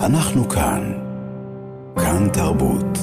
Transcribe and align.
אנחנו 0.00 0.48
כאן. 0.48 0.92
כאן 1.96 2.28
תרבות. 2.32 2.98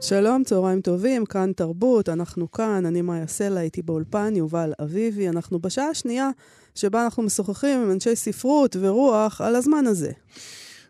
שלום, 0.00 0.44
צהריים 0.44 0.80
טובים, 0.80 1.26
כאן 1.26 1.52
תרבות, 1.56 2.08
אנחנו 2.08 2.52
כאן, 2.52 2.86
אני 2.86 3.02
מאיה 3.02 3.26
סלע, 3.26 3.60
הייתי 3.60 3.82
באולפן, 3.82 4.36
יובל 4.36 4.72
אביבי. 4.82 5.28
אנחנו 5.28 5.58
בשעה 5.58 5.88
השנייה 5.88 6.30
שבה 6.74 7.04
אנחנו 7.04 7.22
משוחחים 7.22 7.82
עם 7.82 7.90
אנשי 7.90 8.16
ספרות 8.16 8.76
ורוח 8.80 9.40
על 9.40 9.56
הזמן 9.56 9.86
הזה. 9.86 10.12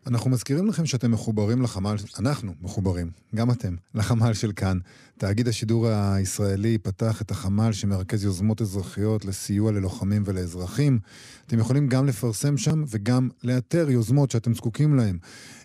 אנחנו 0.06 0.30
מזכירים 0.30 0.66
לכם 0.66 0.86
שאתם 0.86 1.10
מחוברים 1.10 1.62
לחמ"ל, 1.62 1.96
אנחנו 2.18 2.52
מחוברים, 2.60 3.10
גם 3.34 3.50
אתם, 3.50 3.74
לחמ"ל 3.94 4.34
של 4.34 4.52
כאן. 4.52 4.78
תאגיד 5.18 5.48
השידור 5.48 5.88
הישראלי 5.88 6.78
פתח 6.78 7.22
את 7.22 7.30
החמ"ל 7.30 7.72
שמרכז 7.72 8.24
יוזמות 8.24 8.62
אזרחיות 8.62 9.24
לסיוע 9.24 9.72
ללוחמים 9.72 10.22
ולאזרחים. 10.26 10.98
אתם 11.46 11.58
יכולים 11.58 11.88
גם 11.88 12.06
לפרסם 12.06 12.56
שם 12.56 12.84
וגם 12.88 13.28
לאתר 13.44 13.90
יוזמות 13.90 14.30
שאתם 14.30 14.54
זקוקים 14.54 14.94
להן. 14.94 15.18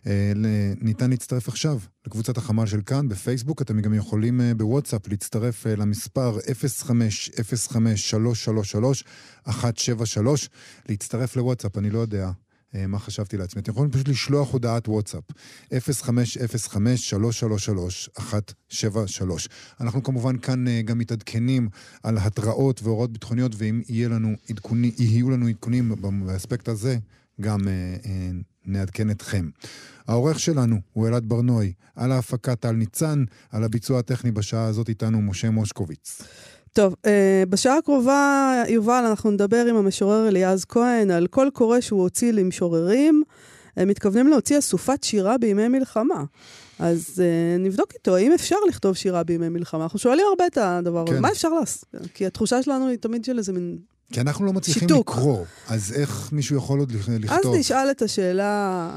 אה, 0.07 0.31
ניתן 0.81 1.09
להצטרף 1.09 1.47
עכשיו 1.47 1.79
לקבוצת 2.07 2.37
החמ"ל 2.37 2.65
של 2.65 2.81
כאן 2.81 3.09
בפייסבוק. 3.09 3.61
אתם 3.61 3.81
גם 3.81 3.93
יכולים 3.93 4.41
אה, 4.41 4.53
בוואטסאפ 4.53 5.07
להצטרף 5.07 5.67
אה, 5.67 5.75
למספר 5.75 6.37
0505-333-173, 9.47 9.49
להצטרף 10.89 11.35
לוואטסאפ, 11.35 11.77
אני 11.77 11.89
לא 11.89 11.99
יודע. 11.99 12.31
אה, 12.77 12.87
מה 12.87 12.99
חשבתי 12.99 13.37
לעצמי. 13.37 13.61
אתם 13.61 13.71
יכולים 13.71 13.91
פשוט 13.91 14.07
לשלוח 14.07 14.53
הודעת 14.53 14.87
וואטסאפ, 14.87 15.23
0505-333-173. 15.71 15.77
אנחנו 19.81 20.03
כמובן 20.03 20.37
כאן 20.37 20.67
אה, 20.67 20.81
גם 20.81 20.97
מתעדכנים 20.97 21.69
על 22.03 22.17
התראות 22.17 22.83
והוראות 22.83 23.11
ביטחוניות, 23.11 23.51
ואם 23.57 23.81
לנו 24.09 24.35
עדכוני, 24.49 24.91
יהיו 24.97 25.29
לנו 25.29 25.47
עדכונים 25.47 25.91
באספקט 26.25 26.67
הזה, 26.67 26.97
גם 27.41 27.67
אה, 27.67 28.31
נעדכן 28.65 29.11
אתכם. 29.11 29.49
העורך 30.07 30.39
שלנו 30.39 30.79
הוא 30.93 31.07
אלעד 31.07 31.23
ברנועי, 31.29 31.73
על 31.95 32.11
ההפקה 32.11 32.55
טל 32.55 32.71
ניצן, 32.71 33.23
על 33.51 33.63
הביצוע 33.63 33.99
הטכני 33.99 34.31
בשעה 34.31 34.65
הזאת 34.65 34.89
איתנו 34.89 35.21
משה 35.21 35.49
מושקוביץ. 35.49 36.21
טוב, 36.77 36.95
אה, 37.05 37.43
בשעה 37.49 37.77
הקרובה, 37.77 38.63
יובל, 38.67 39.03
אנחנו 39.09 39.31
נדבר 39.31 39.65
עם 39.69 39.75
המשורר 39.75 40.27
אליעז 40.27 40.65
כהן 40.65 41.11
על 41.11 41.27
קול 41.27 41.49
קורא 41.49 41.79
שהוא 41.79 42.01
הוציא 42.01 42.31
למשוררים. 42.31 43.23
הם 43.77 43.87
מתכוונים 43.87 44.27
להוציא 44.27 44.59
אסופת 44.59 45.03
שירה 45.03 45.37
בימי 45.37 45.67
מלחמה. 45.67 46.23
אז 46.79 47.23
uh, 47.23 47.61
נבדוק 47.61 47.93
איתו, 47.93 48.15
האם 48.15 48.31
אפשר 48.31 48.55
לכתוב 48.67 48.95
שירה 48.95 49.23
בימי 49.23 49.49
מלחמה? 49.49 49.83
אנחנו 49.83 49.99
שואלים 49.99 50.25
הרבה 50.29 50.47
את 50.47 50.57
הדבר 50.57 51.03
הזה, 51.07 51.15
כן. 51.15 51.21
מה 51.21 51.31
אפשר 51.31 51.49
לעשות? 51.49 51.85
כי 52.13 52.25
התחושה 52.25 52.63
שלנו 52.63 52.87
היא 52.87 52.97
תמיד 52.97 53.25
של 53.25 53.37
איזה 53.37 53.53
מין 53.53 53.77
כי 54.13 54.21
אנחנו 54.21 54.45
לא 54.45 54.53
מצליחים 54.53 54.89
שיתוק. 54.89 55.09
לקרוא, 55.09 55.45
אז 55.69 55.93
איך 55.93 56.31
מישהו 56.31 56.57
יכול 56.57 56.79
עוד 56.79 56.91
לכתוב? 56.91 57.53
אז 57.53 57.59
נשאל 57.59 57.91
את 57.91 58.01
השאלה 58.01 58.89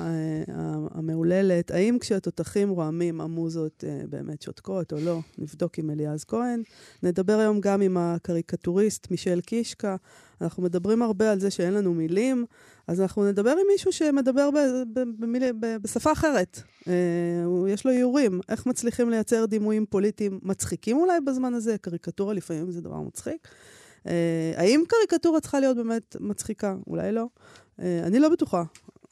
uh, 0.46 0.50
המהוללת, 0.94 1.70
האם 1.70 1.98
כשהתותחים 2.00 2.68
רועמים 2.68 3.20
המוזות 3.20 3.84
uh, 3.84 4.06
באמת 4.06 4.42
שותקות 4.42 4.92
או 4.92 4.98
לא? 5.00 5.20
נבדוק 5.38 5.78
עם 5.78 5.90
אליעז 5.90 6.24
כהן. 6.24 6.62
נדבר 7.02 7.38
היום 7.38 7.60
גם 7.60 7.80
עם 7.80 7.96
הקריקטוריסט 7.96 9.10
מישל 9.10 9.40
קישקה. 9.40 9.96
אנחנו 10.40 10.62
מדברים 10.62 11.02
הרבה 11.02 11.32
על 11.32 11.40
זה 11.40 11.50
שאין 11.50 11.74
לנו 11.74 11.94
מילים, 11.94 12.44
אז 12.86 13.00
אנחנו 13.00 13.28
נדבר 13.28 13.50
עם 13.50 13.66
מישהו 13.72 13.92
שמדבר 13.92 14.50
ב- 14.50 14.98
ב- 14.98 15.04
במיל... 15.18 15.52
ב- 15.60 15.76
בשפה 15.82 16.12
אחרת. 16.12 16.62
Uh, 16.82 16.88
יש 17.68 17.86
לו 17.86 17.92
איורים. 17.92 18.40
איך 18.48 18.66
מצליחים 18.66 19.10
לייצר 19.10 19.44
דימויים 19.46 19.86
פוליטיים 19.86 20.40
מצחיקים 20.42 20.96
אולי 20.96 21.20
בזמן 21.20 21.54
הזה? 21.54 21.76
קריקטורה 21.80 22.34
לפעמים 22.34 22.70
זה 22.70 22.80
דבר 22.80 23.00
מצחיק. 23.00 23.48
אה, 24.06 24.52
האם 24.56 24.82
קריקטורה 24.88 25.40
צריכה 25.40 25.60
להיות 25.60 25.76
באמת 25.76 26.16
מצחיקה? 26.20 26.74
אולי 26.86 27.12
לא. 27.12 27.26
אה, 27.80 28.00
אני 28.06 28.18
לא 28.18 28.28
בטוחה. 28.28 28.62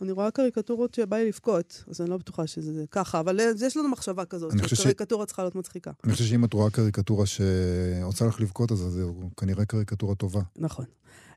אני 0.02 0.12
רואה 0.12 0.30
קריקטורות 0.30 0.94
שבא 0.94 1.16
לי 1.16 1.28
לבכות, 1.28 1.84
אז 1.90 2.00
אני 2.00 2.10
לא 2.10 2.16
בטוחה 2.16 2.46
שזה 2.46 2.84
ככה, 2.90 3.20
אבל 3.20 3.40
אה, 3.40 3.50
יש 3.66 3.76
לנו 3.76 3.88
מחשבה 3.88 4.24
כזאת, 4.24 4.52
שקריקטורה 4.66 5.24
ש... 5.24 5.26
צריכה 5.26 5.42
להיות 5.42 5.54
מצחיקה. 5.54 5.90
אני 6.04 6.12
חושב 6.12 6.24
שאם 6.24 6.44
את 6.44 6.52
רואה 6.52 6.70
קריקטורה 6.70 7.26
שעושה 7.26 8.24
לך 8.24 8.40
לבכות, 8.40 8.72
אז 8.72 8.78
זה 8.78 9.04
כנראה 9.36 9.64
קריקטורה 9.64 10.14
טובה. 10.14 10.40
נכון. 10.56 10.84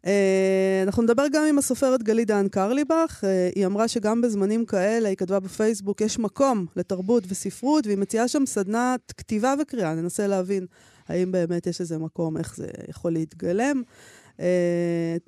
Uh, 0.02 0.04
אנחנו 0.84 1.04
נדבר 1.04 1.26
גם 1.34 1.44
עם 1.50 1.58
הסופרת 1.58 2.04
גלית 2.04 2.28
דהן 2.28 2.48
קרליבך. 2.48 3.22
Uh, 3.24 3.56
היא 3.56 3.66
אמרה 3.66 3.88
שגם 3.88 4.22
בזמנים 4.22 4.66
כאלה, 4.66 5.10
היא 5.10 5.18
כתבה 5.18 5.40
בפייסבוק, 5.40 6.02
יש 6.02 6.20
מקום 6.20 6.66
לתרבות 6.76 7.24
וספרות, 7.28 7.86
והיא 7.86 7.98
מציעה 7.98 8.28
שם 8.28 8.44
סדנת 8.46 9.14
כתיבה 9.18 9.54
וקריאה. 9.62 9.96
ננסה 9.96 10.28
להבין 10.28 10.66
האם 11.08 11.32
באמת 11.32 11.68
יש 11.68 11.82
איזה 11.82 11.98
מקום, 11.98 12.38
איך 12.38 12.56
זה 12.56 12.68
יכול 12.88 13.12
להתגלם. 13.12 13.82
Uh, 14.38 14.44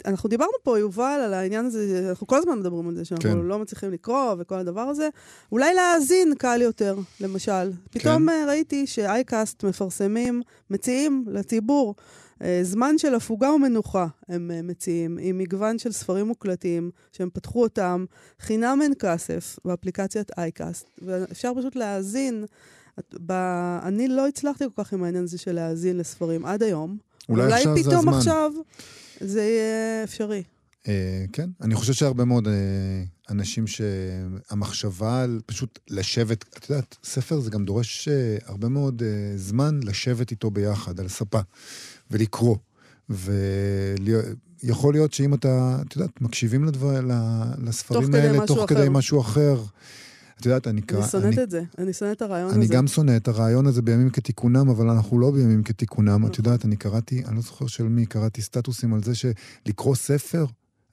אנחנו 0.06 0.30
דיברנו 0.30 0.52
פה, 0.64 0.80
יובל, 0.80 1.22
על 1.26 1.34
העניין 1.34 1.66
הזה, 1.66 2.06
אנחנו 2.10 2.28
כל 2.28 2.38
הזמן 2.38 2.60
מדברים 2.60 2.88
על 2.88 2.96
זה, 2.96 3.06
שאנחנו 3.06 3.30
כן. 3.30 3.38
לא 3.38 3.60
מצליחים 3.60 3.92
לקרוא 3.92 4.36
וכל 4.40 4.56
הדבר 4.56 4.82
הזה. 4.82 5.10
אולי 5.52 5.74
להאזין 5.74 6.34
קל 6.38 6.62
יותר, 6.62 6.96
למשל. 7.22 7.72
פתאום 7.92 8.30
כן. 8.30 8.46
ראיתי 8.48 8.88
שאייקאסט 8.88 9.64
מפרסמים, 9.64 10.42
מציעים 10.70 11.26
לציבור 11.28 11.96
uh, 12.40 12.44
זמן 12.62 12.98
של 12.98 13.16
הפוגה 13.16 13.52
ומנוחה, 13.52 14.08
הם 14.30 14.52
uh, 14.52 14.68
מציעים, 14.68 15.18
עם 15.22 15.38
מגוון 15.38 15.80
של 15.80 15.92
ספרים 15.92 16.26
מוקלטים, 16.26 16.92
שהם 17.12 17.30
פתחו 17.34 17.62
אותם, 17.62 18.06
חינם 18.40 18.80
אין 18.82 18.94
כסף 19.00 19.60
באפליקציית 19.66 20.32
אייקאסט, 20.38 20.90
ואפשר 21.02 21.52
פשוט 21.58 21.76
להאזין. 21.76 22.46
ב... 23.26 23.32
אני 23.84 24.08
לא 24.08 24.28
הצלחתי 24.28 24.64
כל 24.76 24.84
כך 24.84 24.94
עם 24.94 25.04
העניין 25.04 25.24
הזה 25.24 25.38
של 25.38 25.52
להאזין 25.52 25.98
לספרים 25.98 26.46
עד 26.46 26.64
היום. 26.64 26.98
אולי, 27.30 27.44
אולי 27.44 27.54
עכשיו 27.54 27.74
זה 27.76 27.80
הזמן. 27.80 27.92
פתאום 27.92 28.14
עכשיו 28.14 28.52
זה 29.20 29.42
יהיה 29.42 30.04
אפשרי. 30.04 30.44
אה, 30.88 31.26
כן, 31.34 31.50
אני 31.62 31.76
חושב 31.76 31.94
שהרבה 31.94 32.26
מאוד 32.26 32.48
אה, 32.48 32.54
אנשים 33.30 33.68
שהמחשבה 33.68 35.24
על 35.24 35.40
פשוט 35.46 35.80
לשבת, 35.90 36.46
את 36.58 36.70
יודעת, 36.70 36.98
ספר 37.04 37.40
זה 37.40 37.50
גם 37.50 37.66
דורש 37.66 38.08
אה, 38.08 38.38
הרבה 38.46 38.70
מאוד 38.70 39.04
אה, 39.06 39.38
זמן 39.38 39.80
לשבת 39.84 40.32
איתו 40.32 40.52
ביחד, 40.52 41.00
על 41.00 41.08
ספה, 41.08 41.40
ולקרוא. 42.12 42.58
ויכול 43.10 44.94
להיות 44.94 45.14
שאם 45.14 45.34
אתה, 45.34 45.78
את 45.88 45.96
יודעת, 45.96 46.22
מקשיבים 46.22 46.66
לדבר, 46.66 47.00
לספרים 47.58 48.16
האלה 48.16 48.48
תוך 48.48 48.70
כדי 48.70 48.88
משהו 48.90 49.22
אחר. 49.22 49.64
את 50.40 50.46
יודעת, 50.46 50.68
אני 50.68 50.82
קרא... 50.82 51.00
אני 51.00 51.08
שונאת 51.08 51.40
את 51.40 51.50
זה, 51.50 51.64
אני 51.78 51.94
שונאת 51.94 52.18
את 52.18 52.22
הרעיון 52.22 52.50
הזה. 52.50 52.60
אני 52.60 52.68
גם 52.68 52.88
שונא 52.88 53.18
את 53.18 53.28
הרעיון 53.28 53.68
הזה 53.68 53.82
בימים 53.82 54.10
כתיקונם, 54.10 54.70
אבל 54.70 54.90
אנחנו 54.90 55.20
לא 55.20 55.32
בימים 55.32 55.64
כתיקונם. 55.64 56.26
את 56.26 56.32
נכון. 56.32 56.46
יודעת, 56.46 56.66
אני 56.66 56.76
קראתי, 56.76 57.24
אני 57.26 57.36
לא 57.36 57.42
זוכר 57.42 57.68
של 57.68 57.84
מי, 57.84 58.06
קראתי 58.06 58.42
סטטוסים 58.42 58.94
על 58.94 59.04
זה 59.04 59.12
שלקרוא 59.16 59.96
ספר 59.96 60.46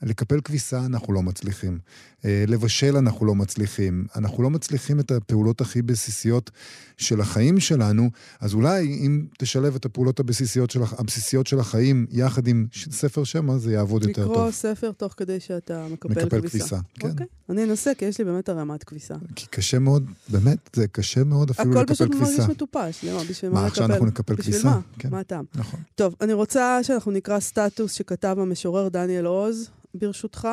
לקפל 0.03 0.41
כביסה 0.41 0.87
אנחנו 0.87 1.13
לא 1.13 1.23
מצליחים. 1.23 1.79
אה, 2.25 2.45
לבשל 2.49 2.97
אנחנו 2.97 3.27
לא 3.27 3.35
מצליחים. 3.35 4.07
אנחנו 4.17 4.43
לא 4.43 4.51
מצליחים 4.51 5.01
את 5.01 5.11
הפעולות 5.11 5.61
הכי 5.61 5.83
בסיסיות 5.83 6.51
של 6.97 7.21
החיים 7.21 7.61
שלנו, 7.61 8.11
אז 8.41 8.55
אולי 8.55 8.85
אם 8.87 9.25
תשלב 9.39 9.75
את 9.75 9.85
הפעולות 9.85 10.21
הבסיסיות 10.21 10.71
של, 10.71 10.81
הבסיסיות 10.99 11.47
של 11.47 11.61
החיים 11.61 12.07
יחד 12.11 12.47
עם 12.47 12.67
ספר 12.91 13.25
שמע, 13.25 13.59
זה 13.59 13.73
יעבוד 13.73 14.03
יותר 14.03 14.23
טוב. 14.25 14.33
לקרוא 14.33 14.51
ספר 14.51 14.93
תוך 14.93 15.15
כדי 15.17 15.41
שאתה 15.41 15.87
מקפל, 15.93 16.09
מקפל 16.09 16.41
כביסה. 16.41 16.59
כביסה, 16.59 16.79
כן. 16.95 17.11
אוקיי, 17.11 17.27
אני 17.51 17.65
אנסה, 17.65 17.95
כי 17.95 18.05
יש 18.05 18.19
לי 18.19 18.25
באמת 18.25 18.49
הרמת 18.49 18.85
כביסה. 18.85 19.15
כי 19.37 19.47
קשה 19.47 19.79
מאוד, 19.79 20.07
באמת, 20.29 20.59
זה 20.73 20.89
קשה 20.89 21.25
מאוד 21.25 21.51
אפילו 21.51 21.71
לקפל 21.71 21.85
כביסה. 21.85 22.05
הכל 22.05 22.15
פשוט 22.15 22.29
מרגיש 22.29 22.51
מטופש, 22.51 23.05
למה? 23.05 23.25
בשביל 23.31 23.51
מה 23.51 23.57
לקפל? 23.57 23.61
מה, 23.61 23.67
עכשיו 23.67 23.85
אנחנו 23.85 24.07
נקפל 24.07 24.35
בשביל 24.35 24.55
כביסה? 24.55 24.71
מה? 24.71 24.81
כן. 24.99 25.11
מה 25.11 25.21
הטעם? 25.21 25.45
נכון. 25.55 25.81
טוב, 25.95 26.15
אני 26.21 26.33
רוצה 26.33 26.79
שאנחנו 26.83 27.13
נקרא 27.13 27.41
סטטוס 27.41 27.93
שכתב 27.93 28.37
המשורר 28.41 28.89
דניאל 28.89 29.27
עוז. 29.27 29.71
ברשותך. 29.95 30.49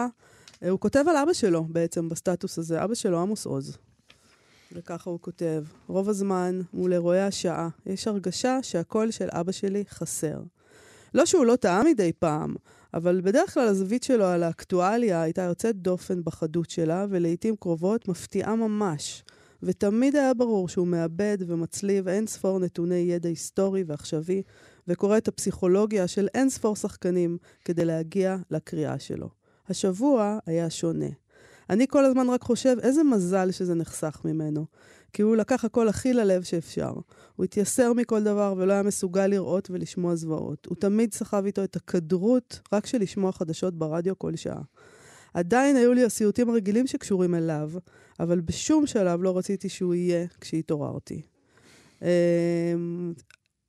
אה, 0.64 0.70
הוא 0.70 0.80
כותב 0.80 1.06
על 1.10 1.18
אבא 1.18 1.34
שלו 1.34 1.64
בעצם 1.64 2.10
בסטטוס 2.10 2.60
הזה, 2.60 2.84
אבא 2.84 2.96
שלו 2.96 3.22
עמוס 3.22 3.46
עוז. 3.46 3.78
וככה 4.72 5.10
הוא 5.10 5.20
כותב, 5.22 5.64
רוב 5.88 6.10
הזמן 6.10 6.62
מול 6.74 6.94
אירועי 6.94 7.22
השעה 7.22 7.70
יש 7.86 8.08
הרגשה 8.08 8.60
שהקול 8.62 9.12
של 9.12 9.28
אבא 9.32 9.52
שלי 9.52 9.84
חסר. 9.90 10.42
לא 11.14 11.26
שהוא 11.26 11.46
לא 11.46 11.56
טעה 11.56 11.84
מדי 11.84 12.12
פעם, 12.20 12.56
אבל 12.94 13.22
בדרך 13.22 13.54
כלל 13.54 13.68
הזווית 13.68 14.04
שלו 14.04 14.26
על 14.26 14.44
האקטואליה 14.44 15.22
הייתה 15.22 15.42
יוצאת 15.42 15.76
דופן 15.76 16.24
בחדות 16.24 16.70
שלה, 16.70 17.06
ולעיתים 17.10 17.56
קרובות 17.56 18.08
מפתיעה 18.08 18.56
ממש. 18.56 19.24
ותמיד 19.64 20.16
היה 20.16 20.34
ברור 20.34 20.70
שהוא 20.70 20.88
מאבד 20.88 21.38
ומצליב 21.48 22.08
אין 22.08 22.28
ספור 22.28 22.60
נתוני 22.60 22.96
ידע 22.96 23.30
היסטורי 23.30 23.84
ועכשווי, 23.88 24.42
וקורא 24.88 25.18
את 25.18 25.28
הפסיכולוגיה 25.28 26.08
של 26.08 26.28
אין 26.34 26.50
ספור 26.50 26.76
שחקנים 26.76 27.38
כדי 27.66 27.86
להגיע 27.86 28.38
לקריאה 28.52 29.00
שלו. 29.00 29.30
השבוע 29.70 30.40
היה 30.46 30.70
שונה. 30.70 31.10
אני 31.70 31.88
כל 31.88 32.06
הזמן 32.06 32.30
רק 32.30 32.42
חושב 32.42 32.76
איזה 32.82 33.04
מזל 33.04 33.52
שזה 33.52 33.76
נחסך 33.76 34.22
ממנו. 34.26 34.66
כי 35.14 35.22
הוא 35.22 35.36
לקח 35.36 35.66
הכל 35.66 35.88
הכי 35.88 36.14
ללב 36.14 36.44
שאפשר. 36.44 36.94
הוא 37.36 37.44
התייסר 37.44 37.94
מכל 37.94 38.24
דבר 38.24 38.54
ולא 38.58 38.74
היה 38.74 38.84
מסוגל 38.84 39.28
לראות 39.28 39.70
ולשמוע 39.72 40.16
זוועות. 40.16 40.66
הוא 40.66 40.76
תמיד 40.76 41.14
סחב 41.14 41.46
איתו 41.46 41.64
את 41.64 41.76
הכדרות 41.76 42.60
רק 42.74 42.86
של 42.86 42.98
לשמוע 42.98 43.32
חדשות 43.32 43.74
ברדיו 43.74 44.20
כל 44.20 44.36
שעה. 44.36 44.62
עדיין 45.34 45.76
היו 45.76 45.94
לי 45.94 46.04
הסיוטים 46.04 46.50
הרגילים 46.50 46.88
שקשורים 46.88 47.36
אליו, 47.36 47.72
אבל 48.20 48.40
בשום 48.40 48.88
שלב 48.88 49.24
לא 49.24 49.38
רציתי 49.38 49.70
שהוא 49.70 49.94
יהיה 49.94 50.26
כשהתעוררתי. 50.42 51.22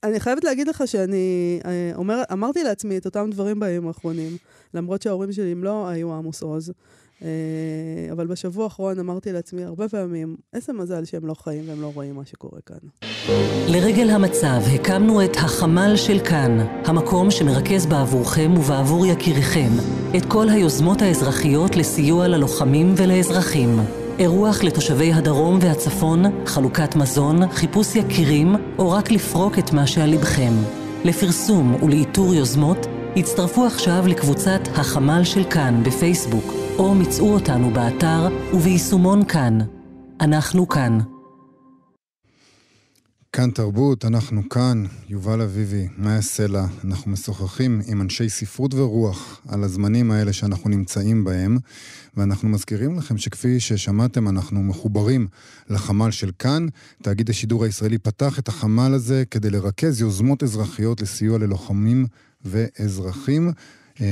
אני 0.05 0.21
חייבת 0.21 0.45
להגיד 0.45 0.69
לך 0.69 0.83
שאני 0.87 1.61
אה, 1.65 1.91
אומר, 1.95 2.23
אמרתי 2.33 2.62
לעצמי 2.62 2.99
את 2.99 3.06
אותם 3.06 3.31
דברים 3.31 3.61
בימים 3.61 3.89
האחרונים, 3.89 4.37
למרות 4.75 5.03
שההורים 5.03 5.33
שלי 5.33 5.53
הם 5.53 5.65
לא 5.65 5.89
היו 5.89 6.12
עמוס 6.12 6.43
עוז. 6.43 6.73
אה, 7.23 7.29
אבל 8.12 8.27
בשבוע 8.27 8.65
האחרון 8.65 8.99
אמרתי 8.99 9.33
לעצמי 9.33 9.65
הרבה 9.65 9.89
פעמים, 9.89 10.37
איזה 10.55 10.73
מזל 10.73 11.05
שהם 11.05 11.27
לא 11.27 11.35
חיים 11.35 11.69
והם 11.69 11.81
לא 11.81 11.93
רואים 11.95 12.15
מה 12.15 12.25
שקורה 12.25 12.61
כאן. 12.67 12.77
לרגל 13.69 14.11
המצב 14.11 14.61
הקמנו 14.75 15.25
את 15.25 15.37
החמ"ל 15.37 15.97
של 15.97 16.19
כאן, 16.19 16.59
המקום 16.85 17.31
שמרכז 17.31 17.87
בעבורכם 17.87 18.53
ובעבור 18.59 19.06
יקיריכם 19.06 19.71
את 20.17 20.23
כל 20.29 20.49
היוזמות 20.49 21.03
האזרחיות 21.03 21.77
לסיוע 21.77 22.29
ללוחמים 22.29 22.95
ולאזרחים. 22.97 23.79
אירוח 24.19 24.62
לתושבי 24.62 25.12
הדרום 25.12 25.59
והצפון, 25.62 26.47
חלוקת 26.47 26.97
מזון, 26.97 27.49
חיפוש 27.49 27.97
יקירים, 27.97 28.56
או 28.79 28.91
רק 28.91 29.11
לפרוק 29.11 29.59
את 29.59 29.73
מה 29.73 29.87
שעל 29.87 30.11
לבכם. 30.11 30.53
לפרסום 31.05 31.82
ולאיתור 31.82 32.35
יוזמות, 32.35 32.87
הצטרפו 33.17 33.67
עכשיו 33.67 34.05
לקבוצת 34.06 34.61
החמ"ל 34.75 35.25
של 35.25 35.44
כאן 35.44 35.82
בפייסבוק, 35.82 36.44
או 36.79 36.94
מצאו 36.94 37.35
אותנו 37.35 37.70
באתר 37.70 38.29
וביישומון 38.55 39.25
כאן. 39.25 39.59
אנחנו 40.21 40.69
כאן. 40.69 40.99
כאן 43.38 43.50
תרבות, 43.50 44.05
אנחנו 44.05 44.49
כאן, 44.49 44.85
יובל 45.08 45.40
אביבי, 45.40 45.88
מאיה 45.99 46.23
סלע, 46.23 46.67
אנחנו 46.85 47.11
משוחחים 47.11 47.81
עם 47.87 48.00
אנשי 48.00 48.29
ספרות 48.29 48.75
ורוח 48.75 49.40
על 49.49 49.64
הזמנים 49.64 50.11
האלה 50.11 50.32
שאנחנו 50.32 50.70
נמצאים 50.70 51.25
בהם, 51.25 51.58
ואנחנו 52.17 52.49
מזכירים 52.49 52.99
לכם 52.99 53.19
שכפי 53.19 53.61
ששמעתם, 53.61 54.29
אנחנו 54.29 54.62
מחוברים 54.62 55.26
לחמ"ל 55.70 56.11
של 56.11 56.31
כאן. 56.38 56.67
תאגיד 57.02 57.31
השידור 57.31 57.64
הישראלי 57.64 57.99
פתח 57.99 58.38
את 58.38 58.49
החמ"ל 58.49 58.94
הזה 58.94 59.25
כדי 59.31 59.50
לרכז 59.50 60.00
יוזמות 60.00 60.43
אזרחיות 60.43 61.02
לסיוע 61.02 61.38
ללוחמים 61.38 62.06
ואזרחים. 62.44 63.52
אה, 64.00 64.06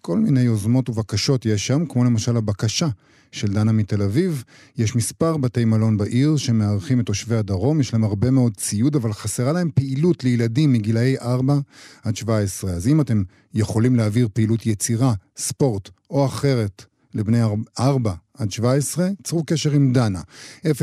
כל 0.00 0.18
מיני 0.18 0.40
יוזמות 0.40 0.88
ובקשות 0.88 1.46
יש 1.46 1.66
שם, 1.66 1.86
כמו 1.86 2.04
למשל 2.04 2.36
הבקשה 2.36 2.88
של 3.32 3.52
דנה 3.52 3.72
מתל 3.72 4.02
אביב. 4.02 4.44
יש 4.78 4.96
מספר 4.96 5.36
בתי 5.36 5.64
מלון 5.64 5.96
בעיר 5.96 6.36
שמארחים 6.36 7.00
את 7.00 7.06
תושבי 7.06 7.36
הדרום, 7.36 7.80
יש 7.80 7.92
להם 7.92 8.04
הרבה 8.04 8.30
מאוד 8.30 8.56
ציוד, 8.56 8.96
אבל 8.96 9.12
חסרה 9.12 9.52
להם 9.52 9.70
פעילות 9.74 10.24
לילדים 10.24 10.72
מגילאי 10.72 11.18
4 11.18 11.58
עד 12.04 12.16
17. 12.16 12.70
אז 12.70 12.88
אם 12.88 13.00
אתם 13.00 13.22
יכולים 13.54 13.96
להעביר 13.96 14.28
פעילות 14.32 14.66
יצירה, 14.66 15.14
ספורט 15.36 15.90
או 16.10 16.26
אחרת 16.26 16.84
לבני 17.14 17.42
4 17.80 18.14
עד 18.38 18.50
17, 18.50 19.08
צרו 19.22 19.44
קשר 19.44 19.72
עם 19.72 19.92
דנה. 19.92 20.20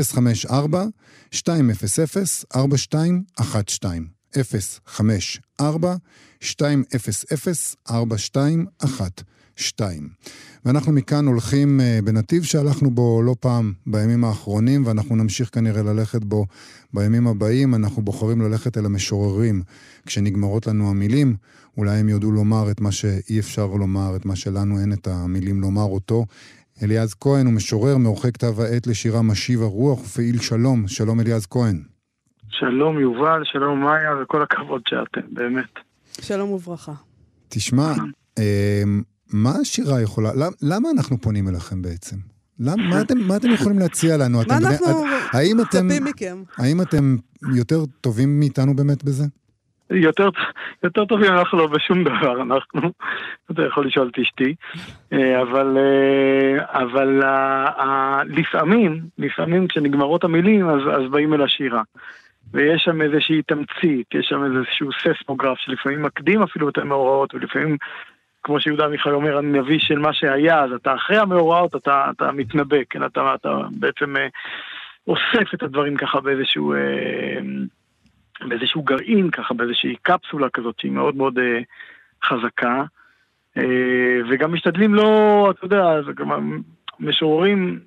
054 0.02 0.86
200 1.34 1.70
4212 3.40 4.00
054 4.86 5.47
200 5.60 6.84
4212 7.90 9.08
ואנחנו 10.64 10.92
מכאן 10.92 11.26
הולכים 11.26 11.80
uh, 11.80 12.04
בנתיב 12.04 12.42
שהלכנו 12.42 12.90
בו 12.90 13.22
לא 13.22 13.36
פעם 13.40 13.72
בימים 13.86 14.24
האחרונים, 14.24 14.86
ואנחנו 14.86 15.16
נמשיך 15.16 15.48
כנראה 15.52 15.82
ללכת 15.82 16.24
בו 16.24 16.46
בימים 16.92 17.26
הבאים. 17.26 17.74
אנחנו 17.74 18.02
בוחרים 18.02 18.40
ללכת 18.40 18.78
אל 18.78 18.86
המשוררים. 18.86 19.62
כשנגמרות 20.06 20.66
לנו 20.66 20.90
המילים, 20.90 21.36
אולי 21.76 21.98
הם 21.98 22.08
יודו 22.08 22.30
לומר 22.30 22.70
את 22.70 22.80
מה 22.80 22.92
שאי 22.92 23.38
אפשר 23.38 23.66
לומר, 23.66 24.16
את 24.16 24.26
מה 24.26 24.36
שלנו 24.36 24.80
אין 24.80 24.92
את 24.92 25.06
המילים 25.06 25.60
לומר 25.60 25.84
אותו. 25.84 26.26
אליעז 26.82 27.14
כהן 27.20 27.46
הוא 27.46 27.54
משורר, 27.54 27.96
מעורכי 27.96 28.32
כתב 28.32 28.60
העת 28.60 28.86
לשירה 28.86 29.22
משיב 29.22 29.62
הרוח 29.62 30.00
ופעיל 30.00 30.40
שלום. 30.40 30.88
שלום 30.88 31.20
אליעז 31.20 31.46
כהן. 31.46 31.97
שלום 32.50 32.98
יובל, 33.00 33.42
שלום 33.44 33.80
מאיה, 33.80 34.16
וכל 34.22 34.42
הכבוד 34.42 34.82
שאתם, 34.88 35.20
באמת. 35.30 35.78
שלום 36.20 36.50
וברכה. 36.50 36.92
תשמע, 37.48 37.92
אה, 38.38 38.82
מה 39.32 39.50
השירה 39.60 40.00
יכולה, 40.02 40.30
למ, 40.34 40.52
למה 40.62 40.88
אנחנו 40.96 41.18
פונים 41.18 41.48
אליכם 41.48 41.82
בעצם? 41.82 42.16
למה, 42.60 42.82
מה, 42.88 43.00
אתם, 43.00 43.18
מה 43.18 43.36
אתם 43.36 43.50
יכולים 43.50 43.78
להציע 43.78 44.16
לנו? 44.16 44.38
מה 44.48 44.56
אנחנו 44.56 45.04
האם 45.32 45.56
אתם, 45.60 45.86
מצפים 45.86 46.04
מכם? 46.04 46.42
האם 46.58 46.82
אתם 46.82 47.16
יותר 47.56 47.84
טובים 48.00 48.40
מאיתנו 48.40 48.76
באמת 48.76 49.04
בזה? 49.04 49.24
יותר, 49.90 50.28
יותר 50.82 51.04
טובים 51.04 51.32
אנחנו 51.32 51.58
לא 51.58 51.66
בשום 51.66 52.04
דבר, 52.04 52.42
אנחנו, 52.42 52.80
אתה 53.50 53.62
יכול 53.62 53.86
לשאול 53.86 54.10
את 54.12 54.18
אשתי, 54.18 54.54
אה, 55.12 55.42
אבל, 55.42 55.78
אה, 55.78 56.82
אבל 56.82 57.22
לפעמים, 58.26 59.00
לפעמים 59.18 59.68
כשנגמרות 59.68 60.24
המילים 60.24 60.68
אז, 60.68 60.80
אז 60.92 61.10
באים 61.10 61.34
אל 61.34 61.42
השירה. 61.42 61.82
ויש 62.52 62.82
שם 62.82 63.02
איזושהי 63.02 63.42
תמצית, 63.42 64.14
יש 64.14 64.26
שם 64.26 64.44
איזשהו 64.44 64.90
ססמוגרף 64.92 65.58
שלפעמים 65.58 66.02
מקדים 66.02 66.42
אפילו 66.42 66.68
את 66.68 66.78
המאורעות, 66.78 67.34
ולפעמים 67.34 67.76
כמו 68.42 68.60
שיהודה 68.60 68.84
עמיחי 68.84 69.10
אומר, 69.10 69.38
הנביא 69.38 69.78
של 69.78 69.98
מה 69.98 70.12
שהיה, 70.12 70.64
אז 70.64 70.72
אתה 70.72 70.94
אחרי 70.94 71.18
המאורעות, 71.18 71.76
אתה, 71.76 72.10
אתה 72.16 72.32
מתנבא, 72.32 72.76
כן, 72.90 73.04
אתה, 73.04 73.34
אתה 73.34 73.60
בעצם 73.70 74.16
אה, 74.16 74.26
אוסף 75.06 75.54
את 75.54 75.62
הדברים 75.62 75.96
ככה 75.96 76.20
באיזשהו, 76.20 76.74
אה, 76.74 77.38
באיזשהו 78.48 78.82
גרעין, 78.82 79.30
ככה 79.30 79.54
באיזושהי 79.54 79.96
קפסולה 80.02 80.48
כזאת 80.48 80.80
שהיא 80.80 80.92
מאוד 80.92 81.16
מאוד 81.16 81.38
אה, 81.38 81.60
חזקה, 82.24 82.84
וגם 84.30 84.52
משתדלים 84.52 84.94
לא, 84.94 85.50
אתה 85.50 85.64
יודע, 85.64 86.00
משוררים, 87.00 87.80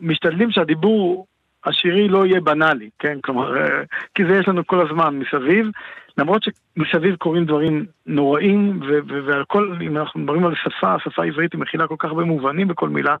משתדלים 0.00 0.50
שהדיבור 0.50 1.26
השירי 1.64 2.08
לא 2.08 2.26
יהיה 2.26 2.40
בנאלי, 2.40 2.90
כן? 2.98 3.18
כלומר, 3.20 3.56
אה, 3.56 3.82
כי 4.14 4.24
זה 4.24 4.38
יש 4.38 4.48
לנו 4.48 4.66
כל 4.66 4.86
הזמן 4.86 5.18
מסביב, 5.18 5.66
למרות 6.18 6.42
שמסביב 6.42 7.16
קורים 7.16 7.44
דברים 7.44 7.86
נוראים, 8.06 8.80
ועל 9.26 9.44
כל, 9.44 9.76
אם 9.80 9.96
אנחנו 9.96 10.20
מדברים 10.20 10.46
על 10.46 10.54
שפה, 10.54 10.94
השפה 10.94 11.22
העברית 11.22 11.52
היא 11.52 11.60
מכילה 11.60 11.86
כל 11.86 11.96
כך 11.98 12.08
הרבה 12.08 12.24
מובנים 12.24 12.68
בכל 12.68 12.88
מילה, 12.88 13.16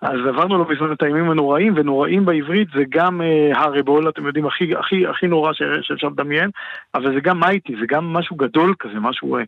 אז 0.00 0.20
עברנו 0.28 0.58
לא 0.58 0.64
בזמן 0.64 0.92
את 0.92 1.02
הימים 1.02 1.30
הנוראים, 1.30 1.72
ונוראים 1.76 2.24
בעברית 2.24 2.68
זה 2.74 2.84
גם 2.88 3.22
אה, 3.22 3.52
הרבול, 3.54 4.08
אתם 4.08 4.26
יודעים, 4.26 4.46
הכי, 4.46 4.76
הכי, 4.76 5.06
הכי 5.06 5.26
נורא 5.26 5.52
שאפשר 5.82 6.08
לדמיין, 6.08 6.50
אבל 6.94 7.14
זה 7.14 7.20
גם 7.20 7.40
מייטי, 7.40 7.76
זה 7.80 7.86
גם 7.88 8.12
משהו 8.12 8.36
גדול 8.36 8.74
כזה, 8.78 9.00
משהו 9.00 9.36
אה, 9.36 9.42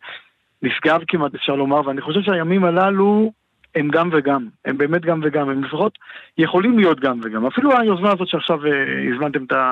נשגב 0.63 1.01
כמעט 1.09 1.35
אפשר 1.35 1.55
לומר, 1.55 1.87
ואני 1.87 2.01
חושב 2.01 2.21
שהימים 2.23 2.65
הללו 2.65 3.33
הם 3.75 3.89
גם 3.89 4.11
וגם, 4.13 4.47
הם 4.65 4.79
באמת 4.79 5.03
גם 5.03 5.21
וגם, 5.25 5.49
הם 5.49 5.65
לפחות 5.65 5.99
יכולים 6.39 6.79
להיות 6.79 7.01
גם 7.01 7.21
וגם. 7.23 7.47
אפילו 7.47 7.79
היוזמה 7.79 8.13
הזאת 8.13 8.29
שעכשיו 8.29 8.67
אה, 8.67 8.71
הזמנתם 9.15 9.45
את, 9.45 9.53
ה, 9.53 9.71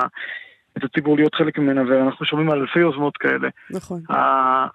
את 0.77 0.85
הציבור 0.85 1.17
להיות 1.17 1.35
חלק 1.35 1.59
ממנה, 1.59 1.83
ואנחנו 1.89 2.27
שומעים 2.27 2.51
על 2.51 2.61
אלפי 2.61 2.79
יוזמות 2.79 3.17
כאלה. 3.17 3.49
נכון. 3.71 4.01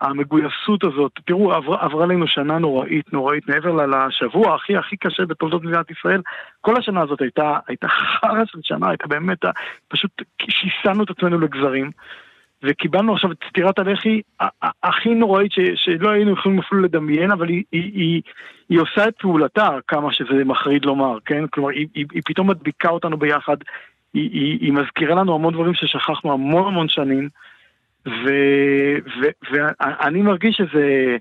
המגויסות 0.02 0.84
הזאת, 0.84 1.12
תראו, 1.26 1.54
עבר, 1.54 1.76
עברה 1.76 2.06
לנו 2.06 2.28
שנה 2.28 2.58
נוראית, 2.60 3.14
נוראית, 3.14 3.50
מעבר 3.50 3.86
לשבוע 3.86 4.56
הכי 4.56 4.78
הכי 4.78 4.98
קשה 4.98 5.26
בתולדות 5.26 5.64
מדינת 5.64 5.92
ישראל, 5.92 6.22
כל 6.62 6.78
השנה 6.78 7.02
הזאת 7.02 7.22
הייתה, 7.22 7.58
הייתה 7.68 7.88
חרא 7.88 8.46
של 8.46 8.60
שנה, 8.64 8.90
הייתה 8.90 9.08
באמת, 9.08 9.46
פשוט 9.88 10.22
שיסענו 10.42 11.04
את 11.04 11.10
עצמנו 11.10 11.40
לגזרים. 11.40 11.92
וקיבלנו 12.64 13.14
עכשיו 13.14 13.32
את 13.32 13.38
סטירת 13.50 13.80
הלחי 13.80 14.22
הכי 14.84 15.10
נוראית 15.10 15.52
ש, 15.52 15.60
שלא 15.76 16.10
היינו 16.10 16.34
יכולים 16.34 16.60
אפילו 16.60 16.82
לדמיין, 16.82 17.32
אבל 17.32 17.50
היא, 17.50 17.64
היא, 17.72 17.92
היא, 17.94 18.22
היא 18.70 18.80
עושה 18.80 19.08
את 19.08 19.14
פעולתה, 19.20 19.70
כמה 19.88 20.14
שזה 20.14 20.44
מחריד 20.46 20.86
לומר, 20.86 21.18
כן? 21.26 21.48
כלומר, 21.48 21.70
היא, 21.70 21.88
היא, 21.94 22.06
היא 22.12 22.22
פתאום 22.26 22.50
מדביקה 22.50 22.90
אותנו 22.90 23.18
ביחד, 23.18 23.58
היא, 24.14 24.30
היא, 24.34 24.58
היא 24.62 24.74
מזכירה 24.74 25.16
לנו 25.16 25.36
המון 25.36 25.54
דברים 25.54 25.74
ששכחנו 25.74 26.34
המון 26.34 26.68
המון 26.68 26.90
שנים, 26.90 27.30
ואני 29.52 30.22
מרגיש 30.22 30.56
שזה... 30.58 31.18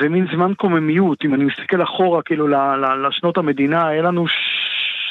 זה 0.00 0.08
מין 0.08 0.26
זמן 0.32 0.54
קוממיות, 0.54 1.24
אם 1.24 1.34
אני 1.34 1.44
מסתכל 1.44 1.82
אחורה, 1.82 2.22
כאילו, 2.22 2.48
לשנות 3.08 3.38
המדינה, 3.38 3.88
היה 3.88 4.02
לנו 4.02 4.26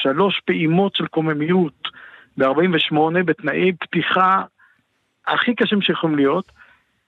שלוש 0.02 0.40
פעימות 0.44 0.96
של 0.96 1.06
קוממיות 1.06 1.88
ב-48 2.36 2.94
בתנאי 3.24 3.72
פתיחה 3.72 4.42
הכי 5.30 5.54
קשים 5.54 5.82
שיכולים 5.82 6.16
להיות, 6.16 6.52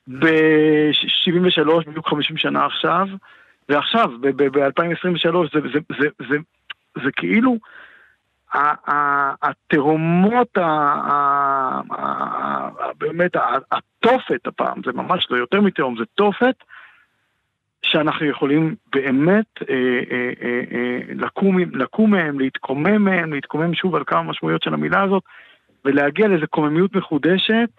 ב-73, 0.08 1.90
בדיוק 1.90 2.08
50 2.08 2.36
שנה 2.36 2.66
עכשיו, 2.66 3.06
ועכשיו, 3.68 4.10
ב-2023, 4.20 5.36
זה, 5.52 5.60
זה, 5.72 5.78
זה, 6.00 6.08
זה, 6.28 6.36
זה 7.04 7.12
כאילו 7.12 7.56
התהומות, 9.42 10.58
באמת, 12.98 13.36
התופת 13.72 14.46
הפעם, 14.46 14.80
זה 14.84 14.92
ממש 14.92 15.26
לא 15.30 15.36
יותר 15.36 15.60
מתהום, 15.60 15.96
זה 15.98 16.04
תופת 16.14 16.54
שאנחנו 17.82 18.26
יכולים 18.26 18.74
באמת 18.92 19.46
אה, 19.70 20.00
אה, 20.10 20.30
אה, 20.42 20.98
לקום 21.74 22.10
מהם, 22.10 22.40
להתקומם 22.40 23.04
מהם, 23.04 23.32
להתקומם 23.32 23.74
שוב 23.74 23.94
על 23.94 24.04
כמה 24.06 24.22
משמעויות 24.22 24.62
של 24.62 24.74
המילה 24.74 25.02
הזאת, 25.02 25.22
ולהגיע 25.84 26.28
לאיזו 26.28 26.46
קוממיות 26.50 26.96
מחודשת. 26.96 27.70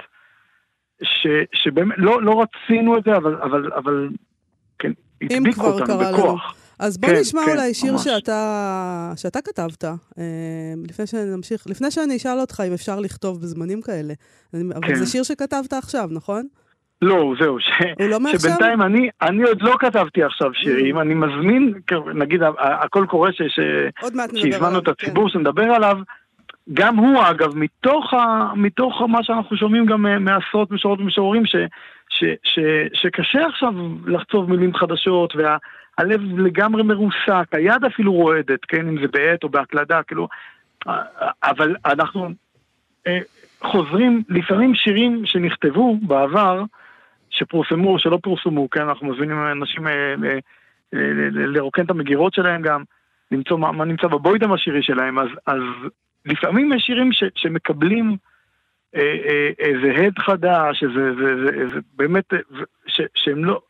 ש, 1.03 1.27
שבאמת, 1.53 1.95
לא, 1.98 2.22
לא 2.24 2.41
רצינו 2.41 2.98
את 2.98 3.03
זה, 3.03 3.17
אבל, 3.17 3.36
אבל, 3.41 3.69
אבל 3.75 4.10
כן, 4.79 4.91
הדביקו 5.24 5.65
אותנו 5.67 5.98
בכוח. 5.98 6.55
אז 6.79 6.98
בוא 6.98 7.10
כן, 7.10 7.15
נשמע 7.19 7.41
כן, 7.45 7.51
אולי 7.51 7.74
שיר 7.74 7.91
ממש. 7.93 8.03
שאתה, 8.03 9.12
שאתה 9.15 9.39
כתבת, 9.41 9.83
אה, 9.83 9.93
לפני 10.88 11.07
שנמשיך, 11.07 11.63
לפני 11.67 11.91
שאני 11.91 12.15
אשאל 12.17 12.39
אותך 12.39 12.63
אם 12.67 12.74
אפשר 12.74 13.00
לכתוב 13.00 13.41
בזמנים 13.41 13.81
כאלה. 13.81 14.13
אני- 14.53 14.63
אבל 14.75 14.88
כן. 14.88 14.95
זה 14.95 15.05
שיר 15.05 15.24
שכתבת 15.24 15.74
עכשיו, 15.74 16.07
נכון? 16.12 16.48
לא, 17.01 17.33
זהו, 17.41 17.60
ש... 17.60 17.69
הוא 18.00 18.07
לא 18.10 18.19
מעכשיו? 18.19 18.39
שבינתיים 18.39 18.81
אני, 18.81 19.10
אני 19.22 19.43
עוד 19.43 19.62
לא 19.62 19.75
כתבתי 19.79 20.24
עכשיו 20.24 20.53
שירים, 20.53 21.00
אני 21.00 21.13
מזמין, 21.13 21.74
נגיד, 22.15 22.43
ה- 22.43 22.48
ה- 22.48 22.83
הקול 22.83 23.05
קורא 23.07 23.31
ש... 23.31 23.41
ש... 23.41 23.60
עוד 24.01 24.15
מעט 24.15 24.29
נדבר 24.33 24.41
שהזמנו 24.51 24.67
עליו, 24.67 24.79
את 24.81 24.88
הציבור 24.88 25.29
שנדבר 25.29 25.63
עליו, 25.63 25.98
גם 26.74 26.96
הוא 26.96 27.22
אגב, 27.29 27.58
מתוך, 27.58 28.13
ה, 28.13 28.51
מתוך 28.55 29.01
מה 29.01 29.24
שאנחנו 29.24 29.58
שומעים 29.58 29.86
גם 29.86 30.05
אה, 30.05 30.20
מעשרות 30.20 30.72
משוררות 30.72 31.00
ומשוררים, 31.00 31.46
ש, 31.46 31.55
ש, 32.10 32.24
ש, 32.43 32.60
שקשה 32.93 33.46
עכשיו 33.46 33.74
לחצוב 34.05 34.50
מילים 34.50 34.75
חדשות, 34.75 35.34
והלב 35.36 36.22
לגמרי 36.39 36.84
מרוסק, 36.84 37.48
היד 37.51 37.86
אפילו 37.86 38.13
רועדת, 38.13 38.65
כן, 38.65 38.88
אם 38.88 39.01
זה 39.01 39.08
בעט 39.08 39.43
או 39.43 39.50
בהקלדה, 39.50 40.03
כאילו, 40.03 40.27
אבל 41.43 41.75
אנחנו 41.86 42.29
אה, 43.08 43.20
חוזרים, 43.62 44.24
לפעמים 44.29 44.75
שירים 44.75 45.25
שנכתבו 45.25 45.98
בעבר, 46.01 46.63
שפורסמו 47.29 47.89
או 47.89 48.00
שלא 48.00 48.20
פורסמו, 48.24 48.70
כן, 48.70 48.82
אנחנו 48.82 49.08
מזמינים 49.08 49.38
אנשים 49.51 49.88
אה, 49.88 50.15
לרוקן 51.32 51.86
את 51.86 51.89
המגירות 51.89 52.34
שלהם 52.34 52.62
גם, 52.62 52.84
למצוא 53.32 53.58
מה, 53.58 53.72
מה 53.72 53.86
נמצא 53.86 54.08
בבוידם 54.08 54.51
השירי 54.51 54.84
שלהם, 54.84 55.20
אז, 55.20 55.27
אז 55.46 55.62
לפעמים 56.25 56.74
יש 56.74 56.84
שירים 56.84 57.12
ש, 57.12 57.24
שמקבלים 57.36 58.18
אה, 58.96 59.01
אה, 59.01 59.50
איזה 59.60 59.92
הד 59.98 60.20
חדש, 60.20 60.84
איזה, 60.84 61.13
זה, 61.15 61.36
זה, 61.36 61.68
זה, 61.74 61.80
באמת, 61.96 62.34
אה, 62.34 62.39
ש, 62.88 63.01
שהם 63.15 63.46
לא, 63.46 63.62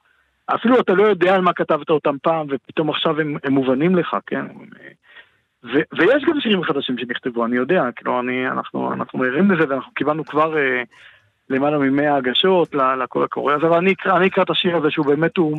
אפילו 0.56 0.80
אתה 0.80 0.94
לא 0.94 1.04
יודע 1.04 1.36
על 1.36 1.42
מה 1.42 1.54
כתבת 1.54 1.90
אותם 1.90 2.16
פעם, 2.24 2.48
ופתאום 2.50 2.90
עכשיו 2.90 3.20
הם, 3.20 3.38
הם 3.44 3.54
מובנים 3.54 3.96
לך, 3.96 4.18
כן? 4.28 4.46
ו, 5.64 5.80
ויש 5.98 6.24
גם 6.28 6.40
שירים 6.40 6.64
חדשים 6.64 6.98
שנכתבו, 6.98 7.46
אני 7.46 7.56
יודע, 7.56 7.84
כאילו, 7.96 8.20
אני, 8.20 8.48
אנחנו, 8.48 8.94
אנחנו 8.94 9.24
ערים 9.24 9.52
לזה, 9.52 9.70
ואנחנו 9.70 9.94
קיבלנו 9.94 10.26
כבר 10.26 10.58
אה, 10.58 10.84
למעלה 11.50 11.78
ממאה 11.78 12.16
הגשות 12.16 12.76
לקול 12.76 13.24
הקורא 13.24 13.54
הזה, 13.54 13.68
אבל 13.68 13.78
אני 13.78 13.94
אני 14.06 14.28
אקרא 14.28 14.44
את 14.44 14.50
השיר 14.50 14.78
הזה 14.78 14.92
שהוא 14.92 15.06
באמת, 15.06 15.38
הוא, 15.38 15.58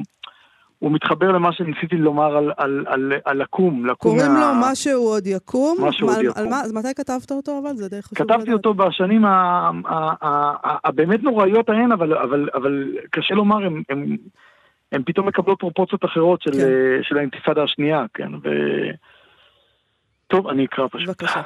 הוא 0.84 0.92
מתחבר 0.92 1.32
למה 1.32 1.52
שניסיתי 1.52 1.96
לומר 1.96 2.36
על, 2.36 2.52
על, 2.56 2.84
על, 2.88 3.12
על 3.24 3.42
לקום, 3.42 3.86
לקום 3.86 4.12
קוראים 4.18 4.32
לו 4.32 4.46
משהו 4.62 5.02
עוד 5.02 5.26
יקום. 5.26 5.76
משהו 5.88 6.06
מה- 6.06 6.12
עוד 6.12 6.20
על- 6.20 6.30
יקום. 6.30 6.42
על 6.42 6.48
מה- 6.50 6.60
אז 6.60 6.72
מתי 6.72 6.94
כתבת 6.96 7.30
אותו 7.32 7.58
אבל? 7.62 7.74
זה 7.76 7.88
די 7.88 8.02
חשוב 8.02 8.18
כתבתי 8.18 8.42
לדעת. 8.42 8.54
אותו 8.54 8.74
בשנים 8.74 9.24
הבאמת 10.84 11.22
נוראיות 11.22 11.68
ההן, 11.68 11.92
אבל, 11.92 12.14
אבל, 12.18 12.48
אבל 12.54 12.96
קשה 13.10 13.34
לומר, 13.34 13.66
הם, 13.66 13.82
הם, 13.88 14.16
הם 14.92 15.02
פתאום 15.06 15.28
מקבלות 15.28 15.58
פרופורציות 15.60 16.04
אחרות 16.04 16.42
של. 16.42 16.50
כן. 16.52 16.58
של 17.02 17.18
האינתיפאדה 17.18 17.62
השנייה, 17.62 18.04
כן, 18.14 18.34
ו... 18.34 18.48
טוב, 20.26 20.46
אני 20.46 20.64
אקרא 20.64 20.86
פשוט. 20.90 21.08
בבקשה. 21.08 21.42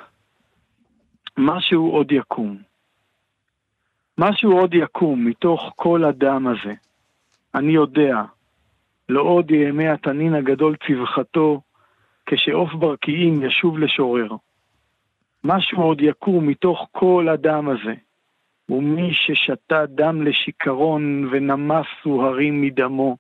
משהו 1.38 1.90
עוד 1.90 2.12
יקום. 2.12 2.57
משהו 4.18 4.52
עוד 4.59 4.75
יקום 4.75 5.25
מתוך 5.25 5.73
כל 5.76 6.04
הדם 6.04 6.47
הזה. 6.47 6.75
אני 7.54 7.73
יודע, 7.73 8.23
לא 9.09 9.21
עוד 9.21 9.50
ימי 9.50 9.88
התנין 9.88 10.35
הגדול 10.35 10.77
צווחתו, 10.87 11.61
כשעוף 12.27 12.75
ברקיעים 12.75 13.43
ישוב 13.43 13.79
לשורר. 13.79 14.29
משהו 15.45 15.83
עוד 15.83 16.00
יקום 16.00 16.47
מתוך 16.47 16.88
כל 16.93 17.29
הדם 17.29 17.69
הזה, 17.69 17.95
ומי 18.69 19.11
ששתה 19.12 19.87
דם 19.87 20.23
לשיכרון 20.23 21.29
ונמסו 21.31 22.23
הרים 22.27 22.62
מדמו. 22.62 23.17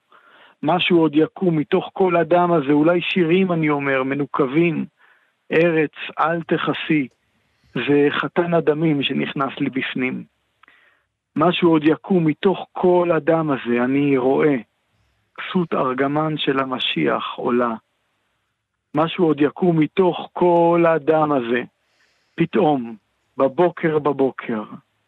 משהו 0.62 0.98
עוד 0.98 1.12
יקום 1.14 1.56
מתוך 1.56 1.90
כל 1.92 2.16
הדם 2.16 2.52
הזה, 2.52 2.72
אולי 2.72 3.00
שירים 3.00 3.52
אני 3.52 3.70
אומר, 3.70 4.02
מנוקבים. 4.02 4.84
ארץ 5.52 5.92
אל 6.20 6.42
תכסי, 6.42 7.08
זה 7.74 8.08
חתן 8.10 8.54
הדמים 8.54 9.02
שנכנס 9.02 9.52
לי 9.60 9.70
בפנים. 9.70 10.24
משהו 11.36 11.70
עוד 11.70 11.82
יקום 11.84 12.24
מתוך 12.24 12.66
כל 12.72 13.10
הדם 13.16 13.50
הזה, 13.50 13.84
אני 13.84 14.18
רואה. 14.18 14.56
כסות 15.38 15.74
ארגמן 15.74 16.36
של 16.36 16.58
המשיח 16.60 17.24
עולה. 17.36 17.74
משהו 18.94 19.24
עוד 19.24 19.40
יקום 19.40 19.78
מתוך 19.78 20.28
כל 20.32 20.84
הדם 20.88 21.32
הזה. 21.32 21.62
פתאום, 22.34 22.96
בבוקר 23.36 23.98
בבוקר, 23.98 24.62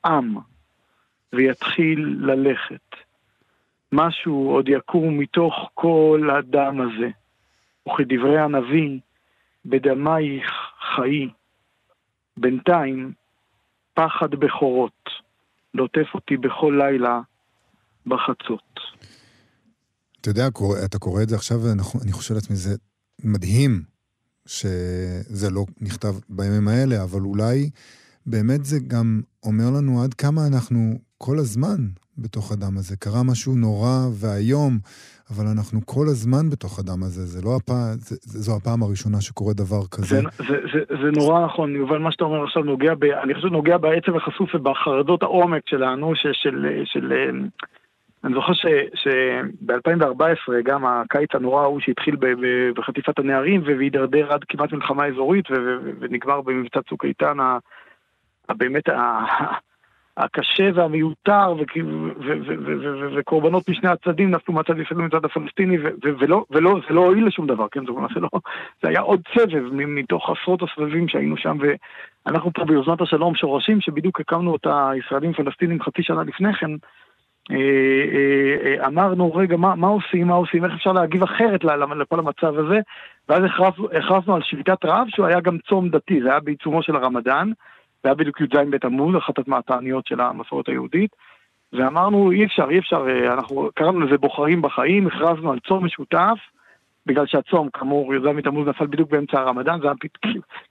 עם, 0.05 0.37
ויתחיל 1.33 2.17
ללכת. 2.21 2.97
משהו 3.93 4.51
עוד 4.51 4.69
יקום 4.69 5.19
מתוך 5.19 5.71
כל 5.75 6.31
הדם 6.39 6.81
הזה. 6.81 7.11
וכדברי 7.89 8.39
הנביא, 8.39 8.99
בדמייך 9.65 10.73
חיי. 10.95 11.29
בינתיים, 12.37 13.13
פחד 13.95 14.31
בכורות, 14.31 15.11
לוטף 15.75 16.15
אותי 16.15 16.37
בכל 16.37 16.75
לילה 16.79 17.21
בחצות. 18.07 18.81
אתה 20.21 20.31
יודע, 20.31 20.49
אתה 20.85 20.99
קורא 20.99 21.23
את 21.23 21.29
זה 21.29 21.37
עכשיו, 21.37 21.61
ואנחנו- 21.61 22.01
אני 22.03 22.13
חושב 22.13 22.35
לעצמי, 22.35 22.57
זה 22.57 22.75
מדהים 23.25 23.83
שזה 24.47 25.51
לא 25.51 25.65
נכתב 25.81 26.15
בימים 26.29 26.69
האלה, 26.69 27.03
אבל 27.03 27.21
אולי 27.21 27.71
באמת 28.27 28.65
זה 28.65 28.79
גם 28.87 29.21
אומר 29.43 29.71
לנו 29.77 30.03
עד 30.03 30.15
כמה 30.15 30.47
אנחנו 30.47 30.79
כל 31.19 31.39
הזמן 31.39 31.77
בתוך 32.19 32.53
הדם 32.53 32.79
הזה. 32.79 32.97
קרה 32.97 33.23
משהו 33.23 33.55
נורא 33.55 34.09
ואיום, 34.13 34.79
אבל 35.31 35.47
אנחנו 35.47 35.81
כל 35.87 36.07
הזמן 36.09 36.51
בתוך 36.51 36.79
הדם 36.79 37.03
הזה. 37.03 37.27
זה 37.27 37.43
לא 37.43 37.57
הפעם, 37.57 37.95
זה, 37.99 38.17
זו 38.21 38.57
הפעם 38.57 38.83
הראשונה 38.83 39.21
שקורה 39.21 39.55
דבר 39.55 39.87
כזה. 39.91 40.17
זה, 40.17 40.23
זה, 40.39 40.57
זה, 40.73 40.97
זה 41.03 41.11
נורא 41.21 41.45
נכון, 41.47 41.77
יובל, 41.77 41.99
מה 41.99 42.13
שאתה 42.13 42.25
אומר 42.25 42.45
עכשיו 42.45 42.63
נוגע, 42.63 42.95
ב, 42.95 43.05
אני 43.05 43.35
חושב 43.35 43.47
נוגע 43.49 43.79
בעצב 43.79 44.17
החשוף 44.17 44.55
ובחרדות 44.55 45.23
העומק 45.23 45.63
שלנו, 45.69 46.15
ש, 46.15 46.27
של, 46.33 46.67
של, 46.85 47.13
אני 48.25 48.35
זוכר 48.35 48.53
שב-2014, 48.95 50.53
גם 50.65 50.87
הקיץ 50.87 51.31
הנורא 51.35 51.63
ההוא 51.63 51.81
שהתחיל 51.81 52.17
בחטיפת 52.75 53.19
הנערים 53.19 53.63
והידרדר 53.65 54.33
עד 54.33 54.45
כמעט 54.45 54.73
מלחמה 54.73 55.07
אזורית 55.07 55.45
ונגמר 56.01 56.41
במבצע 56.41 56.83
צוק 56.83 57.05
איתן, 57.05 57.37
באמת 58.51 58.85
הקשה 60.17 60.71
והמיותר, 60.75 61.55
וקורבנות 63.17 63.69
משני 63.69 63.89
הצדדים 63.89 64.31
נפלו 64.31 64.55
מהצד 64.55 64.79
הישראלי 64.79 65.05
ומצד 65.05 65.25
הפלסטיני, 65.25 65.79
ולא, 66.03 66.45
זה 66.89 66.95
לא 66.95 67.01
הועיל 67.01 67.27
לשום 67.27 67.47
דבר, 67.47 67.67
כן? 67.71 67.81
זאת 67.81 67.89
אומרת, 67.89 68.11
זה 68.15 68.21
לא, 68.21 68.29
היה 68.83 69.01
עוד 69.01 69.21
סבב 69.35 69.63
מתוך 69.73 70.31
עשרות 70.31 70.63
הסבבים 70.63 71.09
שהיינו 71.09 71.37
שם, 71.37 71.59
ואנחנו 72.27 72.53
פה 72.53 72.65
ביוזמת 72.65 73.01
השלום 73.01 73.35
שורשים, 73.35 73.81
שבדיוק 73.81 74.21
הקמנו 74.21 74.53
אותה 74.53 74.91
ישראלים 74.97 75.33
פלסטינים 75.33 75.83
חצי 75.83 76.03
שנה 76.03 76.23
לפני 76.23 76.55
כן, 76.55 76.71
אמרנו, 78.87 79.35
רגע, 79.35 79.57
מה, 79.57 79.75
מה 79.75 79.87
עושים, 79.87 80.27
מה 80.27 80.35
עושים, 80.35 80.65
איך 80.65 80.73
אפשר 80.73 80.93
להגיב 80.93 81.23
אחרת 81.23 81.65
לכל 82.01 82.19
המצב 82.19 82.59
הזה, 82.59 82.79
ואז 83.29 83.43
הכרזנו, 83.93 84.35
על 84.35 84.43
שביתת 84.43 84.85
רעב, 84.85 85.07
שהוא 85.09 85.27
היה 85.27 85.41
גם 85.41 85.59
צום 85.69 85.89
דתי, 85.89 86.23
זה 86.23 86.31
היה 86.31 86.41
בעיצומו 86.41 86.83
של 86.83 86.97
הרמדאן, 86.97 87.51
זה 88.03 88.09
היה 88.09 88.15
בדיוק 88.15 88.41
י"ז 88.41 88.57
בתמוז, 88.71 89.17
אחת 89.17 89.35
התעניות 89.53 90.07
של 90.07 90.21
המסורת 90.21 90.69
היהודית, 90.69 91.11
ואמרנו, 91.73 92.31
אי 92.31 92.45
אפשר, 92.45 92.71
אי 92.71 92.79
אפשר, 92.79 93.07
אה, 93.09 93.33
אנחנו 93.35 93.69
קראנו 93.75 94.01
לזה 94.01 94.19
בוחרים 94.19 94.63
בחיים, 94.63 95.07
הכרזנו 95.07 95.53
על 95.53 95.59
צום 95.69 95.85
משותף, 95.85 96.39
בגלל 97.07 97.27
שהצום, 97.27 97.69
כאמור, 97.73 98.15
י"ז 98.15 98.23
בתמוז 98.37 98.69
נפל 98.69 98.87
בדיוק 98.87 99.11
באמצע 99.11 99.41
הרמדאן, 99.41 99.81
זה 99.81 99.87
היה 99.87 99.95
פת- 100.01 100.19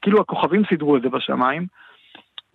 כאילו 0.01 0.21
הכוכבים 0.21 0.61
סידרו 0.69 0.97
את 0.97 1.01
זה 1.01 1.09
בשמיים. 1.09 1.65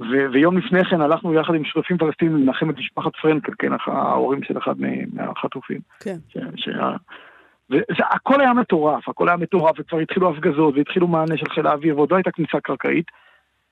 ו- 0.01 0.33
ויום 0.33 0.59
לפני 0.59 0.85
כן 0.85 1.01
הלכנו 1.01 1.35
יחד 1.35 1.55
עם 1.55 1.65
שותפים 1.65 1.99
פלסטינים 1.99 2.37
לנחם 2.37 2.71
את 2.71 2.79
משפחת 2.79 3.17
פרנקל, 3.23 3.53
כן, 3.59 3.73
ההורים 3.87 4.43
של 4.43 4.59
אחד 4.59 4.75
מהחטופים. 5.13 5.81
כן. 6.01 6.17
ש... 6.29 6.39
ש... 6.57 6.69
וזה, 7.71 8.05
הכל 8.11 8.41
היה 8.41 8.53
מטורף, 8.53 9.09
הכל 9.09 9.29
היה 9.29 9.37
מטורף, 9.37 9.77
וכבר 9.79 9.99
התחילו 9.99 10.31
הפגזות, 10.31 10.75
והתחילו 10.75 11.09
מענה 11.09 11.37
של 11.37 11.51
חיל 11.51 11.67
האוויר, 11.67 11.97
ועוד 11.97 12.11
לא 12.11 12.17
הייתה 12.17 12.31
כניסה 12.31 12.61
קרקעית, 12.61 13.07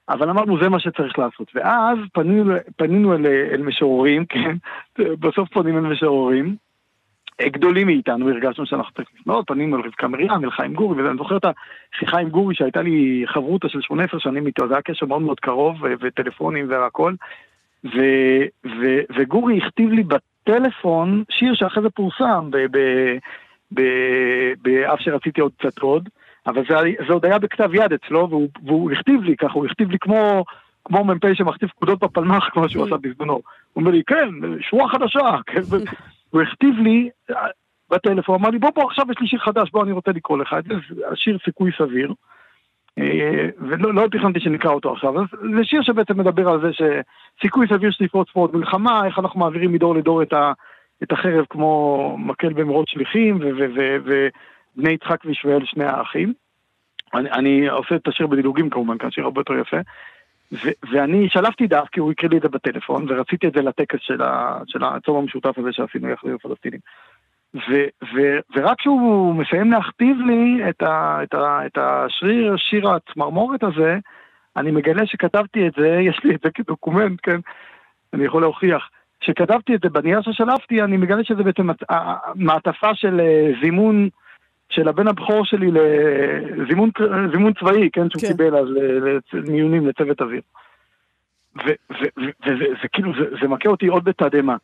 אבל 0.08 0.30
אמרנו, 0.30 0.62
זה 0.62 0.68
מה 0.68 0.80
שצריך 0.80 1.18
לעשות. 1.18 1.50
ואז 1.54 1.98
פנינו, 2.12 2.54
פנינו 2.76 3.14
אל, 3.14 3.26
אל 3.26 3.62
משוררים, 3.62 4.26
כן, 4.26 4.56
בסוף 5.22 5.48
פונים 5.52 5.76
אל 5.76 5.92
משוררים, 5.92 6.56
גדולים 7.42 7.86
מאיתנו, 7.86 8.28
הרגשנו 8.28 8.66
שאנחנו 8.66 8.92
צריכים 8.92 9.16
לפנות, 9.20 9.46
פנינו 9.46 9.76
אל 9.76 9.82
רבקה 9.86 10.08
מרים, 10.08 10.30
אל 10.30 10.50
חיים 10.50 10.74
גורי, 10.74 11.02
ואני 11.02 11.16
זוכר 11.18 11.36
את 11.36 11.44
השיחה 11.44 12.18
עם 12.18 12.28
גורי 12.28 12.54
שהייתה 12.54 12.82
לי 12.82 13.24
חברותא 13.26 13.68
של 13.68 13.80
18 13.80 14.20
שנים 14.20 14.46
איתו, 14.46 14.68
זה 14.68 14.74
היה 14.74 14.82
קשר 14.82 15.06
מאוד 15.06 15.22
מאוד 15.22 15.40
קרוב, 15.40 15.76
וטלפונים 16.00 16.66
והכל, 16.70 17.14
ו- 17.84 18.44
ו- 18.66 19.02
וגורי 19.16 19.58
הכתיב 19.58 19.90
לי 19.90 20.02
בטלפון 20.02 21.24
שיר 21.30 21.54
שאחרי 21.54 21.82
זה 21.82 21.90
פורסם, 21.90 22.50
ב- 22.50 22.66
ב- 22.76 23.16
ב- 23.74 24.52
באף 24.62 25.00
שרציתי 25.00 25.40
עוד 25.40 25.52
קצת 25.58 25.78
עוד, 25.78 26.08
אבל 26.46 26.62
זה, 26.68 26.74
זה 27.06 27.12
עוד 27.12 27.24
היה 27.24 27.38
בכתב 27.38 27.74
יד 27.74 27.92
אצלו, 27.92 28.30
והוא, 28.30 28.48
והוא 28.66 28.92
הכתיב 28.92 29.22
לי 29.22 29.36
ככה, 29.36 29.52
הוא 29.52 29.66
הכתיב 29.66 29.90
לי 29.90 29.98
כמו, 30.00 30.44
כמו 30.84 31.04
מ"פ 31.04 31.34
שמכתיב 31.34 31.68
פקודות 31.68 32.04
בפלמ"ח, 32.04 32.48
כמו 32.52 32.68
שהוא 32.68 32.86
עשה 32.86 32.96
בזמנו. 32.96 33.32
הוא 33.32 33.42
אומר 33.76 33.90
לי, 33.90 34.02
כן, 34.06 34.28
שורה 34.60 34.88
חדשה, 34.88 35.36
כן, 35.46 35.60
הוא 36.32 36.42
הכתיב 36.42 36.78
לי, 36.78 37.10
בטלפון, 37.90 38.40
אמר 38.40 38.50
לי, 38.50 38.58
בוא, 38.58 38.70
בוא, 38.74 38.84
עכשיו 38.84 39.04
יש 39.10 39.16
לי 39.20 39.26
שיר 39.26 39.38
חדש, 39.38 39.70
בוא, 39.70 39.84
אני 39.84 39.92
רוצה 39.92 40.10
לקרוא 40.10 40.38
לך 40.38 40.56
זה, 40.68 40.74
השיר 41.12 41.38
סיכוי 41.44 41.70
סביר. 41.78 42.12
אה, 42.98 43.48
ולא 43.58 43.94
לא 43.94 44.08
תכננתי 44.12 44.40
שנקרא 44.40 44.70
אותו 44.70 44.92
עכשיו, 44.92 45.20
אז 45.20 45.26
זה 45.56 45.64
שיר 45.64 45.82
שבעצם 45.82 46.18
מדבר 46.18 46.48
על 46.48 46.60
זה 46.60 46.70
שסיכוי 46.72 47.66
סביר 47.68 47.90
שתפרוץ 47.90 48.28
פה 48.32 48.40
עוד 48.40 48.56
מלחמה, 48.56 49.06
איך 49.06 49.18
אנחנו 49.18 49.40
מעבירים 49.40 49.72
מדור 49.72 49.94
לדור 49.94 50.22
את, 50.22 50.32
החרב 51.10 51.44
כמו 51.50 52.16
מקל 52.18 52.52
במרוץ 52.52 52.88
שליחים, 52.88 53.38
ובני 53.42 54.90
יצחק 54.90 55.24
וישמעאל 55.24 55.64
שני 55.64 55.84
האחים. 55.84 56.32
אני 57.14 57.68
עושה 57.68 57.94
את 57.94 58.08
השיר 58.08 58.26
בדילוגים 58.26 58.70
כמובן, 58.70 58.98
כי 58.98 59.06
השיר 59.06 59.24
הרבה 59.24 59.40
יותר 59.40 59.54
יפה. 59.54 59.76
ו- 60.52 60.92
ואני 60.92 61.28
שלפתי 61.28 61.66
דף, 61.66 61.86
כי 61.92 62.00
הוא 62.00 62.10
הקריא 62.10 62.30
לי 62.30 62.36
את 62.36 62.42
זה 62.42 62.48
בטלפון, 62.48 63.06
ורציתי 63.08 63.48
את 63.48 63.52
זה 63.52 63.62
לטקס 63.62 63.98
של, 64.00 64.22
ה- 64.22 64.58
של 64.66 64.84
הצום 64.84 65.16
המשותף 65.16 65.58
הזה 65.58 65.72
שעשינו 65.72 66.08
יחד 66.08 66.28
עם 66.28 66.34
הפלסטינים. 66.34 66.80
ו- 67.54 67.88
ו- 68.14 68.38
ורק 68.56 68.78
כשהוא 68.78 69.34
מסיים 69.34 69.70
להכתיב 69.72 70.16
לי 70.26 70.68
את, 70.68 70.82
ה- 70.82 71.18
את, 71.22 71.34
ה- 71.34 71.66
את 71.66 71.78
השריר, 71.78 72.56
שיר 72.56 72.88
הצמרמורת 72.90 73.62
הזה, 73.62 73.98
אני 74.56 74.70
מגלה 74.70 75.06
שכתבתי 75.06 75.66
את 75.68 75.72
זה, 75.76 75.88
יש 75.88 76.20
לי 76.24 76.34
את 76.34 76.40
זה 76.44 76.50
כדוקומנט, 76.50 77.20
כן? 77.22 77.40
אני 78.14 78.24
יכול 78.24 78.42
להוכיח. 78.42 78.88
כשכתבתי 79.20 79.74
את 79.74 79.80
זה 79.82 79.88
בנייר 79.88 80.22
ששלפתי, 80.22 80.82
אני 80.82 80.96
מגלה 80.96 81.24
שזה 81.24 81.42
בעצם 81.42 81.68
מעטפה 82.34 82.94
של 82.94 83.20
אה, 83.20 83.52
זימון 83.62 84.08
של 84.74 84.88
הבן 84.88 85.08
הבכור 85.08 85.44
שלי 85.44 85.70
לזימון 85.70 86.90
זימון 87.32 87.52
צבאי, 87.52 87.90
כן, 87.92 88.10
שהוא 88.10 88.22
כן. 88.22 88.28
קיבל 88.28 88.56
אז 88.56 88.66
למיונים 89.32 89.86
לצוות 89.86 90.20
אוויר. 90.20 90.40
וזה 91.56 92.88
כאילו, 92.92 93.12
זה, 93.18 93.24
זה 93.42 93.48
מכה 93.48 93.68
אותי 93.68 93.86
עוד 93.86 94.04
בתדהמה. 94.04 94.56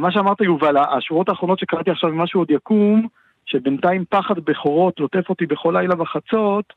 מה 0.00 0.10
שאמרת 0.10 0.40
יובל, 0.40 0.76
השורות 0.76 1.28
האחרונות 1.28 1.58
שקראתי 1.58 1.90
עכשיו 1.90 2.10
ממה 2.10 2.26
שהוא 2.26 2.40
עוד 2.40 2.50
יקום, 2.50 3.06
שבינתיים 3.46 4.04
פחד 4.08 4.38
בכורות 4.38 5.00
לוטף 5.00 5.28
אותי 5.28 5.46
בכל 5.46 5.74
לילה 5.78 5.94
בחצות, 5.94 6.72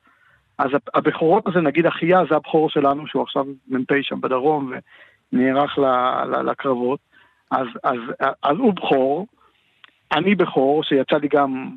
אז 0.58 0.70
הבכורות 0.93 1.48
הזה, 1.48 1.62
נגיד 1.62 1.86
אחיה, 1.86 2.22
זה 2.29 2.36
הבכור 2.36 2.70
שלנו, 2.70 3.08
שהוא 3.08 3.24
עכשיו 3.24 3.46
מ"פ 3.67 3.91
שם 4.01 4.22
בדרום 4.22 4.72
ונערך 5.34 5.79
לקרבות, 6.46 7.00
אז, 7.51 7.67
אז, 7.84 8.00
אז 8.43 8.58
הוא 8.58 8.74
בכור, 8.74 9.27
אני 10.12 10.36
בכור, 10.36 10.83
שיצא 10.83 11.15
לי 11.17 11.27
גם, 11.27 11.69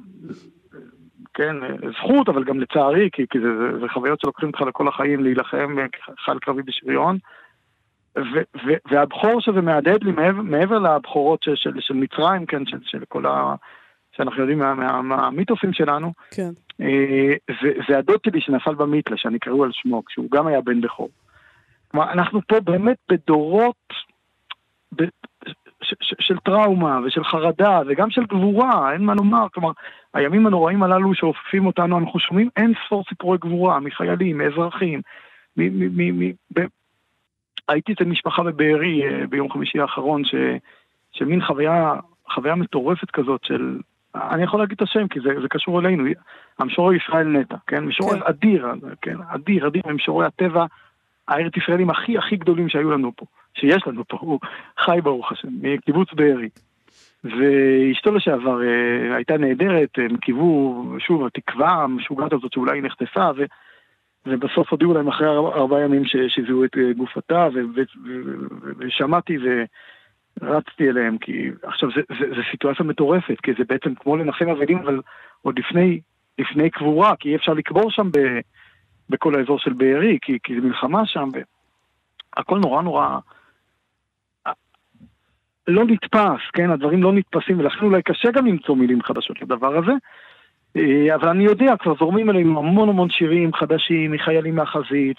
כן, 1.34 1.56
זכות, 1.98 2.28
אבל 2.28 2.44
גם 2.44 2.60
לצערי, 2.60 3.08
כי, 3.12 3.26
כי 3.30 3.38
זה, 3.40 3.48
זה, 3.56 3.78
זה 3.78 3.86
חוויות 3.92 4.20
שלוקחים 4.20 4.48
אותך 4.48 4.60
לכל 4.60 4.88
החיים 4.88 5.22
להילחם 5.22 5.76
כחייל 5.92 6.38
קרבי 6.38 6.62
בשריון. 6.62 7.18
ו- 8.18 8.46
ו- 8.66 8.90
והבכור 8.90 9.40
שזה 9.40 9.60
מהדהד 9.60 10.04
לי 10.04 10.12
מעבר, 10.12 10.42
מעבר 10.42 10.78
לבכורות 10.78 11.42
של, 11.42 11.56
של, 11.56 11.70
של 11.80 11.94
מצרים, 11.94 12.46
כן, 12.46 12.66
של, 12.66 12.78
של 12.82 13.04
כל 13.08 13.26
ה... 13.26 13.54
שאנחנו 14.16 14.40
יודעים 14.40 14.58
מהמיתוסים 15.02 15.70
מה, 15.70 15.72
מה, 15.72 15.86
שלנו, 15.86 16.12
כן. 16.30 16.50
אה, 16.80 17.34
זה, 17.62 17.72
זה 17.88 17.98
הדוד 17.98 18.20
שלי 18.26 18.40
שנפל 18.40 18.74
במיתלה, 18.74 19.16
שאני 19.16 19.38
קראו 19.38 19.64
על 19.64 19.70
שמו, 19.72 20.04
כשהוא 20.04 20.30
גם 20.30 20.46
היה 20.46 20.60
בן 20.60 20.80
בכור. 20.80 21.08
כלומר, 21.88 22.12
אנחנו 22.12 22.40
פה 22.46 22.60
באמת 22.60 22.96
בדורות, 23.08 23.92
ב, 24.96 25.02
של 26.20 26.38
טראומה 26.38 27.00
ושל 27.06 27.24
חרדה 27.24 27.80
וגם 27.86 28.10
של 28.10 28.24
גבורה, 28.24 28.92
אין 28.92 29.04
מה 29.04 29.14
לומר, 29.14 29.46
כלומר, 29.54 29.70
הימים 30.14 30.46
הנוראים 30.46 30.82
הללו 30.82 31.14
שאופפים 31.14 31.66
אותנו, 31.66 31.98
אנחנו 31.98 32.20
שומעים 32.20 32.48
אין 32.56 32.72
ספור 32.86 33.04
סיפורי 33.08 33.38
גבורה 33.38 33.80
מחיילים, 33.80 34.38
מאזרחים, 34.38 35.00
מ, 35.56 35.62
מ, 35.62 36.18
מ, 36.18 36.28
מ, 36.28 36.66
הייתי 37.68 37.92
אצל 37.92 38.04
משפחה 38.04 38.42
בבארי 38.42 39.02
אה, 39.02 39.26
ביום 39.26 39.52
חמישי 39.52 39.80
האחרון, 39.80 40.24
ש, 40.24 40.34
שמין 41.12 41.44
חוויה, 41.44 41.94
חוויה 42.30 42.54
מטורפת 42.54 43.10
כזאת 43.10 43.44
של, 43.44 43.78
אני 44.14 44.42
יכול 44.42 44.60
להגיד 44.60 44.76
את 44.76 44.82
השם 44.82 45.08
כי 45.08 45.20
זה, 45.20 45.40
זה 45.42 45.48
קשור 45.48 45.80
אלינו, 45.80 46.04
המשורר 46.58 46.92
ישראל 46.94 47.26
נטע, 47.26 47.56
כן? 47.66 47.84
משורר 47.84 48.20
כן. 48.20 48.26
אדיר, 48.26 48.66
כן? 49.02 49.16
אדיר, 49.28 49.66
אדיר, 49.66 49.82
ממשוררי 49.86 50.26
הטבע 50.26 50.66
הארץ 51.28 51.52
ישראלים 51.56 51.90
הכי 51.90 52.18
הכי 52.18 52.36
גדולים 52.36 52.68
שהיו 52.68 52.90
לנו 52.90 53.12
פה, 53.16 53.26
שיש 53.54 53.82
לנו 53.86 54.04
פה, 54.08 54.16
הוא 54.20 54.40
חי 54.78 54.98
ברוך 55.02 55.32
השם, 55.32 55.48
מקיבוץ 55.62 56.08
בארי. 56.12 56.48
ואשתו 57.24 58.12
לשעבר 58.12 58.62
אה, 58.62 59.16
הייתה 59.16 59.38
נהדרת, 59.38 59.88
הם 59.96 60.16
קיוו, 60.16 60.84
שוב, 60.98 61.26
התקווה 61.26 61.70
המשוגעת 61.70 62.32
הזאת 62.32 62.52
שאולי 62.52 62.76
היא 62.76 62.82
נחטפה, 62.82 63.30
ו... 63.36 63.44
ובסוף 64.26 64.70
הודיעו 64.70 64.94
להם 64.94 65.08
אחרי 65.08 65.28
ארבעה 65.28 65.80
ימים 65.80 66.02
שזיהו 66.04 66.64
את 66.64 66.76
אה, 66.78 66.92
גופתה, 66.92 67.48
ושמעתי 68.78 69.38
ורצתי 70.42 70.88
אליהם, 70.88 71.18
כי 71.18 71.50
עכשיו 71.62 71.88
זה 72.18 72.42
סיטואציה 72.50 72.86
מטורפת, 72.86 73.40
כי 73.42 73.52
זה 73.58 73.64
בעצם 73.68 73.94
כמו 73.94 74.16
לנחם 74.16 74.48
אבלים, 74.48 74.78
אבל 74.78 75.00
עוד 75.42 75.58
לפני, 75.58 76.00
לפני 76.38 76.70
קבורה, 76.70 77.16
כי 77.16 77.28
אי 77.28 77.36
אפשר 77.36 77.52
לקבור 77.52 77.90
שם 77.90 78.10
ב, 78.10 78.18
בכל 79.10 79.38
האזור 79.38 79.58
של 79.58 79.72
בארי, 79.72 80.18
כי, 80.22 80.38
כי 80.42 80.54
זה 80.54 80.60
מלחמה 80.60 81.06
שם, 81.06 81.28
והכל 82.36 82.58
נורא 82.58 82.82
נורא... 82.82 83.18
לא 85.68 85.84
נתפס, 85.84 86.40
כן? 86.52 86.70
הדברים 86.70 87.02
לא 87.02 87.12
נתפסים, 87.12 87.58
ולכן 87.58 87.84
אולי 87.84 88.02
קשה 88.02 88.30
גם 88.30 88.46
למצוא 88.46 88.76
מילים 88.76 89.02
חדשות 89.02 89.42
לדבר 89.42 89.78
הזה. 89.78 89.92
אה, 90.76 91.14
אבל 91.14 91.28
אני 91.28 91.44
יודע, 91.44 91.76
כבר 91.80 91.94
זורמים 91.98 92.30
אלינו 92.30 92.58
המון 92.58 92.88
המון 92.88 93.10
שירים 93.10 93.52
חדשים 93.54 94.12
מחיילים 94.12 94.54
מהחזית 94.54 95.16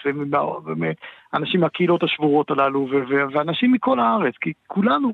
ומאנשים 0.64 1.60
מהקהילות 1.60 2.02
השבורות 2.02 2.50
הללו 2.50 2.88
ואנשים 3.08 3.72
מכל 3.72 4.00
הארץ, 4.00 4.34
כי 4.40 4.52
כולנו. 4.66 5.12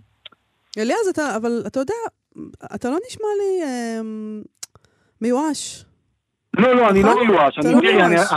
אליעז, 0.78 1.08
אתה, 1.12 1.37
אבל 1.37 1.62
אתה 1.66 1.80
יודע, 1.80 1.94
אתה 2.74 2.90
לא 2.90 2.96
נשמע 3.06 3.28
לי 3.38 3.62
אה, 3.62 4.00
מיואש. 5.20 5.84
לא, 6.58 6.74
לא, 6.74 6.90
אני 6.90 7.02
לא? 7.02 7.24
מיואש. 7.26 7.58
אתה 7.58 7.68
לא 7.70 7.80
מיואש. 7.80 8.32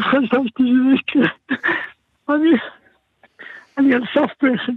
חשבתי 0.00 0.62
שזה 0.62 0.94
יקרה. 0.94 1.28
אני 3.78 3.94
על 3.94 4.02
סף 4.14 4.30
פחד. 4.38 4.72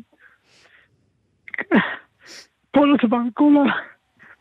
כל 2.76 2.96
הזמן, 3.04 3.28
כל, 3.34 3.54
ה... 3.58 3.74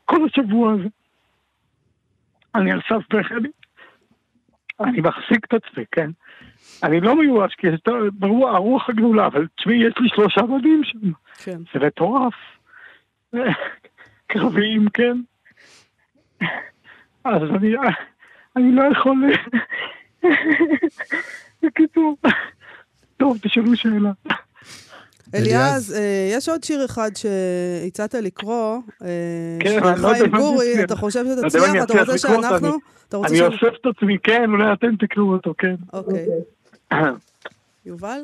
כל 0.04 0.26
השבוע 0.26 0.72
הזה. 0.72 0.88
אני 2.54 2.72
על 2.72 2.80
סף 2.88 3.06
פחד. 3.08 3.40
אני 4.80 5.00
מחזיק 5.00 5.44
את 5.44 5.54
עצמי, 5.54 5.84
כן? 5.92 6.10
אני 6.82 7.00
לא 7.00 7.16
מיואש, 7.16 7.54
כי 7.54 7.66
יש 7.66 7.80
ברור 8.12 8.48
הרוח 8.48 8.88
הגדולה, 8.88 9.26
אבל 9.26 9.46
תשמעי, 9.56 9.86
יש 9.86 9.94
לי 10.00 10.08
שלושה 10.08 10.42
בנים 10.42 10.82
שם. 10.84 10.98
כן. 11.44 11.58
זה 11.74 11.86
מטורף. 11.86 12.34
קרביים, 14.32 14.86
כן? 14.94 15.16
אז 17.24 17.42
אני, 17.56 17.72
אני 18.56 18.72
לא 18.72 18.82
יכול... 18.92 19.32
בקיצור, 21.62 22.16
טוב, 23.16 23.38
תשאלו 23.42 23.76
שאלה. 23.76 24.12
אליעז, 25.34 25.92
אה, 25.92 26.30
יש 26.32 26.48
עוד 26.48 26.64
שיר 26.64 26.84
אחד 26.84 27.10
שהצעת 27.16 28.14
לקרוא, 28.14 28.78
אה, 29.02 29.08
כן, 29.60 29.80
של 29.80 30.02
לא 30.02 30.14
חיים 30.14 30.30
גורי, 30.30 30.84
אתה 30.84 30.96
חושב 30.96 31.24
שתצליח? 31.24 31.84
אתה 31.84 32.00
רוצה 32.00 32.18
שאנחנו? 32.18 32.68
אני 33.24 33.40
אוסף 33.40 33.74
את 33.80 33.86
עצמי, 33.96 34.18
כן, 34.22 34.50
אולי 34.50 34.72
אתם 34.72 34.96
תקראו 34.96 35.32
אותו, 35.32 35.54
כן. 35.58 35.74
אוקיי. 35.92 36.26
יובל 37.86 38.20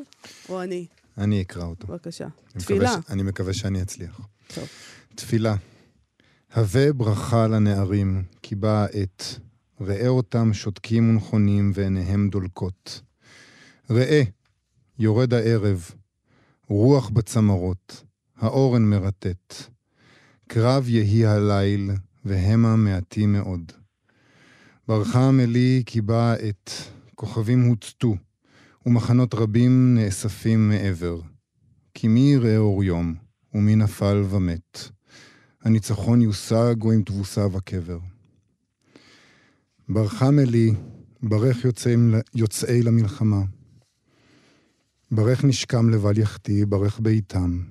או 0.49 0.61
אני? 0.61 0.85
אני 1.17 1.41
אקרא 1.41 1.63
אותו. 1.63 1.87
בבקשה. 1.87 2.27
תפילה. 2.57 2.95
אני 3.09 3.23
מקווה 3.23 3.53
שאני 3.53 3.81
אצליח. 3.81 4.19
טוב. 4.55 4.67
תפילה. 5.15 5.55
הווה 6.55 6.93
ברכה 6.93 7.47
לנערים, 7.47 8.23
כי 8.41 8.55
באה 8.55 8.85
עת. 8.85 9.39
ראה 9.81 10.07
אותם 10.07 10.53
שותקים 10.53 11.09
ונכונים 11.09 11.71
ועיניהם 11.73 12.29
דולקות. 12.29 13.01
ראה, 13.89 14.21
יורד 14.99 15.33
הערב, 15.33 15.91
רוח 16.67 17.09
בצמרות, 17.09 18.03
האורן 18.37 18.81
מרטט. 18.81 19.53
קרב 20.47 20.89
יהי 20.89 21.25
הליל, 21.25 21.91
והמה 22.25 22.75
מעטים 22.75 23.33
מאוד. 23.33 23.71
ברכה 24.87 25.27
עמלי 25.27 25.83
כי 25.85 26.01
באה 26.01 26.33
עת, 26.33 26.71
כוכבים 27.15 27.63
הוצתו, 27.63 28.15
ומחנות 28.85 29.33
רבים 29.33 29.95
נאספים 29.95 30.69
מעבר. 30.69 31.21
כי 31.93 32.07
מי 32.07 32.33
יראה 32.33 32.57
אור 32.57 32.83
יום, 32.83 33.15
ומי 33.53 33.75
נפל 33.75 34.23
ומת. 34.29 34.89
הניצחון 35.63 36.21
יושג 36.21 36.75
או 36.81 36.91
עם 36.91 37.03
תבוסה 37.03 37.47
וקבר. 37.51 37.99
ברכה 39.89 40.31
מלי, 40.31 40.73
ברך 41.23 41.65
יוצאים, 41.65 42.15
יוצאי 42.35 42.83
למלחמה. 42.83 43.41
ברך 45.11 45.43
נשכם 45.43 45.89
לבל 45.89 46.17
יחטיא, 46.17 46.65
ברך 46.65 46.99
ביתם. 46.99 47.63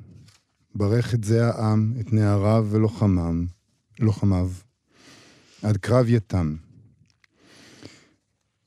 ברך 0.74 1.14
את 1.14 1.24
זה 1.24 1.46
העם, 1.46 1.94
את 2.00 2.12
נעריו 2.12 2.66
ולוחמם, 2.70 3.46
לוחמיו, 4.00 4.50
עד 5.62 5.76
קרב 5.76 6.06
יתם. 6.08 6.56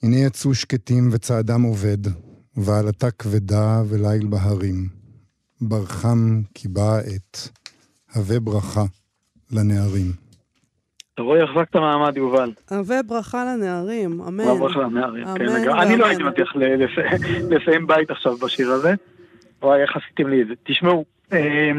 הנה 0.03 0.15
יצאו 0.15 0.55
שקטים 0.55 1.09
וצעדם 1.11 1.61
עובד, 1.61 1.97
ועלתה 2.55 3.11
כבדה 3.11 3.83
וליל 3.87 4.27
בהרים. 4.27 4.89
ברחם 5.61 6.41
קיבע 6.53 6.99
את 6.99 7.37
הווה 8.15 8.39
ברכה 8.39 8.85
לנערים. 9.53 10.11
אתה 11.13 11.21
רואה, 11.21 11.43
החזקת 11.43 11.75
מעמד, 11.75 12.17
יובל. 12.17 12.51
הווה 12.71 13.03
ברכה 13.03 13.45
לנערים, 13.45 14.21
אמן. 14.27 14.43
הווה 14.43 14.59
ברכה 14.59 14.79
לנערים, 14.79 15.23
כן. 15.25 15.29
אמן 15.29 15.61
לגמרי. 15.61 15.81
אני 15.81 15.97
לא. 15.97 16.05
הייתי 16.05 16.23
מצליח 16.23 16.53
לסיים 17.49 17.87
בית 17.87 18.11
עכשיו 18.11 18.37
בשיר 18.37 18.71
הזה. 18.71 18.93
וואי, 19.61 19.81
איך 19.81 19.91
עשיתם 19.95 20.27
לי 20.29 20.41
את 20.41 20.47
זה. 20.47 20.53
תשמעו, 20.63 21.05
אה, 21.33 21.71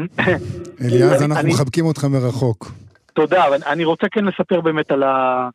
אליעז, 0.81 1.21
אני- 1.23 1.33
אנחנו 1.33 1.49
מחבקים 1.49 1.85
אותך 1.85 2.05
מרחוק. 2.05 2.71
תודה, 3.13 3.47
אבל 3.47 3.57
אני 3.67 3.83
רוצה 3.85 4.07
כן 4.11 4.25
לספר 4.25 4.61
באמת 4.61 4.91
על 4.91 5.03
ה... 5.03 5.49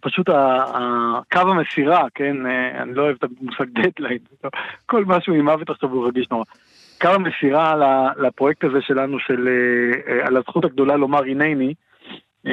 פשוט 0.00 0.28
קו 1.32 1.38
המסירה, 1.40 2.04
כן, 2.14 2.46
אה, 2.46 2.82
אני 2.82 2.94
לא 2.94 3.02
אוהב 3.02 3.16
את 3.18 3.30
המושג 3.40 3.64
דדליין, 3.74 4.18
כל 4.90 5.04
משהו 5.06 5.34
עם 5.34 5.44
מוות 5.44 5.70
עכשיו 5.70 5.90
הוא 5.90 6.06
רגיש 6.08 6.26
נורא. 6.30 6.44
קו 7.02 7.08
המסירה 7.08 7.76
ל- 7.76 8.26
לפרויקט 8.26 8.64
הזה 8.64 8.78
שלנו 8.80 9.18
של 9.18 9.48
אה, 9.48 10.12
אה, 10.14 10.26
על 10.26 10.36
הזכות 10.36 10.64
הגדולה 10.64 10.96
לומר 10.96 11.22
הנני, 11.22 11.74
אה, 12.46 12.52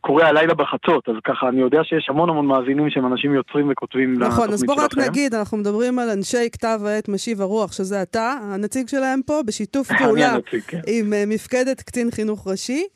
קורה 0.00 0.28
הלילה 0.28 0.54
בחצות, 0.54 1.08
אז 1.08 1.14
ככה 1.24 1.48
אני 1.48 1.60
יודע 1.60 1.80
שיש 1.84 2.06
המון 2.08 2.28
המון 2.30 2.46
מאזינים 2.46 2.90
שהם 2.90 3.12
אנשים 3.12 3.34
יוצרים 3.34 3.68
וכותבים 3.70 4.14
נכון, 4.18 4.52
אז 4.52 4.64
בוא 4.64 4.74
רק 4.74 4.92
שלכם. 4.92 5.10
נגיד, 5.10 5.34
אנחנו 5.34 5.58
מדברים 5.58 5.98
על 5.98 6.08
אנשי 6.10 6.50
כתב 6.52 6.80
העת 6.84 7.08
משיב 7.08 7.40
הרוח, 7.40 7.72
שזה 7.72 8.02
אתה, 8.02 8.34
הנציג 8.42 8.88
שלהם 8.88 9.20
פה, 9.26 9.40
בשיתוף 9.46 9.92
פעולה 9.98 10.36
כן. 10.66 10.80
עם 10.86 11.12
מפקדת 11.26 11.80
קצין 11.80 12.10
חינוך 12.10 12.48
ראשי. 12.48 12.86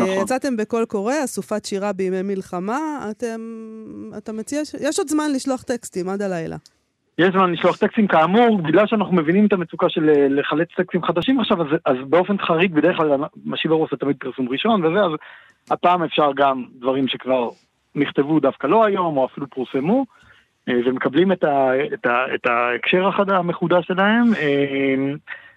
נכון. 0.00 0.22
יצאתם 0.22 0.56
בקול 0.56 0.84
קורא, 0.84 1.14
אסופת 1.24 1.64
שירה 1.64 1.92
בימי 1.92 2.22
מלחמה. 2.22 3.08
אתם, 3.10 3.40
אתה 4.18 4.32
מציע, 4.32 4.60
יש 4.80 4.98
עוד 4.98 5.08
זמן 5.08 5.32
לשלוח 5.34 5.62
טקסטים 5.62 6.08
עד 6.08 6.22
הלילה. 6.22 6.56
יש 7.18 7.28
זמן 7.32 7.52
לשלוח 7.52 7.76
טקסטים 7.76 8.06
כאמור, 8.06 8.62
בגלל 8.62 8.86
שאנחנו 8.86 9.16
מבינים 9.16 9.46
את 9.46 9.52
המצוקה 9.52 9.88
של 9.88 10.08
אה, 10.08 10.28
לחלץ 10.28 10.68
טקסטים 10.76 11.02
חדשים 11.04 11.40
עכשיו, 11.40 11.62
אז, 11.62 11.66
אז 11.86 11.96
באופן 12.08 12.38
חריג, 12.38 12.74
בדרך 12.74 12.96
כלל 12.96 13.20
משיב 13.46 13.72
הרוח 13.72 13.90
זה 13.90 13.96
תמיד 13.96 14.16
פרסום 14.20 14.48
ראשון 14.48 14.84
וזה, 14.84 15.00
אז 15.00 15.10
הפעם 15.70 16.02
אפשר 16.02 16.30
גם 16.36 16.64
דברים 16.78 17.08
שכבר 17.08 17.48
נכתבו 17.94 18.40
דווקא 18.40 18.66
לא 18.66 18.84
היום, 18.84 19.16
או 19.16 19.26
אפילו 19.26 19.50
פורסמו, 19.50 20.06
אה, 20.68 20.74
ומקבלים 20.86 21.32
את, 21.32 21.44
ה, 21.44 21.70
את, 21.94 22.06
ה, 22.06 22.34
את 22.34 22.46
ההקשר 22.46 23.10
המחודש 23.28 23.86
שלהם, 23.86 24.24
אה, 24.36 24.94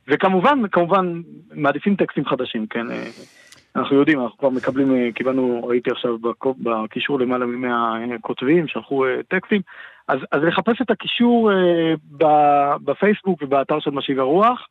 וכמובן, 0.07 0.59
כמובן, 0.71 1.21
מעדיפים 1.53 1.95
טקסטים 1.95 2.25
חדשים, 2.25 2.67
כן. 2.67 2.85
אנחנו 3.75 3.95
יודעים, 3.95 4.21
אנחנו 4.21 4.37
כבר 4.37 4.49
מקבלים, 4.49 5.11
קיבלנו, 5.11 5.61
ראיתי 5.67 5.91
עכשיו 5.91 6.17
בקישור 6.41 7.19
למעלה 7.19 7.45
מ-100 7.45 8.17
כותבים, 8.21 8.67
שלחו 8.67 9.05
טקסטים, 9.27 9.61
אז, 10.07 10.19
אז 10.31 10.43
לחפש 10.43 10.81
את 10.81 10.91
הקישור 10.91 11.51
אה, 11.51 11.93
ב- 12.17 12.75
בפייסבוק 12.83 13.41
ובאתר 13.41 13.79
של 13.79 13.91
משיב 13.91 14.19
הרוח. 14.19 14.67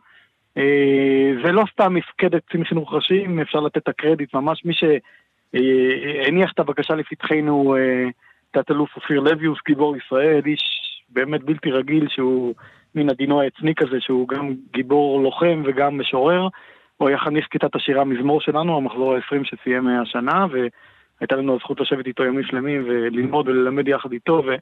אה, 0.56 1.32
זה 1.44 1.52
לא 1.52 1.64
סתם 1.72 1.94
מפקדת 1.94 2.44
קצין 2.44 2.64
חינוך 2.64 2.94
ראשי, 2.94 3.24
אם 3.24 3.40
אפשר 3.40 3.60
לתת 3.60 3.76
את 3.76 3.88
הקרדיט, 3.88 4.34
ממש 4.34 4.64
מי 4.64 4.72
שהניח 4.74 6.52
את 6.52 6.58
הבקשה 6.58 6.94
לפתחנו, 6.94 7.76
אה, 7.76 8.08
תת-אלוף 8.50 8.96
אופיר 8.96 9.20
לויוס, 9.20 9.58
גיבור 9.66 9.96
ישראל, 9.96 10.40
איש 10.46 10.60
באמת 11.08 11.44
בלתי 11.44 11.70
רגיל, 11.70 12.08
שהוא 12.08 12.54
מן 12.94 13.10
הדינו 13.10 13.40
העצני 13.40 13.74
כזה, 13.74 14.00
שהוא 14.00 14.28
גם 14.28 14.54
גיבור 14.72 15.22
לוחם 15.22 15.62
וגם 15.66 15.98
משורר. 15.98 16.48
הוא 16.96 17.08
היה 17.08 17.18
חניך 17.18 17.46
כיתת 17.50 17.74
השירה 17.74 18.04
מזמור 18.04 18.40
שלנו, 18.40 18.76
המחזור 18.76 19.14
ה-20 19.14 19.44
שסיים 19.44 19.86
השנה, 19.86 20.46
והייתה 20.50 21.36
לנו 21.36 21.54
הזכות 21.54 21.80
לשבת 21.80 22.06
איתו 22.06 22.24
ימים 22.24 22.44
שלמים 22.44 22.84
וללמוד 22.86 23.48
וללמד 23.48 23.88
יחד 23.88 24.12
איתו, 24.12 24.42
ו... 24.46 24.54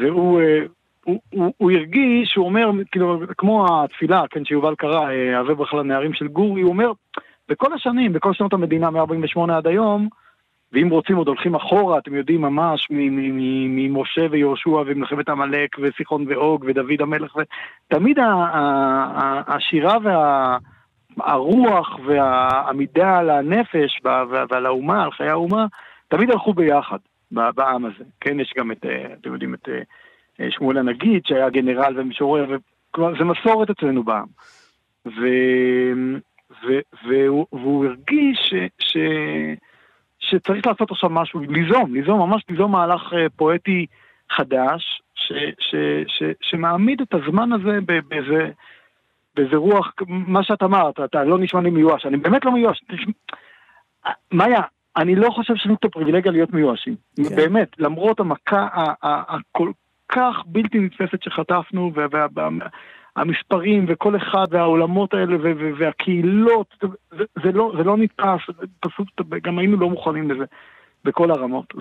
והוא 0.00 0.40
אה, 0.40 0.60
הוא, 1.08 1.20
הוא, 1.30 1.52
הוא 1.56 1.70
הרגיש, 1.70 2.34
הוא 2.36 2.44
אומר, 2.44 2.70
כאילו, 2.92 3.20
כמו 3.38 3.66
התפילה, 3.84 4.24
כן, 4.30 4.44
שיובל 4.44 4.74
קרא, 4.74 5.10
אה, 5.10 5.38
הווה 5.38 5.54
ברכה 5.54 5.76
לנערים 5.76 6.14
של 6.14 6.28
גורי, 6.28 6.62
הוא 6.62 6.70
אומר, 6.70 6.92
בכל 7.48 7.72
השנים, 7.72 8.12
בכל 8.12 8.34
שנות 8.34 8.52
המדינה, 8.52 8.90
מ-48 8.90 9.52
עד 9.52 9.66
היום, 9.66 10.08
ואם 10.72 10.88
רוצים 10.88 11.16
עוד 11.16 11.28
הולכים 11.28 11.54
אחורה, 11.54 11.98
אתם 11.98 12.14
יודעים 12.14 12.40
ממש, 12.40 12.86
ממשה 12.90 14.26
ויהושע 14.30 14.82
ומלחמת 14.86 15.28
עמלק 15.28 15.76
וסיחון 15.78 16.24
ואוג 16.28 16.64
ודוד 16.68 17.00
המלך, 17.00 17.36
ה- 18.24 19.54
השירה 19.54 19.96
והרוח 21.18 21.98
והעמידה 22.06 23.18
על 23.18 23.30
הנפש 23.30 24.00
ועל 24.50 24.66
האומה, 24.66 25.04
על 25.04 25.10
חיי 25.10 25.28
האומה, 25.28 25.66
תמיד 26.08 26.30
הלכו 26.30 26.54
ביחד 26.54 26.98
בעם 27.30 27.84
הזה. 27.84 28.04
כן, 28.20 28.40
יש 28.40 28.54
גם 28.56 28.72
את, 28.72 28.84
אה, 28.84 29.14
אתם 29.20 29.32
יודעים, 29.32 29.54
את 29.54 29.68
אה, 29.68 29.80
אה, 30.40 30.50
שמואל 30.50 30.78
הנגיד, 30.78 31.22
שהיה 31.26 31.50
גנרל 31.50 31.94
ומשורר, 31.96 32.46
וכלומר, 32.90 33.18
זה 33.18 33.24
מסורת 33.24 33.70
אצלנו 33.70 34.02
בעם. 34.02 34.26
ו... 35.06 35.20
ו... 36.50 36.78
והוא, 37.06 37.46
והוא 37.52 37.86
הרגיש 37.86 38.38
ש... 38.38 38.54
ש... 38.78 38.96
שצריך 40.20 40.66
לעשות 40.66 40.90
עכשיו 40.90 41.10
משהו, 41.10 41.40
ליזום, 41.40 41.94
ליזום, 41.94 42.20
ממש 42.20 42.42
ליזום 42.48 42.72
מהלך 42.72 43.02
פואטי 43.36 43.86
חדש, 44.30 45.02
ש... 45.14 45.32
ש... 45.58 45.74
ש... 46.06 46.22
שמעמיד 46.40 47.00
את 47.00 47.14
הזמן 47.14 47.52
הזה. 47.52 47.78
באיזה... 48.08 48.50
באיזה 49.38 49.56
רוח, 49.56 49.92
מה 50.08 50.42
שאת 50.42 50.62
אמרת, 50.62 51.00
אתה 51.00 51.24
לא 51.24 51.38
נשמע 51.38 51.60
לי 51.60 51.70
מיואש, 51.70 52.06
אני 52.06 52.16
באמת 52.16 52.44
לא 52.44 52.52
מיואש. 52.52 52.82
תשמע, 52.88 53.12
מאיה, 54.32 54.60
אני 54.96 55.14
לא 55.14 55.30
חושב 55.30 55.54
שיש 55.54 55.66
לנו 55.66 55.74
את 55.74 55.84
הפריבילגיה 55.84 56.32
להיות 56.32 56.52
מיואשים. 56.52 56.94
כן. 57.16 57.36
באמת, 57.36 57.68
למרות 57.78 58.20
המכה 58.20 58.68
הכל 59.02 59.70
כך 60.08 60.36
בלתי 60.46 60.78
נתפסת 60.78 61.22
שחטפנו, 61.22 61.92
והמספרים 63.16 63.84
וכל 63.88 64.16
אחד 64.16 64.44
והעולמות 64.50 65.14
האלה 65.14 65.36
והקהילות, 65.78 66.74
זה, 66.82 67.24
זה, 67.42 67.52
לא, 67.52 67.72
זה 67.76 67.84
לא 67.84 67.96
נתפס, 67.96 68.40
פשוט 68.80 69.08
גם 69.42 69.58
היינו 69.58 69.76
לא 69.76 69.90
מוכנים 69.90 70.30
לזה. 70.30 70.44
בכל 71.04 71.30
הרמות, 71.30 71.74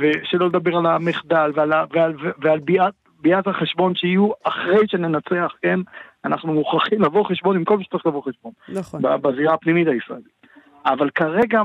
ושלא 0.00 0.46
לדבר 0.46 0.76
על 0.76 0.86
המחדל 0.86 1.52
ועל, 1.54 1.72
ועל, 1.90 2.14
ועל 2.38 2.58
ביאת, 2.58 2.94
ביאת 3.20 3.46
החשבון 3.46 3.94
שיהיו 3.94 4.30
אחרי 4.44 4.88
שננצח, 4.88 5.52
כן? 5.62 5.80
אנחנו 6.24 6.52
מוכרחים 6.52 7.02
לבוא 7.02 7.24
חשבון 7.24 7.56
עם 7.56 7.64
כל 7.64 7.78
מי 7.78 7.84
שצריך 7.84 8.06
לבוא 8.06 8.22
חשבון. 8.22 8.52
נכון. 8.68 9.02
בזירה 9.22 9.54
הפנימית 9.54 9.88
הישראלית. 9.88 10.37
אבל 10.86 11.10
כרגע 11.10 11.62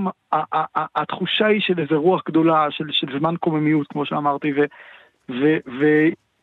התחושה 0.95 1.45
היא 1.45 1.61
של 1.61 1.79
איזה 1.79 1.95
רוח 1.95 2.21
גדולה, 2.25 2.67
של, 2.69 2.85
של 2.91 3.19
זמן 3.19 3.35
קוממיות, 3.39 3.87
כמו 3.87 4.05
שאמרתי, 4.05 4.53
ו, 4.53 4.65
ו, 5.29 5.57
ו, 5.79 5.85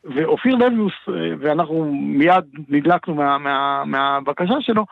ואופיר 0.04 0.56
לויוס, 0.56 0.92
אה, 1.08 1.14
ואנחנו 1.38 1.92
מיד 1.94 2.44
נדלקנו 2.68 3.14
מה, 3.14 3.38
מה, 3.38 3.82
מהבקשה 3.86 4.54
שלו, 4.60 4.86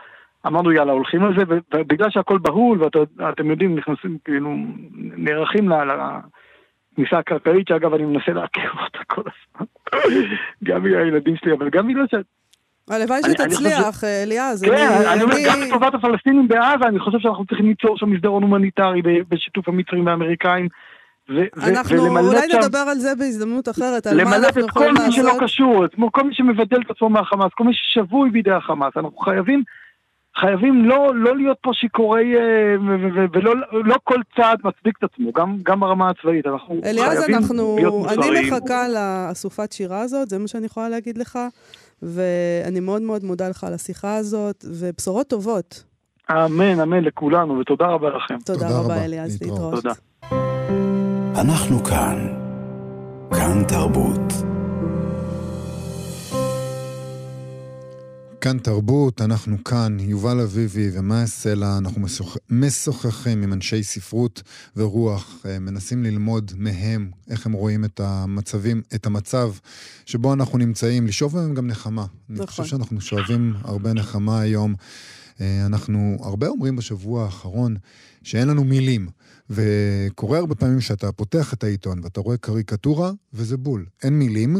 אמרנו 0.47 0.73
יאללה 0.73 0.93
הולכים 0.93 1.25
על 1.25 1.35
זה, 1.39 1.43
ובגלל 1.75 2.11
שהכל 2.11 2.39
בהול, 2.39 2.79
ואתם 3.17 3.51
יודעים, 3.51 3.77
נכנסים, 3.79 4.19
כאילו, 4.25 4.57
נערכים 4.95 5.69
לכניסה 5.69 7.19
הקרקעית, 7.19 7.69
שאגב 7.69 7.95
אני 7.95 8.05
מנסה 8.05 8.33
לעכב 8.33 8.79
אותה 8.85 8.99
כל 9.07 9.23
הזמן, 9.23 9.67
גם 10.65 10.83
בגלל 10.83 11.03
הילדים 11.03 11.37
שלי, 11.37 11.53
אבל 11.53 11.71
גם 11.71 11.89
בגלל 11.89 12.07
ש... 12.07 12.15
הלוואי 12.91 13.21
אני- 13.25 13.35
אני 13.45 13.51
שתצליח, 13.55 14.05
אה, 14.05 14.23
אליעז. 14.23 14.63
כן, 14.63 14.73
אני 15.13 15.23
אומר, 15.23 15.35
אני- 15.37 15.45
גם 15.47 15.61
לטובת 15.61 15.95
הפלסטינים 15.95 16.49
בעזה, 16.49 16.85
אני 16.89 16.99
חושב 16.99 17.19
שאנחנו 17.19 17.47
צריכים 17.47 17.67
ליצור 17.67 17.99
שם 17.99 18.11
מסדרון 18.11 18.43
הומניטרי 18.43 19.03
בשיתוף 19.29 19.69
המצרים 19.69 20.07
והאמריקאים. 20.07 20.69
אנחנו 21.63 22.07
אולי 22.19 22.47
נדבר 22.59 22.79
על 22.79 22.99
זה 22.99 23.15
בהזדמנות 23.15 23.69
אחרת, 23.69 24.07
על 24.07 24.25
מה 24.25 24.37
אנחנו 24.37 24.49
את 24.49 24.55
כל 24.55 24.61
יכולים 24.81 24.95
מי 25.07 25.13
שלא 25.13 25.25
לעשות. 25.25 25.43
קשור, 25.43 25.85
כמו 25.95 26.13
כל 26.13 26.23
מי 26.23 26.35
שמבדל 26.35 26.81
את 26.87 26.91
עצמו 26.91 27.09
מהחמאס, 27.11 27.51
כל 27.55 27.65
מי 27.65 27.73
ששבוי 27.75 28.31
בידי 28.31 28.51
החמאס. 28.51 28.93
אנחנו 28.97 29.17
חייבים, 29.19 29.63
חייבים 30.41 30.85
לא, 30.85 31.13
לא 31.15 31.37
להיות 31.37 31.57
פה 31.63 31.71
שיכורי, 31.75 32.35
אה, 32.37 32.75
ולא 33.33 33.55
לא 33.73 33.97
כל 34.05 34.21
צעד 34.37 34.59
מצדיק 34.65 34.95
את 34.99 35.05
עצמו, 35.05 35.33
גם, 35.33 35.57
גם 35.63 35.81
ברמה 35.81 36.11
הצבאית. 36.11 36.47
אנחנו 36.47 36.81
אליעז, 36.85 37.19
חייבים 37.19 37.35
אנחנו... 37.37 37.77
להיות 37.79 37.95
אני 38.09 38.17
מוסריים. 38.17 38.47
מחכה 38.55 38.87
לאסופת 38.89 39.73
שירה 39.73 40.01
הזאת, 40.01 40.29
זה 40.29 40.39
מה 40.39 40.49
שאני 40.49 40.67
יכולה 40.67 40.89
להגיד 40.89 41.19
לך, 41.19 41.39
ואני 42.03 42.81
מאוד 42.81 43.03
מאוד 43.03 43.25
מודה 43.25 43.49
לך 43.49 43.65
על 43.65 43.75
השיחה 43.75 44.17
הזאת, 44.17 44.65
ובשורות 44.69 45.29
טובות. 45.29 45.85
אמן, 46.31 46.81
אמן 46.81 47.05
לכולנו, 47.05 47.59
ותודה 47.59 47.87
רבה 47.87 48.09
לכם. 48.09 48.37
תודה 48.45 48.69
תודה 48.69 48.81
רבה. 48.81 49.05
אליעז. 49.05 49.43
להתראות. 49.43 49.75
תודה. 49.75 49.93
אנחנו 51.41 51.85
כאן. 51.85 52.29
כאן 53.31 53.65
תרבות. 53.69 54.58
כאן 58.41 58.59
תרבות, 58.59 59.21
אנחנו 59.21 59.65
כאן, 59.65 59.97
יובל 60.01 60.41
אביבי 60.41 60.91
ומאיה 60.93 61.27
סלע, 61.27 61.79
אנחנו 61.79 62.01
משוח... 62.01 62.37
משוחחים 62.51 63.43
עם 63.43 63.53
אנשי 63.53 63.83
ספרות 63.83 64.43
ורוח, 64.77 65.47
אה, 65.47 65.59
מנסים 65.59 66.03
ללמוד 66.03 66.53
מהם 66.57 67.11
איך 67.31 67.47
הם 67.47 67.53
רואים 67.53 67.85
את 67.85 68.01
המצבים, 68.01 68.83
את 68.95 69.07
המצב 69.07 69.53
שבו 70.07 70.33
אנחנו 70.33 70.59
נמצאים, 70.59 71.07
לשאוב 71.07 71.37
מהם 71.37 71.55
גם 71.55 71.67
נחמה. 71.67 72.07
אני 72.31 72.35
נכון. 72.35 72.47
חושב 72.47 72.65
שאנחנו 72.65 73.01
שואבים 73.01 73.55
הרבה 73.63 73.93
נחמה 73.93 74.41
היום. 74.41 74.75
אה, 75.41 75.67
אנחנו 75.67 76.17
הרבה 76.21 76.49
אומרים 76.49 76.77
בשבוע 76.77 77.25
האחרון 77.25 77.77
שאין 78.23 78.49
לנו 78.49 78.65
מילים. 78.65 79.09
וקורה 79.51 80.39
הרבה 80.39 80.55
פעמים 80.55 80.81
שאתה 80.81 81.13
פותח 81.13 81.53
את 81.53 81.65
העיתון 81.65 82.01
ואתה 82.03 82.21
רואה 82.21 82.37
קריקטורה, 82.37 83.13
וזה 83.35 83.57
בול. 83.57 83.87
אין 84.03 84.19
מילים, 84.19 84.57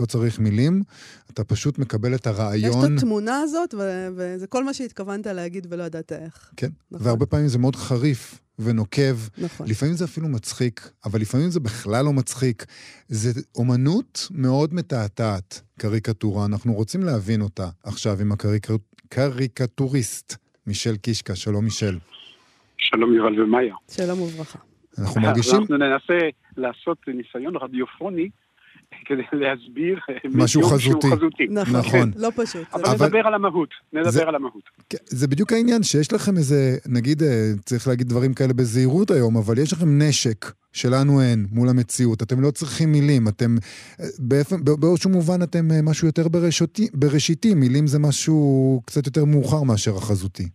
לא 0.00 0.06
צריך 0.06 0.38
מילים, 0.38 0.82
אתה 1.30 1.44
פשוט 1.44 1.78
מקבל 1.78 2.14
את 2.14 2.26
הרעיון. 2.26 2.70
יש 2.70 2.76
את 2.84 2.90
התמונה 2.96 3.40
הזאת, 3.40 3.74
ו- 3.74 4.08
וזה 4.16 4.46
כל 4.46 4.64
מה 4.64 4.74
שהתכוונת 4.74 5.26
להגיד 5.26 5.66
ולא 5.70 5.82
ידעת 5.82 6.12
איך. 6.12 6.50
כן, 6.56 6.68
נכון. 6.90 7.06
והרבה 7.06 7.26
פעמים 7.26 7.48
זה 7.48 7.58
מאוד 7.58 7.76
חריף 7.76 8.40
ונוקב. 8.58 9.16
נכון. 9.38 9.66
לפעמים 9.68 9.94
זה 9.94 10.04
אפילו 10.04 10.28
מצחיק, 10.28 10.90
אבל 11.04 11.20
לפעמים 11.20 11.50
זה 11.50 11.60
בכלל 11.60 12.04
לא 12.04 12.12
מצחיק. 12.12 12.64
זה 13.08 13.40
אומנות 13.54 14.28
מאוד 14.30 14.74
מתעתעת, 14.74 15.60
קריקטורה. 15.78 16.46
אנחנו 16.46 16.72
רוצים 16.72 17.02
להבין 17.02 17.40
אותה 17.40 17.68
עכשיו 17.84 18.20
עם 18.20 18.32
הקריקטוריסט 18.32 20.36
מישל 20.66 20.96
קישקה. 20.96 21.34
שלום 21.34 21.64
מישל. 21.64 21.98
שלום 22.78 23.14
יובל 23.14 23.42
ומאיה. 23.42 23.74
שלום 23.90 24.20
וברכה. 24.20 24.58
אנחנו 24.98 25.20
מרגישים... 25.20 25.60
אנחנו 25.60 25.76
ננסה 25.76 26.18
לעשות 26.56 26.98
ניסיון 27.08 27.56
רדיופוני 27.56 28.28
כדי 29.06 29.22
להסביר 29.32 29.98
משהו 30.34 30.60
מדיום 30.60 30.72
חזותי. 30.74 31.06
חזותי. 31.16 31.46
נכון. 31.50 31.76
נכון. 31.80 32.10
לא 32.16 32.28
פשוט. 32.36 32.62
אבל, 32.74 32.82
אבל- 32.86 33.06
נדבר 33.06 33.26
על 33.26 33.34
המהות, 33.34 33.68
נדבר 33.92 34.10
זה- 34.10 34.28
על 34.28 34.34
המהות. 34.34 34.62
כן, 34.88 34.98
זה 35.06 35.28
בדיוק 35.28 35.52
העניין, 35.52 35.82
שיש 35.82 36.12
לכם 36.12 36.36
איזה, 36.36 36.56
נגיד, 36.88 37.22
אה, 37.22 37.28
צריך 37.64 37.88
להגיד 37.88 38.08
דברים 38.08 38.34
כאלה 38.34 38.52
בזהירות 38.52 39.10
היום, 39.10 39.36
אבל 39.36 39.58
יש 39.58 39.72
לכם 39.72 40.02
נשק 40.02 40.44
שלנו 40.72 41.22
אין 41.22 41.46
מול 41.52 41.68
המציאות. 41.68 42.22
אתם 42.22 42.40
לא 42.40 42.50
צריכים 42.50 42.92
מילים, 42.92 43.28
אתם, 43.28 43.56
אה, 44.00 44.06
באיזשהו 44.78 45.10
מובן 45.10 45.42
אתם 45.42 45.70
אה, 45.70 45.82
משהו 45.82 46.06
יותר 46.06 46.28
בראשותי, 46.28 46.88
בראשיתי, 46.94 47.54
מילים 47.54 47.86
זה 47.86 47.98
משהו 47.98 48.36
קצת 48.86 49.06
יותר 49.06 49.24
מאוחר 49.24 49.62
מאשר 49.62 49.96
החזותי. 49.96 50.48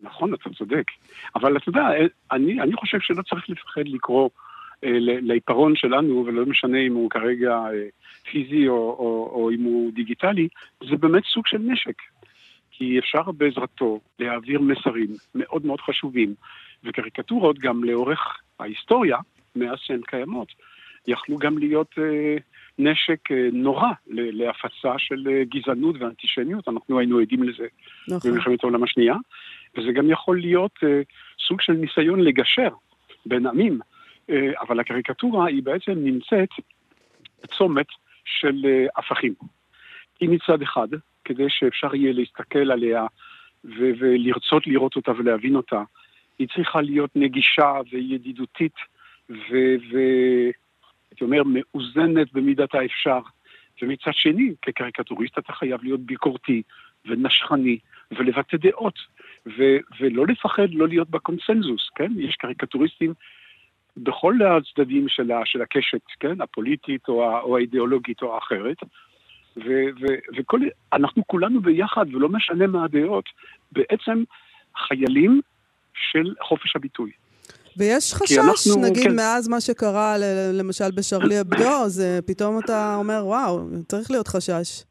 נכון, 0.00 0.34
אתה 0.34 0.50
צודק. 0.58 0.84
אבל 1.34 1.56
אתה 1.56 1.68
יודע, 1.68 1.80
אני, 2.32 2.60
אני 2.62 2.72
חושב 2.76 2.98
שלא 3.00 3.22
צריך 3.22 3.44
לפחד 3.50 3.80
לקרוא 3.86 4.22
אה, 4.24 4.28
לעיפרון 5.22 5.76
שלנו, 5.76 6.24
ולא 6.26 6.46
משנה 6.46 6.78
אם 6.78 6.94
הוא 6.94 7.10
כרגע 7.10 7.50
אה, 7.50 7.86
פיזי 8.30 8.68
או, 8.68 8.74
או, 8.74 9.30
או 9.34 9.50
אם 9.50 9.62
הוא 9.62 9.92
דיגיטלי, 9.92 10.48
זה 10.90 10.96
באמת 10.96 11.22
סוג 11.24 11.46
של 11.46 11.58
נשק. 11.58 12.02
כי 12.70 12.98
אפשר 12.98 13.22
בעזרתו 13.36 14.00
להעביר 14.18 14.60
מסרים 14.60 15.08
מאוד 15.34 15.66
מאוד 15.66 15.80
חשובים, 15.80 16.34
וקריקטורות 16.84 17.58
גם 17.58 17.84
לאורך 17.84 18.40
ההיסטוריה, 18.60 19.16
מאז 19.56 19.78
שהן 19.78 20.00
קיימות, 20.06 20.48
יכלו 21.06 21.36
גם 21.36 21.58
להיות 21.58 21.94
אה, 21.98 22.36
נשק 22.78 23.32
אה, 23.32 23.48
נורא 23.52 23.88
להפצה 24.06 24.98
של 24.98 25.28
אה, 25.30 25.42
גזענות 25.44 25.96
ואנטישמיות, 25.98 26.68
אנחנו 26.68 26.98
היינו 26.98 27.18
עדים 27.18 27.42
לזה 27.42 27.66
נכון. 28.08 28.30
במלחמת 28.30 28.64
העולם 28.64 28.82
השנייה, 28.82 29.14
וזה 29.76 29.92
גם 29.92 30.10
יכול 30.10 30.40
להיות 30.40 30.78
אה, 30.82 31.00
סוג 31.48 31.60
של 31.60 31.72
ניסיון 31.72 32.20
לגשר 32.20 32.68
בין 33.26 33.46
עמים, 33.46 33.72
אה, 33.82 33.86
אבל 34.60 34.80
הקריקטורה 34.80 35.46
היא 35.46 35.62
בעצם 35.62 35.92
נמצאת 35.92 36.48
בצומת 37.42 37.86
של 38.24 38.64
אה, 38.64 38.86
הפכים. 38.96 39.34
היא 40.20 40.28
מצד 40.28 40.62
אחד, 40.62 40.88
כדי 41.24 41.46
שאפשר 41.48 41.94
יהיה 41.94 42.12
להסתכל 42.12 42.70
עליה 42.72 43.06
ו- 43.64 43.92
ולרצות 43.98 44.66
לראות 44.66 44.96
אותה 44.96 45.12
ולהבין 45.18 45.56
אותה, 45.56 45.82
היא 46.38 46.48
צריכה 46.54 46.80
להיות 46.80 47.10
נגישה 47.16 47.72
וידידותית 47.92 48.74
והייתי 49.28 51.22
אומר 51.22 51.42
מאוזנת 51.46 52.32
במידת 52.32 52.74
האפשר. 52.74 53.20
ומצד 53.82 54.10
שני, 54.14 54.54
כקריקטוריסט 54.62 55.38
אתה 55.38 55.52
חייב 55.52 55.82
להיות 55.82 56.00
ביקורתי 56.00 56.62
ונשכני 57.06 57.78
ולבטא 58.12 58.56
דעות, 58.56 58.98
ו- 59.46 59.78
ולא 60.00 60.26
לפחד 60.26 60.70
לא 60.70 60.88
להיות 60.88 61.10
בקונסנזוס, 61.10 61.90
כן? 61.94 62.12
יש 62.16 62.36
קריקטוריסטים 62.36 63.14
בכל 63.96 64.34
הצדדים 64.42 65.08
של, 65.08 65.32
ה- 65.32 65.42
של 65.44 65.62
הקשת, 65.62 66.00
כן? 66.20 66.40
הפוליטית 66.40 67.08
או, 67.08 67.40
או 67.40 67.56
האידיאולוגית 67.56 68.22
או 68.22 68.34
האחרת. 68.34 68.76
ו- 69.56 69.90
ו- 70.00 70.36
וכל, 70.38 70.60
אנחנו 70.92 71.22
כולנו 71.26 71.60
ביחד, 71.60 72.06
ולא 72.14 72.28
משנה 72.28 72.66
מה 72.66 72.84
הדעות, 72.84 73.24
בעצם 73.72 74.24
חיילים 74.88 75.40
של 76.12 76.34
חופש 76.42 76.76
הביטוי. 76.76 77.10
ויש 77.76 78.14
חשש, 78.14 78.38
אנחנו- 78.38 78.82
נגיד, 78.90 79.02
כן. 79.04 79.16
מאז 79.16 79.48
מה 79.48 79.60
שקרה, 79.60 80.14
למשל 80.52 80.90
בשרלי 80.96 81.40
אבדו, 81.40 81.88
זה 81.88 82.18
פתאום 82.26 82.58
אתה 82.64 82.94
אומר, 82.98 83.20
וואו, 83.26 83.58
צריך 83.88 84.10
להיות 84.10 84.28
חשש. 84.28 84.82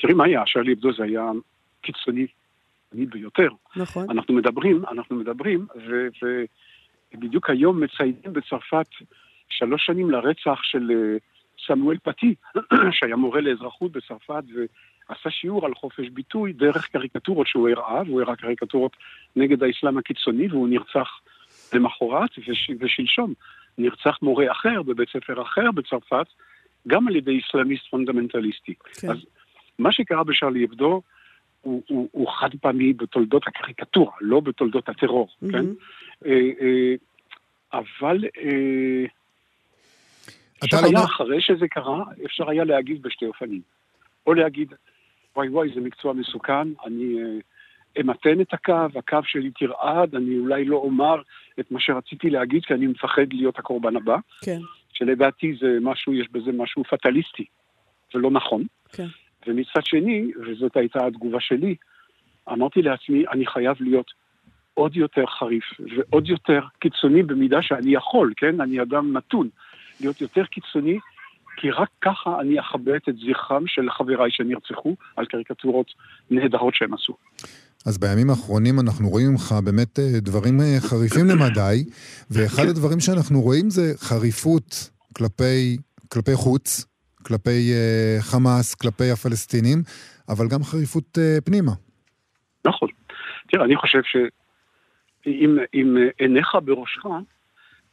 תראי 0.00 0.14
מה 0.14 0.24
היה, 0.24 0.42
שרלי 0.46 0.72
אבדו 0.72 0.92
זה 0.92 1.04
היה 1.04 1.22
קיצוני 1.82 2.26
ביותר. 2.92 3.48
נכון? 3.76 4.10
אנחנו 4.10 4.34
מדברים, 4.34 4.82
אנחנו 4.92 5.16
מדברים, 5.16 5.66
ו- 5.76 6.08
ובדיוק 7.14 7.50
היום 7.50 7.80
מציינים 7.80 8.32
בצרפת 8.32 8.86
שלוש 9.48 9.86
שנים 9.86 10.10
לרצח 10.10 10.62
של 10.62 10.90
אה, 10.90 11.16
סמואל 11.66 11.98
פתי, 12.02 12.34
שהיה 12.96 13.16
מורה 13.16 13.40
לאזרחות 13.40 13.92
בצרפת 13.92 14.42
ועשה 15.08 15.30
שיעור 15.30 15.66
על 15.66 15.74
חופש 15.74 16.08
ביטוי 16.08 16.52
דרך 16.52 16.88
קריקטורות 16.88 17.46
שהוא 17.46 17.68
הראה, 17.68 18.02
והוא 18.06 18.20
הראה 18.22 18.36
קריקטורות 18.36 18.96
נגד 19.36 19.62
האסלאם 19.62 19.98
הקיצוני, 19.98 20.48
והוא 20.48 20.68
נרצח 20.68 21.20
למחרת 21.74 22.30
וש- 22.38 22.70
ושלשום. 22.80 23.34
נרצח 23.78 24.18
מורה 24.22 24.52
אחר 24.52 24.82
בבית 24.82 25.08
ספר 25.08 25.42
אחר 25.42 25.70
בצרפת, 25.70 26.26
גם 26.88 27.08
על 27.08 27.16
ידי 27.16 27.40
אסלאמיסט 27.40 27.84
פונדמנטליסטי. 27.90 28.74
כן. 29.00 29.10
אז 29.10 29.16
מה 29.78 29.92
שקרה 29.92 30.24
בשרלי 30.24 30.64
אבדו 30.64 31.02
הוא, 31.62 31.82
הוא, 31.88 32.08
הוא 32.12 32.28
חד 32.28 32.50
פעמי 32.60 32.92
בתולדות 32.92 33.42
הקריקטורה, 33.46 34.12
לא 34.20 34.40
בתולדות 34.40 34.88
הטרור, 34.88 35.28
כן? 35.40 35.46
מהמם. 35.46 35.74
אה, 36.26 36.50
אה, 36.60 36.94
אבל 37.72 38.24
אפשר 40.64 40.76
לא... 40.80 40.86
היה, 40.86 40.98
אומר- 40.98 41.04
אחרי 41.04 41.40
שזה 41.40 41.68
קרה, 41.68 42.04
אפשר 42.24 42.50
היה 42.50 42.64
להגיב 42.64 43.02
בשתי 43.02 43.26
אופנים. 43.26 43.60
או 44.26 44.34
להגיד, 44.34 44.74
וואי 45.36 45.48
וואי, 45.48 45.68
זה 45.74 45.80
מקצוע 45.80 46.12
מסוכן, 46.12 46.68
אני 46.86 47.22
אה, 47.22 48.00
אמתן 48.00 48.40
את 48.40 48.54
הקו, 48.54 48.98
הקו 48.98 49.18
שלי 49.24 49.50
תרעד, 49.50 50.14
אני 50.14 50.38
אולי 50.38 50.64
לא 50.64 50.76
אומר 50.76 51.22
את 51.60 51.70
מה 51.70 51.80
שרציתי 51.80 52.30
להגיד, 52.30 52.64
כי 52.64 52.74
אני 52.74 52.86
מפחד 52.86 53.32
להיות 53.32 53.58
הקורבן 53.58 53.96
הבא, 53.96 54.16
כן, 54.44 54.60
שלדעתי 54.92 55.56
זה 55.60 55.78
משהו, 55.80 56.14
יש 56.14 56.28
בזה 56.32 56.52
משהו 56.52 56.84
פטליסטי 56.84 57.44
ולא 58.14 58.30
נכון. 58.30 58.64
כן. 58.92 59.06
ומצד 59.46 59.84
שני, 59.84 60.30
וזאת 60.46 60.76
הייתה 60.76 61.06
התגובה 61.06 61.40
שלי, 61.40 61.74
אמרתי 62.52 62.82
לעצמי, 62.82 63.24
אני 63.32 63.46
חייב 63.46 63.76
להיות 63.80 64.10
עוד 64.74 64.96
יותר 64.96 65.24
חריף 65.38 65.64
ועוד 65.96 66.28
יותר 66.28 66.60
קיצוני 66.80 67.22
במידה 67.22 67.62
שאני 67.62 67.94
יכול, 67.94 68.32
כן? 68.36 68.60
אני 68.60 68.82
אדם 68.82 69.16
נתון. 69.16 69.48
להיות 70.00 70.20
יותר 70.20 70.44
קיצוני, 70.44 70.98
כי 71.56 71.70
רק 71.70 71.88
ככה 72.00 72.40
אני 72.40 72.60
אכבד 72.60 72.98
את 73.08 73.14
זכרם 73.16 73.66
של 73.66 73.90
חבריי 73.98 74.30
שנרצחו 74.30 74.96
על 75.16 75.26
קריקטורות 75.26 75.86
נהדרות 76.30 76.74
שהם 76.74 76.94
עשו. 76.94 77.16
אז 77.86 77.98
בימים 77.98 78.30
האחרונים 78.30 78.80
אנחנו 78.80 79.08
רואים 79.08 79.30
ממך 79.30 79.54
באמת 79.64 79.98
אה, 79.98 80.20
דברים 80.20 80.60
אה, 80.60 80.80
חריפים 80.80 81.26
למדי, 81.26 81.84
ואחד 82.30 82.66
הדברים 82.68 83.00
שאנחנו 83.00 83.40
רואים 83.40 83.70
זה 83.70 83.92
חריפות 83.98 84.90
כלפי, 85.16 85.76
כלפי 86.12 86.34
חוץ, 86.34 86.84
כלפי 87.26 87.72
אה, 87.72 88.16
חמאס, 88.20 88.74
כלפי 88.74 89.10
הפלסטינים, 89.10 89.78
אבל 90.28 90.44
גם 90.48 90.62
חריפות 90.62 91.18
אה, 91.18 91.38
פנימה. 91.44 91.72
נכון. 92.64 92.88
תראה, 93.48 93.64
אני 93.64 93.76
חושב 93.76 94.00
שאם 94.02 95.58
אם 95.74 95.96
עיניך 96.18 96.56
בראשך, 96.64 97.06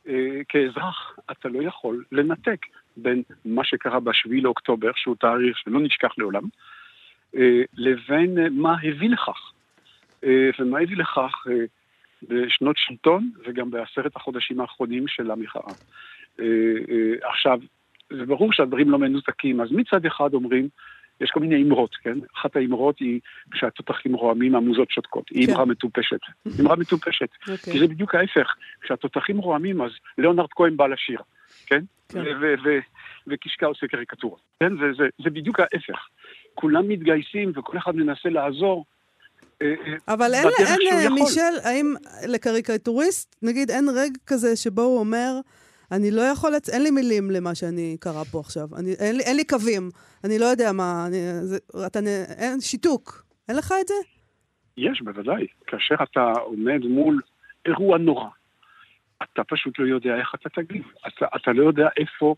אה, 0.07 0.39
כאזרח, 0.49 1.15
אתה 1.31 1.49
לא 1.49 1.63
יכול 1.63 2.03
לנתק 2.11 2.65
בין 2.97 3.23
מה 3.45 3.63
שקרה 3.63 3.99
ב-7 3.99 4.29
לאוקטובר, 4.41 4.91
שהוא 4.95 5.15
תאריך 5.19 5.57
שלא 5.57 5.79
נשכח 5.81 6.11
לעולם, 6.17 6.43
אה, 7.35 7.61
לבין 7.73 8.37
אה, 8.39 8.49
מה 8.49 8.75
הביא 8.83 9.09
לכך. 9.09 9.51
אה, 10.23 10.49
ומה 10.59 10.79
הביא 10.79 10.97
לכך 10.97 11.33
אה, 11.49 11.65
בשנות 12.23 12.77
שלטון 12.77 13.29
וגם 13.45 13.71
בעשרת 13.71 14.15
החודשים 14.15 14.61
האחרונים 14.61 15.07
של 15.07 15.31
המחאה. 15.31 15.73
אה, 16.39 16.45
אה, 16.89 17.29
עכשיו, 17.29 17.59
זה 18.17 18.25
ברור 18.25 18.53
שהדברים 18.53 18.89
לא 18.89 18.99
מנותקים, 18.99 19.61
אז 19.61 19.71
מצד 19.71 20.05
אחד 20.05 20.33
אומרים, 20.33 20.69
יש 21.21 21.31
כל 21.31 21.39
מיני 21.39 21.63
אמרות, 21.63 21.95
כן? 21.95 22.17
אחת 22.39 22.55
האמרות 22.55 22.99
היא 22.99 23.19
כשהתותחים 23.51 24.13
רועמים 24.13 24.55
המוזות 24.55 24.91
שותקות. 24.91 25.29
היא 25.29 25.47
כן. 25.47 25.53
אמרה 25.53 25.65
מטופשת. 25.65 26.19
אמרה 26.59 26.75
מטופשת. 26.75 27.29
אוקיי. 27.41 27.73
כי 27.73 27.79
זה 27.79 27.87
בדיוק 27.87 28.15
ההפך. 28.15 28.55
כשהתותחים 28.81 29.37
רועמים 29.37 29.81
אז 29.81 29.91
ליאונרד 30.17 30.49
כהן 30.55 30.77
בא 30.77 30.87
לשיר, 30.87 31.19
כן? 31.65 31.81
כן. 32.09 32.19
ו- 32.19 32.41
ו- 32.41 32.55
ו- 32.63 32.79
וקישקה 33.27 33.65
עושה 33.65 33.87
קריקטורות. 33.87 34.39
כן? 34.59 34.77
זה, 34.77 34.85
זה, 34.97 35.03
זה 35.23 35.29
בדיוק 35.29 35.59
ההפך. 35.59 36.07
כולם 36.53 36.87
מתגייסים 36.87 37.51
וכל 37.55 37.77
אחד 37.77 37.95
מנסה 37.95 38.29
לעזור. 38.29 38.85
אה, 39.61 39.67
אה, 39.67 40.13
אבל 40.13 40.33
אין, 40.33 40.47
אין 40.59 41.07
אה. 41.07 41.09
מישל, 41.09 41.53
האם 41.63 41.93
לקריקטוריסט, 42.27 43.35
נגיד, 43.41 43.71
אין 43.71 43.89
רגע 43.95 44.19
כזה 44.27 44.55
שבו 44.55 44.81
הוא 44.81 44.99
אומר, 44.99 45.31
אני 45.91 46.12
לא 46.12 46.21
יכול, 46.21 46.52
לצ... 46.56 46.69
אין 46.69 46.84
לי 46.84 46.91
מילים 46.91 47.32
למה 47.32 47.56
שאני 47.56 47.97
קרא 47.99 48.23
פה 48.23 48.39
עכשיו. 48.39 48.67
אני, 48.80 48.93
אין, 48.99 49.15
לי, 49.15 49.23
אין 49.23 49.36
לי 49.36 49.45
קווים. 49.45 49.89
אני 50.23 50.39
לא 50.39 50.45
יודע 50.45 50.71
מה, 50.71 51.06
אני, 51.08 51.17
זה, 51.41 51.58
אתה, 51.88 51.99
אין 52.38 52.62
שיתוק. 52.62 53.23
אין 53.49 53.58
לך 53.58 53.73
את 53.82 53.88
זה? 53.88 53.93
יש, 54.78 55.02
בוודאי. 55.02 55.47
כאשר 55.67 55.95
אתה 56.04 56.32
עומד 56.32 56.86
מול 56.86 57.21
אירוע 57.65 57.97
נורא, 57.97 58.30
אתה 59.23 59.43
פשוט 59.43 59.80
לא 59.80 59.86
יודע 59.86 60.15
איך 60.15 60.36
אתה 60.36 60.49
תגיב. 60.49 60.84
אתה, 61.08 61.25
אתה 61.36 61.52
לא 61.52 61.63
יודע 61.63 61.88
איפה, 61.97 62.36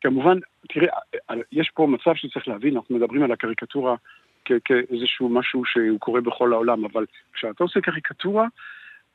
כמובן, 0.00 0.38
תראה, 0.68 0.88
יש 1.52 1.70
פה 1.74 1.86
מצב 1.86 2.14
שצריך 2.14 2.48
להבין, 2.48 2.76
אנחנו 2.76 2.96
מדברים 2.96 3.22
על 3.22 3.32
הקריקטורה 3.32 3.96
כאיזשהו 4.44 5.28
משהו 5.28 5.64
שהוא 5.64 6.00
קורה 6.00 6.20
בכל 6.20 6.52
העולם, 6.52 6.84
אבל 6.84 7.06
כשאתה 7.32 7.64
עושה 7.64 7.80
קריקטורה 7.80 8.46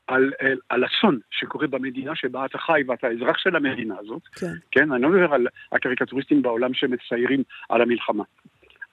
על, 0.07 0.31
על, 0.39 0.57
על 0.69 0.83
אסון 0.85 1.19
שקורה 1.31 1.67
במדינה 1.67 2.15
שבה 2.15 2.45
אתה 2.45 2.57
חי 2.57 2.81
ואתה 2.87 3.07
אזרח 3.07 3.37
של 3.37 3.55
המדינה 3.55 3.95
הזאת, 3.99 4.27
כן. 4.27 4.53
כן, 4.71 4.91
אני 4.91 5.01
לא 5.01 5.09
מדבר 5.09 5.33
על 5.33 5.47
הקריקטוריסטים 5.71 6.41
בעולם 6.41 6.73
שמציירים 6.73 7.43
על 7.69 7.81
המלחמה 7.81 8.23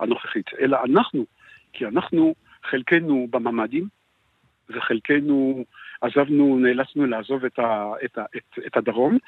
הנוכחית, 0.01 0.46
אלא 0.61 0.79
אנחנו, 0.85 1.27
כי 1.72 1.87
אנחנו, 1.87 2.35
חלקנו 2.64 3.27
בממ"דים, 3.31 3.88
וחלקנו 4.70 5.64
עזבנו, 6.01 6.59
נאלצנו 6.59 7.07
לעזוב 7.07 7.44
את, 7.44 7.59
ה, 7.59 7.92
את, 8.05 8.18
ה, 8.18 8.25
את, 8.37 8.59
את 8.66 8.77
הדרום, 8.77 9.18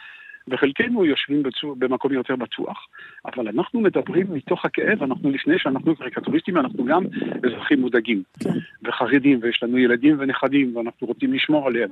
וחלקנו 0.49 1.05
יושבים 1.05 1.43
בצור, 1.43 1.77
במקום 1.79 2.13
יותר 2.13 2.37
בטוח, 2.37 2.89
אבל 3.25 3.49
אנחנו 3.49 3.81
מדברים 3.81 4.27
מתוך 4.31 4.65
הכאב, 4.65 5.03
אנחנו 5.03 5.31
לפני 5.31 5.59
שאנחנו 5.59 5.97
קריקטוריסטים, 5.97 6.57
אנחנו 6.57 6.85
גם 6.85 7.05
אזרחים 7.47 7.81
מודאגים, 7.81 8.23
כן. 8.41 8.51
וחרדים, 8.83 9.39
ויש 9.43 9.63
לנו 9.63 9.79
ילדים 9.79 10.17
ונכדים, 10.19 10.77
ואנחנו 10.77 11.07
רוצים 11.07 11.33
לשמור 11.33 11.67
עליהם. 11.67 11.91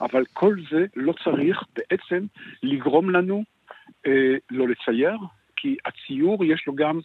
אבל 0.00 0.24
כל 0.32 0.56
זה 0.70 0.86
לא 0.96 1.14
צריך 1.24 1.64
בעצם 1.76 2.26
לגרום 2.62 3.10
לנו 3.10 3.44
אה, 4.06 4.34
לא 4.50 4.68
לצייר, 4.68 5.18
כי 5.56 5.76
הציור 5.84 6.44
יש 6.44 6.66
לו 6.66 6.74
גם 6.74 7.00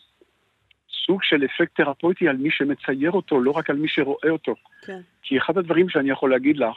סוג 1.06 1.24
של 1.24 1.46
אפקט 1.46 1.76
תרפויטי 1.76 2.28
על 2.28 2.38
מי 2.38 2.52
שמצייר 2.52 3.12
אותו, 3.12 3.40
לא 3.40 3.52
רק 3.52 3.70
על 3.70 3.76
מי 3.76 3.88
שרואה 3.88 4.30
אותו. 4.30 4.56
כן. 4.86 5.00
כי 5.22 5.38
אחד 5.38 5.58
הדברים 5.58 5.90
שאני 5.90 6.10
יכול 6.10 6.32
להגיד 6.32 6.58
לך, 6.58 6.76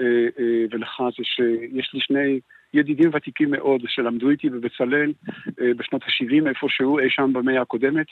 אה, 0.00 0.04
אה, 0.38 0.64
ולך, 0.70 1.02
זה 1.18 1.24
שיש 1.24 1.94
לי 1.94 2.00
שני 2.00 2.40
ידידים 2.74 3.10
ותיקים 3.12 3.50
מאוד 3.50 3.80
שלמדו 3.88 4.30
איתי 4.30 4.50
בבצלאל 4.50 5.12
אה, 5.60 5.74
בשנות 5.76 6.02
ה-70 6.02 6.48
איפשהו, 6.48 6.98
אי 6.98 7.10
שם 7.10 7.32
במאה 7.32 7.62
הקודמת, 7.62 8.06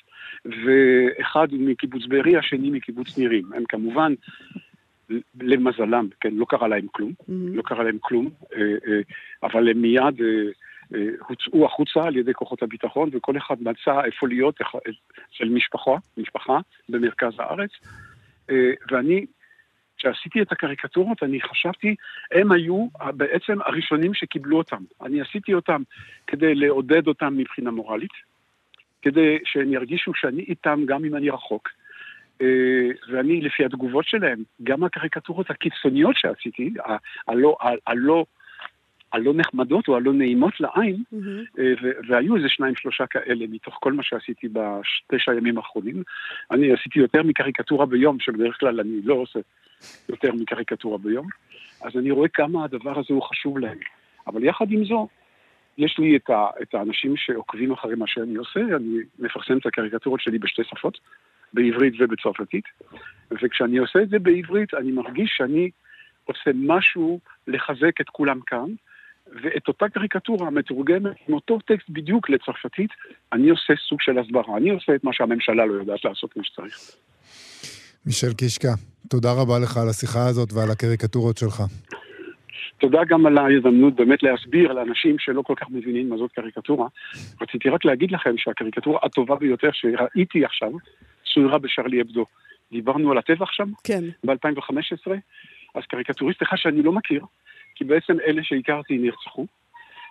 ואחד 0.45 1.49
מקיבוץ 1.53 2.03
בארי, 2.09 2.37
השני 2.37 2.71
מקיבוץ 2.71 3.19
נירים. 3.19 3.45
הם 3.55 3.65
כמובן, 3.69 4.15
למזלם, 5.41 6.09
כן, 6.21 6.35
לא 6.35 6.47
קרה 6.49 6.69
להם 6.69 6.87
כלום, 6.93 7.13
Mhm. 7.21 7.33
לא 7.55 7.63
קרה 7.63 7.85
להם 7.85 7.99
כלום, 8.01 8.31
אה, 8.55 8.61
אה, 8.61 9.01
אבל 9.43 9.69
הם 9.69 9.83
מיד 9.83 10.21
הוצאו 11.29 11.67
החוצה 11.67 12.05
על 12.05 12.17
ידי 12.17 12.35
כוחות 12.35 12.63
הביטחון, 12.63 13.11
וכל 13.13 13.37
אחד 13.37 13.57
מצא 13.61 14.05
איפה 14.05 14.29
להיות 14.29 14.61
של 15.31 15.49
משפחה, 15.49 15.97
משפחה 16.17 16.59
במרכז 16.89 17.33
הארץ. 17.39 17.71
ואני, 18.91 19.27
כשעשיתי 19.97 20.43
את 20.43 20.53
הקריקטורות, 20.53 21.23
אני 21.23 21.41
חשבתי, 21.41 21.95
הם 22.33 22.53
היו 22.53 22.87
בעצם 23.15 23.63
הראשונים 23.65 24.15
שקיבלו 24.15 24.59
אותם. 24.59 24.83
אני 25.03 25.21
עשיתי 25.21 25.55
אותם 25.55 25.83
כדי 26.27 26.55
לעודד 26.55 27.07
אותם 27.07 27.35
מבחינה 27.37 27.71
מורלית, 27.71 28.13
כדי 29.03 29.39
שהם 29.45 29.73
ירגישו 29.73 30.15
שאני 30.15 30.43
איתם 30.43 30.83
גם 30.87 31.05
אם 31.05 31.17
אני 31.17 31.31
רחוק. 31.31 31.69
אה, 32.43 32.89
ואני, 33.09 33.41
לפי 33.41 33.65
התגובות 33.65 34.05
שלהם, 34.05 34.43
גם 34.63 34.85
הקריקטורות 34.85 35.51
הקיצוניות 35.51 36.17
שעשיתי, 36.17 36.75
הלא, 37.29 37.57
הלא, 37.87 38.25
הלא 39.13 39.35
נחמדות 39.35 39.89
או 39.89 39.97
הלא 39.97 40.13
נעימות 40.13 40.61
לעין, 40.61 41.03
Mhm. 41.13 41.17
אה, 41.59 41.73
והיו 42.09 42.37
איזה 42.37 42.49
שניים 42.49 42.77
שלושה 42.77 43.07
כאלה 43.07 43.45
מתוך 43.49 43.79
כל 43.81 43.93
מה 43.93 44.03
שעשיתי 44.03 44.49
בתשע 44.53 45.33
הימים 45.33 45.59
האחרונים. 45.59 46.03
אני 46.51 46.73
עשיתי 46.73 46.99
יותר 46.99 47.23
מקריקטורה 47.23 47.87
ביום, 47.87 48.21
שבדרך 48.21 48.61
כלל 48.61 48.81
אני 48.81 49.01
לא 49.05 49.15
עושה 49.15 49.39
יותר 50.09 50.33
מקריקטורה 50.33 50.99
ביום, 50.99 51.29
אז 51.83 51.97
אני 51.97 52.11
רואה 52.11 52.29
כמה 52.29 52.65
הדבר 52.65 52.99
הזה 52.99 53.15
הוא 53.15 53.23
חשוב 53.23 53.59
להם. 53.59 53.79
אבל 54.27 54.45
יחד 54.45 54.67
עם 54.71 54.85
זו, 54.85 55.09
יש 55.79 55.99
לי 55.99 56.17
את, 56.17 56.31
ה- 56.31 56.51
את 56.63 56.75
האנשים 56.75 57.17
שעוקבים 57.17 57.73
אחרי 57.73 57.95
מה 57.95 58.07
שאני 58.07 58.37
עושה, 58.37 58.61
אני 58.61 58.99
מפרסם 59.19 59.59
את 59.59 59.67
הקריקטורות 59.67 60.21
שלי 60.21 60.39
בשתי 60.39 60.63
שפות, 60.65 60.99
בעברית 61.53 61.95
ובצרפתית, 61.99 62.65
וכשאני 63.31 63.79
עושה 63.79 64.03
את 64.03 64.09
זה 64.09 64.19
בעברית, 64.19 64.75
אני 64.75 64.93
מרגיש 64.93 65.35
שאני 65.37 65.71
עושה 66.25 66.51
משהו 66.55 67.21
לחזק 67.47 68.01
את 68.01 68.09
כולם 68.09 68.41
כאן, 68.47 68.67
ואת 69.43 69.69
אותה 69.69 69.89
קריקטורה 69.89 70.47
המתורגמת 70.47 71.17
עם 71.29 71.35
אותו 71.35 71.59
טקסט 71.59 71.89
בדיוק 71.89 72.31
לצרפתית, 72.31 72.91
אני 73.33 73.51
עושה 73.51 73.75
סוג 73.89 74.01
של 74.01 74.19
הסברה. 74.19 74.57
אני 74.57 74.71
עושה 74.71 74.95
את 74.95 75.05
מה 75.05 75.13
שהממשלה 75.13 75.67
לא 75.67 75.73
יודעת 75.73 76.05
לעשות 76.05 76.33
כמו 76.33 76.45
שצריך. 76.45 76.79
מישל 78.07 78.33
קישקה, 78.33 78.75
תודה 79.11 79.33
רבה 79.33 79.59
לך 79.59 79.77
על 79.77 79.89
השיחה 79.89 80.27
הזאת 80.27 80.53
ועל 80.53 80.71
הקריקטורות 80.71 81.37
שלך. 81.39 81.63
תודה 82.81 83.05
גם 83.09 83.27
על 83.27 83.39
ההזדמנות 83.39 83.95
באמת 83.95 84.23
להסביר 84.23 84.73
לאנשים 84.73 85.17
שלא 85.19 85.43
כל 85.43 85.55
כך 85.57 85.67
מבינים 85.71 86.09
מה 86.09 86.17
זאת 86.17 86.33
קריקטורה. 86.33 86.89
רציתי 87.41 87.69
רק 87.69 87.85
להגיד 87.85 88.11
לכם 88.13 88.35
שהקריקטורה 88.39 88.99
הטובה 89.03 89.37
ביותר 89.37 89.69
שראיתי 89.73 90.45
עכשיו, 90.45 90.73
צוירה 91.35 91.59
בשרלי 91.59 92.01
אבדו. 92.03 92.25
דיברנו 92.73 93.11
על 93.13 93.19
הטבח 93.19 93.53
שם 93.53 93.71
כן. 93.85 94.05
ב-2015, 94.25 95.13
אז 95.75 95.83
קריקטוריסט 95.89 96.43
אחד 96.43 96.57
שאני 96.57 96.83
לא 96.83 96.93
מכיר, 96.93 97.21
כי 97.75 97.85
בעצם 97.85 98.17
אלה 98.27 98.43
שהכרתי 98.45 98.99
נרצחו. 98.99 99.47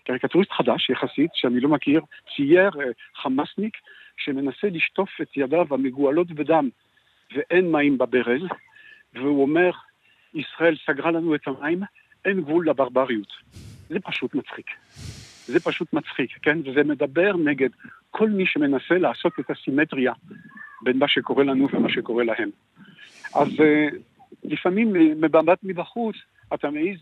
קריקטוריסט 0.05 0.51
חדש 0.51 0.89
יחסית, 0.89 1.31
שאני 1.33 1.59
לא 1.59 1.69
מכיר, 1.69 2.01
צייר 2.35 2.69
אה, 2.79 2.85
חמאסניק 3.21 3.77
שמנסה 4.17 4.67
לשטוף 4.71 5.09
את 5.21 5.37
ידיו 5.37 5.65
המגואלות 5.71 6.31
בדם 6.31 6.69
ואין 7.35 7.71
מים 7.71 7.97
בברז, 7.97 8.41
והוא 9.13 9.41
אומר, 9.41 9.71
ישראל 10.33 10.75
סגרה 10.85 11.11
לנו 11.11 11.35
את 11.35 11.47
המים, 11.47 11.81
אין 12.25 12.41
גבול 12.41 12.69
לברבריות. 12.69 13.33
זה 13.89 13.99
פשוט 13.99 14.35
מצחיק. 14.35 14.65
זה 15.47 15.59
פשוט 15.59 15.93
מצחיק, 15.93 16.31
כן? 16.41 16.57
וזה 16.65 16.83
מדבר 16.83 17.37
נגד 17.37 17.69
כל 18.11 18.29
מי 18.29 18.45
שמנסה 18.45 18.97
לעשות 18.97 19.33
את 19.39 19.49
הסימטריה 19.49 20.13
בין 20.81 20.97
מה 20.97 21.07
שקורה 21.07 21.43
לנו 21.43 21.67
ומה 21.73 21.89
שקורה 21.89 22.23
להם. 22.23 22.49
אז 23.35 23.47
אה, 23.59 23.87
לפעמים 24.43 24.93
מבט 25.21 25.59
מבחוץ, 25.63 26.15
אתה 26.53 26.69
מעז, 26.69 26.97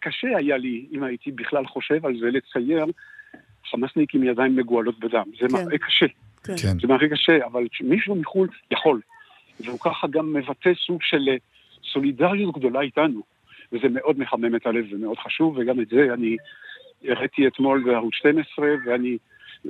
קשה 0.00 0.36
היה 0.36 0.56
לי, 0.56 0.86
אם 0.92 1.02
הייתי 1.02 1.30
בכלל 1.30 1.66
חושב 1.66 2.06
על 2.06 2.16
זה, 2.20 2.26
לצייר 2.30 2.84
חמאסניק 3.70 4.14
עם 4.14 4.24
ידיים 4.24 4.56
מגואלות 4.56 4.98
בדם. 4.98 5.24
זה 5.40 5.48
כן. 5.48 5.54
מראה 5.54 5.78
קשה. 5.78 6.06
כן. 6.44 6.78
זה 6.80 6.88
מראה 6.88 7.08
קשה, 7.08 7.46
אבל 7.46 7.66
מישהו 7.80 8.14
מחו"ל 8.14 8.48
יכול. 8.70 9.00
והוא 9.60 9.78
ככה 9.78 10.06
גם 10.06 10.32
מבטא 10.32 10.72
סוג 10.86 11.02
של 11.02 11.28
אה, 11.28 11.36
סולידריות 11.92 12.54
גדולה 12.54 12.80
איתנו. 12.80 13.22
וזה 13.72 13.88
מאוד 13.90 14.18
מחמם 14.18 14.56
את 14.56 14.66
הלב 14.66 14.84
ומאוד 14.90 15.18
חשוב, 15.18 15.58
וגם 15.58 15.80
את 15.80 15.88
זה 15.88 16.14
אני 16.14 16.36
הראיתי 17.04 17.46
אתמול 17.46 17.82
בערוץ 17.84 18.14
12, 18.14 18.68
ואני 18.86 19.18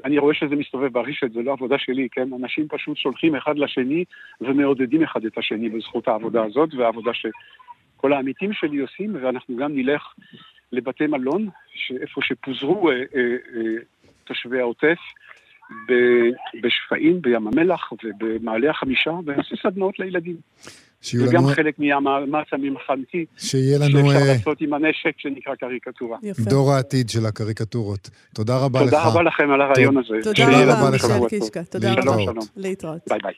אני 0.04 0.18
רואה 0.18 0.34
שזה 0.34 0.56
מסתובב 0.56 0.92
ברשת, 0.92 1.32
זה 1.32 1.42
לא 1.42 1.52
עבודה 1.52 1.78
שלי, 1.78 2.08
כן? 2.12 2.28
אנשים 2.32 2.68
פשוט 2.68 2.96
שולחים 2.96 3.36
אחד 3.36 3.58
לשני 3.58 4.04
ומעודדים 4.40 5.02
אחד 5.02 5.24
את 5.24 5.38
השני 5.38 5.68
בזכות 5.68 6.08
העבודה 6.08 6.44
הזאת, 6.44 6.74
והעבודה 6.74 7.10
שכל 7.14 8.12
העמיתים 8.12 8.52
שלי 8.52 8.78
עושים, 8.78 9.16
ואנחנו 9.22 9.56
גם 9.56 9.74
נלך 9.74 10.14
לבתי 10.72 11.06
מלון, 11.06 11.48
איפה 12.00 12.20
שפוזרו 12.22 12.90
אה, 12.90 12.96
אה, 12.96 13.02
אה, 13.56 13.60
תושבי 14.24 14.60
העוטף, 14.60 14.98
בשפיים, 16.62 17.22
בים 17.22 17.48
המלח 17.48 17.92
ובמעלה 17.92 18.70
החמישה, 18.70 19.10
ונעשה 19.10 19.54
סדנאות 19.62 19.98
לילדים. 19.98 20.36
שיהיו 21.04 21.26
זה 21.26 21.32
גם 21.32 21.46
חלק 21.46 21.78
מהמאמץ 21.78 22.46
המלחמתי 22.52 23.24
שיהיה 23.36 23.78
לנו 23.78 24.10
שאפשר 24.10 24.26
אה, 24.26 24.32
לעשות 24.32 24.60
עם 24.60 24.74
הנשק 24.74 25.12
שנקרא 25.18 25.54
קריקטורה. 25.54 26.18
יפה. 26.22 26.42
דור 26.50 26.72
העתיד 26.72 27.10
של 27.10 27.26
הקריקטורות. 27.26 28.10
תודה 28.34 28.58
רבה 28.58 28.80
לך. 28.80 28.84
תודה 28.84 29.04
רבה 29.04 29.22
לכם 29.22 29.50
על 29.50 29.60
הרעיון 29.60 29.96
הזה. 29.98 30.14
תודה 30.22 30.74
רבה 30.74 30.90
מישל. 30.90 31.28
קישקה. 31.28 31.64
תודה. 31.64 31.92
רבה. 31.92 32.32
להתראות. 32.56 33.00
ביי 33.08 33.18
ביי. 33.22 33.34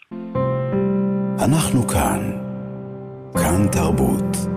אנחנו 1.44 1.88
כאן. 1.88 2.32
כאן 3.34 3.66
תרבות. 3.72 4.55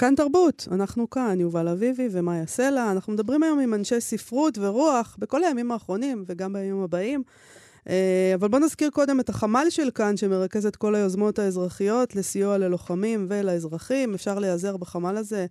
כאן 0.00 0.14
תרבות, 0.14 0.68
אנחנו 0.70 1.10
כאן, 1.10 1.40
יובל 1.40 1.68
אביבי 1.68 2.08
ומאיה 2.12 2.46
סלע. 2.46 2.92
אנחנו 2.92 3.12
מדברים 3.12 3.42
היום 3.42 3.58
עם 3.58 3.74
אנשי 3.74 4.00
ספרות 4.00 4.58
ורוח 4.58 5.16
בכל 5.18 5.44
הימים 5.44 5.72
האחרונים 5.72 6.24
וגם 6.26 6.52
בימים 6.52 6.82
הבאים. 6.82 7.22
אה, 7.88 8.32
אבל 8.34 8.48
בואו 8.48 8.62
נזכיר 8.62 8.90
קודם 8.90 9.20
את 9.20 9.28
החמ"ל 9.28 9.66
של 9.70 9.90
כאן, 9.90 10.16
שמרכז 10.16 10.66
את 10.66 10.76
כל 10.76 10.94
היוזמות 10.94 11.38
האזרחיות 11.38 12.16
לסיוע 12.16 12.58
ללוחמים 12.58 13.26
ולאזרחים. 13.28 14.14
אפשר 14.14 14.38
להיעזר 14.38 14.76
בחמ"ל 14.76 15.16
הזה. 15.16 15.46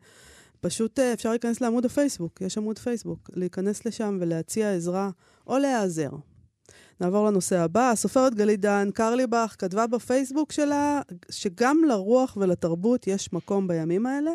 פשוט 0.62 1.00
אה, 1.00 1.14
אפשר 1.14 1.30
להיכנס 1.30 1.62
לעמוד 1.62 1.86
הפייסבוק, 1.86 2.42
יש 2.42 2.58
עמוד 2.58 2.80
פייסבוק. 2.80 3.30
להיכנס 3.34 3.86
לשם 3.86 4.18
ולהציע 4.22 4.74
עזרה 4.74 5.10
או 5.48 5.58
להיעזר. 5.58 6.10
נעבור 7.02 7.28
לנושא 7.28 7.60
הבא. 7.60 7.90
הסופרת 7.92 8.36
גלית 8.36 8.60
דן 8.60 8.90
קרליבך 8.94 9.56
כתבה 9.60 9.88
בפייסבוק 9.88 10.52
שלה 10.52 11.02
שגם 11.32 11.78
לרוח 11.88 12.38
ולתרבות 12.38 13.08
יש 13.08 13.34
מקום 13.34 13.68
בימים 13.68 14.06
האלה, 14.06 14.32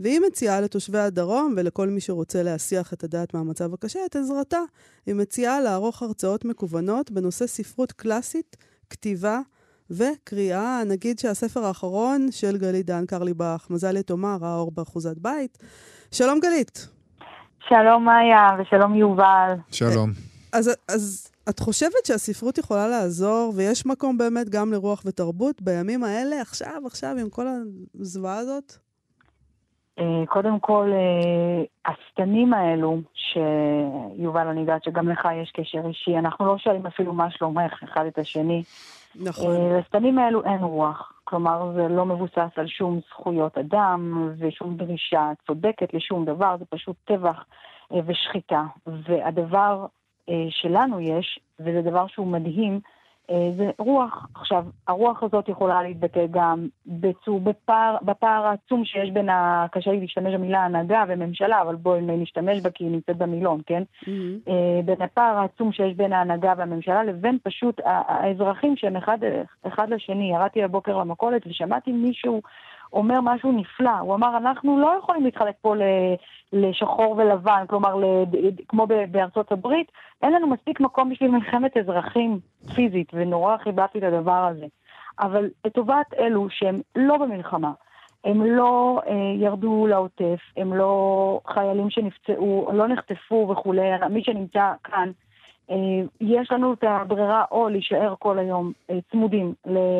והיא 0.00 0.20
מציעה 0.26 0.60
לתושבי 0.60 0.98
הדרום 0.98 1.54
ולכל 1.56 1.88
מי 1.88 2.00
שרוצה 2.00 2.42
להסיח 2.42 2.92
את 2.92 3.04
הדעת 3.04 3.34
מהמצב 3.34 3.74
הקשה 3.74 4.00
את 4.06 4.16
עזרתה. 4.16 4.60
היא 5.06 5.14
מציעה 5.14 5.60
לערוך 5.60 6.02
הרצאות 6.02 6.44
מקוונות 6.44 7.10
בנושא 7.10 7.46
ספרות 7.46 7.92
קלאסית, 7.92 8.56
כתיבה 8.90 9.40
וקריאה. 9.90 10.82
נגיד 10.86 11.18
שהספר 11.18 11.64
האחרון 11.64 12.26
של 12.30 12.56
גלית 12.58 12.86
דן 12.86 13.06
קרליבך, 13.06 13.66
מזל 13.70 13.96
יתומה, 13.96 14.36
ראה 14.40 14.56
אור 14.56 14.70
באחוזת 14.70 15.18
בית, 15.18 15.58
שלום 16.10 16.40
גלית. 16.40 16.88
שלום 17.68 18.04
מאיה 18.04 18.48
ושלום 18.58 18.94
יובל. 18.94 19.54
שלום. 19.70 20.10
אז, 20.52 20.70
אז 20.88 21.31
את 21.48 21.58
חושבת 21.58 22.06
שהספרות 22.06 22.58
יכולה 22.58 22.88
לעזור, 22.88 23.52
ויש 23.56 23.86
מקום 23.86 24.18
באמת 24.18 24.48
גם 24.48 24.72
לרוח 24.72 25.02
ותרבות 25.06 25.62
בימים 25.62 26.04
האלה, 26.04 26.40
עכשיו, 26.40 26.82
עכשיו, 26.86 27.16
עם 27.20 27.30
כל 27.30 27.46
הזוועה 28.00 28.38
הזאת? 28.38 28.72
אה, 29.98 30.26
קודם 30.26 30.60
כל, 30.60 30.90
אה, 30.92 31.92
השטנים 31.92 32.54
האלו, 32.54 33.00
שיובל, 33.14 34.46
אני 34.46 34.60
יודעת 34.60 34.84
שגם 34.84 35.08
לך 35.08 35.28
יש 35.42 35.50
קשר 35.50 35.86
אישי, 35.88 36.18
אנחנו 36.18 36.46
לא 36.46 36.58
שואלים 36.58 36.86
אפילו 36.86 37.12
מה 37.12 37.30
שלומך 37.30 37.82
אחד 37.84 38.06
את 38.06 38.18
השני. 38.18 38.62
נכון. 39.16 39.56
אה, 39.56 39.78
לשטנים 39.78 40.18
האלו 40.18 40.44
אין 40.44 40.62
רוח. 40.62 41.12
כלומר, 41.24 41.72
זה 41.74 41.88
לא 41.88 42.06
מבוסס 42.06 42.50
על 42.56 42.66
שום 42.66 43.00
זכויות 43.08 43.58
אדם 43.58 44.30
ושום 44.38 44.76
דרישה 44.76 45.30
צודקת 45.46 45.94
לשום 45.94 46.24
דבר, 46.24 46.56
זה 46.58 46.64
פשוט 46.64 46.96
טבח 47.04 47.44
ושחיטה. 48.06 48.64
והדבר 48.86 49.86
שלנו 50.50 51.00
יש, 51.00 51.40
וזה 51.60 51.82
דבר 51.82 52.06
שהוא 52.06 52.26
מדהים, 52.26 52.80
אה, 53.30 53.50
זה 53.56 53.70
רוח. 53.78 54.26
עכשיו, 54.34 54.64
הרוח 54.88 55.22
הזאת 55.22 55.48
יכולה 55.48 55.82
להתבטא 55.82 56.26
גם 56.30 56.68
בצור, 56.86 57.40
בפער, 57.40 57.96
בפער 58.02 58.46
העצום 58.46 58.84
שיש 58.84 59.10
בין, 59.10 59.28
ה... 59.28 59.66
קשה 59.72 59.90
לי 59.90 60.00
להשתמש 60.00 60.34
במילה 60.34 60.64
הנהגה 60.64 61.04
וממשלה, 61.08 61.62
אבל 61.62 61.76
בואי 61.76 62.00
נשתמש 62.02 62.60
בה 62.60 62.70
כי 62.70 62.84
היא 62.84 62.90
נמצאת 62.90 63.16
במילון, 63.16 63.60
כן? 63.66 63.82
Mm-hmm. 64.04 64.50
בין 64.84 65.02
הפער 65.02 65.38
העצום 65.38 65.72
שיש 65.72 65.94
בין 65.94 66.12
ההנהגה 66.12 66.54
והממשלה 66.56 67.04
לבין 67.04 67.38
פשוט 67.42 67.80
האזרחים 67.84 68.76
שהם 68.76 68.96
אחד, 68.96 69.18
אחד 69.66 69.90
לשני. 69.90 70.32
ירדתי 70.32 70.62
הבוקר 70.62 70.98
למכולת 70.98 71.46
ושמעתי 71.46 71.92
מישהו 71.92 72.42
אומר 72.92 73.20
משהו 73.20 73.52
נפלא. 73.52 73.98
הוא 74.00 74.14
אמר, 74.14 74.36
אנחנו 74.36 74.80
לא 74.80 74.94
יכולים 74.98 75.24
להתחלק 75.24 75.54
פה 75.60 75.74
לשחור 76.52 77.14
ולבן, 77.18 77.64
כלומר, 77.68 77.96
כמו 78.68 78.86
בארצות 79.10 79.52
הברית, 79.52 79.92
אין 80.22 80.32
לנו 80.32 80.46
מספיק 80.46 80.80
מקום 80.80 81.10
בשביל 81.10 81.30
מלחמת 81.30 81.76
אזרחים 81.76 82.38
פיזית, 82.74 83.08
ונורא 83.12 83.56
חיבבתי 83.56 83.98
את 83.98 84.02
הדבר 84.02 84.46
הזה. 84.50 84.66
אבל 85.20 85.50
לטובת 85.64 86.14
אלו 86.18 86.46
שהם 86.50 86.80
לא 86.96 87.16
במלחמה, 87.16 87.72
הם 88.24 88.44
לא 88.44 89.00
אה, 89.06 89.12
ירדו 89.36 89.86
לעוטף, 89.86 90.40
הם 90.56 90.74
לא 90.74 91.40
חיילים 91.46 91.90
שנפצעו, 91.90 92.70
לא 92.72 92.88
נחטפו 92.88 93.48
וכולי, 93.50 93.90
מי 94.10 94.24
שנמצא 94.24 94.72
כאן, 94.84 95.10
יש 96.20 96.52
לנו 96.52 96.72
את 96.72 96.84
הברירה 96.84 97.44
או 97.50 97.68
להישאר 97.68 98.14
כל 98.18 98.38
היום 98.38 98.72
אה, 98.90 98.98
צמודים 99.10 99.54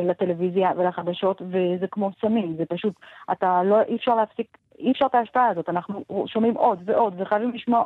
לטלוויזיה 0.08 0.70
ולחדשות, 0.76 1.42
וזה 1.42 1.86
כמו 1.90 2.10
סמים, 2.20 2.56
זה 2.56 2.64
פשוט, 2.68 2.94
אתה 3.32 3.62
לא, 3.62 3.82
אי 3.82 3.96
אפשר 3.96 4.14
להפסיק, 4.14 4.58
אי 4.78 4.90
אפשר 4.90 5.06
את 5.06 5.14
ההשפעה 5.14 5.48
הזאת, 5.48 5.68
אנחנו 5.68 6.04
שומעים 6.26 6.54
עוד 6.54 6.82
ועוד, 6.84 7.14
וחייבים 7.16 7.50
לשמוע 7.50 7.84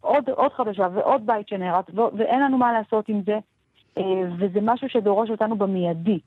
עוד, 0.00 0.30
עוד 0.30 0.52
חדשה 0.52 0.88
ועוד 0.94 1.26
בית 1.26 1.48
שנהרס, 1.48 1.84
ואין 2.16 2.42
לנו 2.42 2.58
מה 2.58 2.72
לעשות 2.72 3.08
עם 3.08 3.22
זה, 3.26 3.38
אה, 3.98 4.22
וזה 4.38 4.60
משהו 4.62 4.88
שדורש 4.88 5.30
אותנו 5.30 5.56
במיידי. 5.56 6.18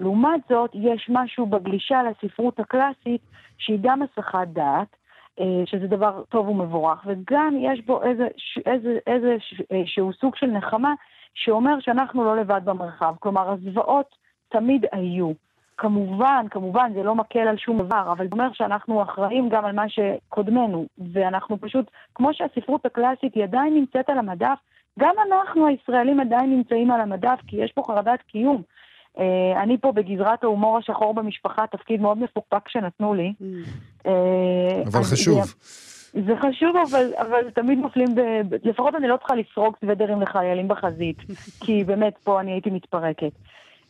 לעומת 0.00 0.40
זאת, 0.48 0.70
יש 0.74 1.06
משהו 1.12 1.46
בגלישה 1.46 2.00
לספרות 2.02 2.60
הקלאסית 2.60 3.20
שהיא 3.58 3.78
גם 3.82 4.02
הסחת 4.02 4.48
דעת, 4.48 4.88
אה, 4.94 4.99
שזה 5.66 5.86
דבר 5.86 6.22
טוב 6.28 6.48
ומבורך, 6.48 7.06
וגם 7.06 7.54
יש 7.60 7.80
בו 7.86 8.02
איזה, 8.02 8.28
איזה, 8.66 8.98
איזה 9.06 9.36
אה, 9.72 9.82
שהוא 9.86 10.12
סוג 10.12 10.36
של 10.36 10.46
נחמה 10.46 10.94
שאומר 11.34 11.80
שאנחנו 11.80 12.24
לא 12.24 12.36
לבד 12.36 12.60
במרחב. 12.64 13.14
כלומר, 13.20 13.50
הזוועות 13.50 14.14
תמיד 14.48 14.84
היו. 14.92 15.32
כמובן, 15.76 16.46
כמובן, 16.50 16.92
זה 16.94 17.02
לא 17.02 17.14
מקל 17.14 17.48
על 17.48 17.56
שום 17.56 17.82
דבר, 17.82 18.12
אבל 18.12 18.24
זה 18.24 18.32
אומר 18.32 18.52
שאנחנו 18.52 19.02
אחראים 19.02 19.48
גם 19.48 19.64
על 19.64 19.72
מה 19.72 19.88
שקודמנו, 19.88 20.86
ואנחנו 21.12 21.60
פשוט, 21.60 21.90
כמו 22.14 22.34
שהספרות 22.34 22.86
הקלאסית 22.86 23.34
היא 23.34 23.44
עדיין 23.44 23.74
נמצאת 23.74 24.10
על 24.10 24.18
המדף, 24.18 24.58
גם 24.98 25.14
אנחנו 25.28 25.66
הישראלים 25.66 26.20
עדיין 26.20 26.50
נמצאים 26.50 26.90
על 26.90 27.00
המדף, 27.00 27.38
כי 27.46 27.56
יש 27.56 27.72
פה 27.72 27.82
חרדת 27.86 28.22
קיום. 28.22 28.62
Uh, 29.16 29.22
אני 29.62 29.78
פה 29.78 29.92
בגזרת 29.92 30.44
ההומור 30.44 30.78
השחור 30.78 31.14
במשפחה, 31.14 31.66
תפקיד 31.66 32.00
מאוד 32.00 32.18
מפוקפק 32.18 32.68
שנתנו 32.68 33.14
לי. 33.14 33.32
Mm. 33.40 33.44
Uh, 34.04 34.08
אבל 34.86 35.02
חשוב. 35.02 35.54
זה, 36.12 36.32
חשוב, 36.36 36.76
אבל, 36.90 37.12
אבל 37.18 37.50
תמיד 37.50 37.78
מפלים, 37.78 38.14
ב, 38.14 38.20
לפחות 38.62 38.94
אני 38.94 39.08
לא 39.08 39.16
צריכה 39.16 39.34
לסרוג 39.34 39.76
סוודרים 39.80 40.20
לחיילים 40.20 40.68
בחזית, 40.68 41.16
כי 41.64 41.84
באמת 41.84 42.18
פה 42.24 42.40
אני 42.40 42.52
הייתי 42.52 42.70
מתפרקת. 42.70 43.32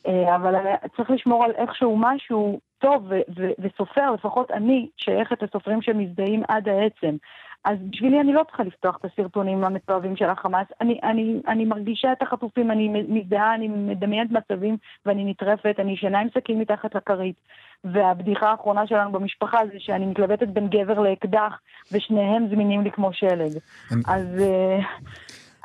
Uh, 0.06 0.10
אבל 0.36 0.54
צריך 0.96 1.10
לשמור 1.10 1.44
על 1.44 1.50
איכשהו 1.50 1.96
משהו 2.00 2.60
טוב 2.78 3.06
ו- 3.08 3.20
ו- 3.38 3.52
וסופר, 3.58 4.10
לפחות 4.12 4.50
אני 4.50 4.88
שייכת 4.96 5.42
לסופרים 5.42 5.82
שמזדהים 5.82 6.42
עד 6.48 6.68
העצם. 6.68 7.16
אז 7.64 7.78
בשבילי 7.90 8.20
אני 8.20 8.32
לא 8.32 8.42
צריכה 8.46 8.62
לפתוח 8.62 8.96
את 9.00 9.04
הסרטונים 9.04 9.64
המתועבים 9.64 10.16
של 10.16 10.24
החמאס. 10.24 10.66
אני, 10.80 11.00
אני, 11.02 11.40
אני 11.48 11.64
מרגישה 11.64 12.12
את 12.12 12.22
החטופים, 12.22 12.70
אני 12.70 12.88
מזדהה, 13.08 13.54
אני 13.54 13.68
מדמיינת 13.68 14.30
מצבים 14.30 14.76
ואני 15.06 15.30
נטרפת, 15.30 15.74
אני 15.78 15.92
ישנה 15.92 16.20
עם 16.20 16.28
סכין 16.34 16.58
מתחת 16.58 16.94
לכרית. 16.94 17.36
והבדיחה 17.84 18.50
האחרונה 18.50 18.86
שלנו 18.86 19.12
במשפחה 19.12 19.58
זה 19.72 19.78
שאני 19.78 20.06
מתלבטת 20.06 20.48
בין 20.48 20.68
גבר 20.68 21.00
לאקדח, 21.00 21.52
ושניהם 21.92 22.48
זמינים 22.50 22.82
לי 22.82 22.90
כמו 22.90 23.12
שלג. 23.12 23.58
אז... 24.06 24.26
אה, 24.40 24.78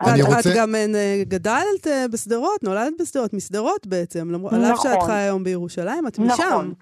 אני 0.02 0.22
את, 0.22 0.26
רוצה... 0.26 0.50
את 0.50 0.56
גם 0.58 0.76
אה, 0.76 1.22
גדלת 1.24 1.88
אה, 1.88 2.06
בשדרות, 2.14 2.64
נולדת 2.64 2.94
בשדרות, 3.02 3.34
משדרות 3.34 3.88
בעצם, 3.88 4.32
נכון. 4.32 4.54
על 4.54 4.74
אף 4.74 4.80
שאת 4.82 5.04
חיה 5.04 5.24
היום 5.24 5.44
בירושלים, 5.44 6.08
את 6.08 6.20
משם. 6.20 6.34
נכון. 6.34 6.74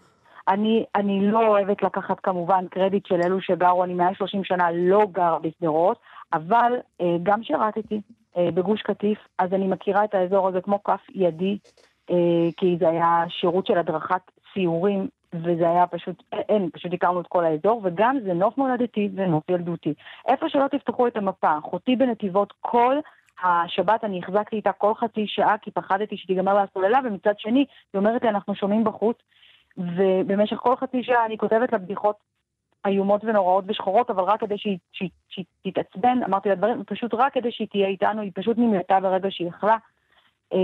אני, 0.47 0.85
אני 0.95 1.31
לא 1.31 1.47
אוהבת 1.47 1.83
לקחת 1.83 2.19
כמובן 2.19 2.67
קרדיט 2.67 3.05
של 3.05 3.21
אלו 3.25 3.41
שגרו, 3.41 3.83
אני 3.83 3.93
מעל 3.93 4.13
30 4.15 4.43
שנה 4.43 4.71
לא 4.71 5.05
גרה 5.11 5.39
בשדרות, 5.39 5.97
אבל 6.33 6.73
אה, 7.01 7.15
גם 7.23 7.43
שירתתי 7.43 8.01
אה, 8.37 8.51
בגוש 8.53 8.81
קטיף, 8.81 9.17
אז 9.39 9.53
אני 9.53 9.67
מכירה 9.67 10.03
את 10.03 10.15
האזור 10.15 10.47
הזה 10.47 10.61
כמו 10.61 10.83
כף 10.83 11.01
ידי, 11.13 11.57
אה, 12.09 12.15
כי 12.57 12.77
זה 12.79 12.89
היה 12.89 13.23
שירות 13.29 13.67
של 13.67 13.77
הדרכת 13.77 14.31
סיורים, 14.53 15.07
וזה 15.33 15.69
היה 15.69 15.87
פשוט, 15.87 16.23
אין, 16.33 16.69
פשוט 16.73 16.93
הכרנו 16.93 17.21
את 17.21 17.27
כל 17.27 17.45
האזור, 17.45 17.81
וגם 17.83 18.17
זה 18.23 18.33
נוף 18.33 18.57
מולדתי 18.57 19.09
ונוף 19.15 19.49
ילדותי. 19.49 19.93
איפה 20.27 20.49
שלא 20.49 20.67
תפתחו 20.67 21.07
את 21.07 21.17
המפה, 21.17 21.57
אחותי 21.57 21.95
בנתיבות 21.95 22.53
כל 22.61 22.95
השבת 23.43 24.03
אני 24.03 24.19
החזקתי 24.19 24.55
איתה 24.55 24.71
כל 24.71 24.93
חצי 24.93 25.27
שעה 25.27 25.57
כי 25.57 25.71
פחדתי 25.71 26.17
שתיגמר 26.17 26.53
לה 26.53 26.63
הסוללה, 26.63 26.99
ומצד 27.05 27.33
שני, 27.37 27.59
היא 27.93 27.99
אומרת 27.99 28.23
לי, 28.23 28.29
אנחנו 28.29 28.55
שומעים 28.55 28.83
בחוץ, 28.83 29.17
ובמשך 29.77 30.57
כל 30.57 30.75
חצי 30.75 31.03
שעה 31.03 31.25
אני 31.25 31.37
כותבת 31.37 31.71
לה 31.71 31.77
בדיחות 31.77 32.15
איומות 32.87 33.23
ונוראות 33.23 33.65
ושחורות, 33.67 34.09
אבל 34.09 34.23
רק 34.23 34.39
כדי 34.39 34.57
שהיא, 34.57 34.77
שהיא, 34.91 35.09
שהיא 35.29 35.45
תתעצבן, 35.63 36.23
אמרתי 36.25 36.49
לה 36.49 36.55
דברים, 36.55 36.83
פשוט 36.83 37.13
רק 37.13 37.33
כדי 37.33 37.51
שהיא 37.51 37.67
תהיה 37.67 37.87
איתנו, 37.87 38.21
היא 38.21 38.31
פשוט 38.35 38.57
נמלטה 38.57 38.99
ברגע 38.99 39.27
שהיא 39.31 39.47
יכלה. 39.47 39.77
Uh, 40.53 40.55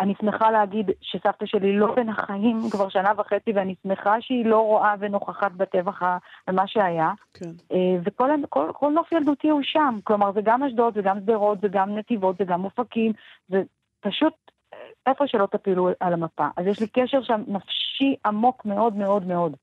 אני 0.00 0.14
שמחה 0.20 0.50
להגיד 0.50 0.90
שסבתא 1.00 1.46
שלי 1.46 1.76
לא 1.76 1.94
בין 1.94 2.08
החיים 2.08 2.60
כבר 2.70 2.88
שנה 2.88 3.12
וחצי, 3.16 3.52
ואני 3.54 3.74
שמחה 3.82 4.20
שהיא 4.20 4.46
לא 4.46 4.60
רואה 4.60 4.94
ונוכחת 4.98 5.52
בטבח 5.52 6.02
ומה 6.48 6.66
שהיה. 6.66 7.12
כן. 7.34 7.50
Uh, 7.72 7.76
וכל 8.04 8.30
כל, 8.48 8.70
כל 8.72 8.90
נוף 8.90 9.12
ילדותי 9.12 9.48
הוא 9.48 9.60
שם. 9.62 9.96
כלומר, 10.04 10.32
זה 10.32 10.40
גם 10.44 10.62
אשדוד, 10.62 10.94
זה 10.94 11.02
גם 11.02 11.20
שדרות, 11.20 11.60
זה 11.60 11.68
גם 11.68 11.98
נתיבות, 11.98 12.36
זה 12.38 12.44
גם 12.44 12.64
אופקים, 12.64 13.12
זה 13.48 13.62
פשוט 14.00 14.34
איפה 15.06 15.24
שלא 15.26 15.48
תפילו 15.52 15.88
על 16.00 16.12
המפה. 16.12 16.46
אז 16.56 16.66
יש 16.66 16.80
לי 16.80 16.86
קשר 16.86 17.22
שם 17.22 17.42
נפשי 17.46 18.16
עמוק 18.26 18.64
מאוד 18.64 18.96
מאוד 18.96 19.26
מאוד. 19.26 19.56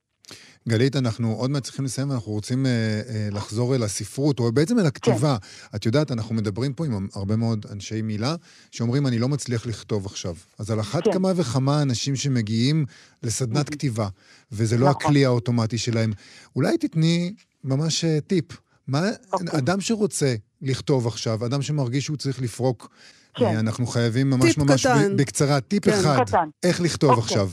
גלית, 0.69 0.95
אנחנו 0.95 1.33
עוד 1.33 1.51
מעט 1.51 1.63
צריכים 1.63 1.85
לסיים, 1.85 2.11
אנחנו 2.11 2.31
רוצים 2.31 2.65
אה, 2.65 2.71
אה, 3.09 3.27
לחזור 3.31 3.75
אל 3.75 3.83
הספרות, 3.83 4.39
או 4.39 4.51
בעצם 4.51 4.79
אל 4.79 4.85
הכתיבה. 4.85 5.37
כן. 5.41 5.77
את 5.77 5.85
יודעת, 5.85 6.11
אנחנו 6.11 6.35
מדברים 6.35 6.73
פה 6.73 6.85
עם 6.85 7.07
הרבה 7.15 7.35
מאוד 7.35 7.65
אנשי 7.71 8.01
מילה, 8.01 8.35
שאומרים, 8.71 9.07
אני 9.07 9.19
לא 9.19 9.29
מצליח 9.29 9.67
לכתוב 9.67 10.05
עכשיו. 10.05 10.35
אז 10.59 10.71
על 10.71 10.79
אחת 10.79 11.03
כן. 11.03 11.13
כמה 11.13 11.31
וכמה 11.35 11.81
אנשים 11.81 12.15
שמגיעים 12.15 12.85
לסדנת 13.23 13.69
כתיבה, 13.69 14.07
וזה 14.51 14.77
לא 14.77 14.89
נכון. 14.89 15.01
הכלי 15.01 15.25
האוטומטי 15.25 15.77
שלהם. 15.77 16.11
אולי 16.55 16.77
תתני 16.77 17.33
ממש 17.63 18.05
אה, 18.05 18.21
טיפ. 18.21 18.45
מה, 18.87 19.01
אוקיי. 19.33 19.59
אדם 19.59 19.81
שרוצה 19.81 20.35
לכתוב 20.61 21.07
עכשיו, 21.07 21.45
אדם 21.45 21.61
שמרגיש 21.61 22.05
שהוא 22.05 22.17
צריך 22.17 22.41
לפרוק 22.41 22.89
כן. 23.35 23.45
אה, 23.45 23.59
אנחנו 23.59 23.85
חייבים 23.85 24.29
ממש 24.29 24.57
ממש 24.57 24.85
קטן. 24.85 25.17
בקצרה, 25.17 25.61
טיפ 25.61 25.85
כן. 25.85 25.91
אחד, 25.91 26.23
קטן. 26.23 26.49
איך 26.63 26.81
לכתוב 26.81 27.09
אוקיי. 27.09 27.23
עכשיו. 27.23 27.47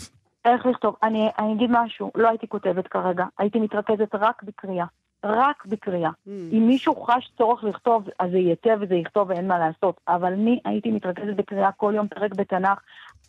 איך 0.44 0.66
לכתוב? 0.66 0.94
אני, 1.02 1.28
אני 1.38 1.52
אגיד 1.52 1.70
משהו, 1.72 2.10
לא 2.14 2.28
הייתי 2.28 2.48
כותבת 2.48 2.86
כרגע, 2.86 3.24
הייתי 3.38 3.58
מתרכזת 3.58 4.14
רק 4.14 4.42
בקריאה. 4.42 4.86
רק 5.24 5.66
בקריאה. 5.66 6.10
Mm. 6.10 6.30
אם 6.52 6.66
מישהו 6.66 7.04
חש 7.04 7.32
צורך 7.38 7.64
לכתוב, 7.64 8.08
אז 8.18 8.30
זה 8.30 8.38
ייטב 8.38 8.78
וזה 8.80 8.94
יכתוב 8.94 9.30
ואין 9.30 9.48
מה 9.48 9.58
לעשות. 9.58 10.00
אבל 10.08 10.32
אני 10.32 10.60
הייתי 10.64 10.90
מתרכזת 10.90 11.36
בקריאה 11.36 11.72
כל 11.72 11.92
יום 11.96 12.08
פרק 12.08 12.34
בתנ"ך, 12.34 12.78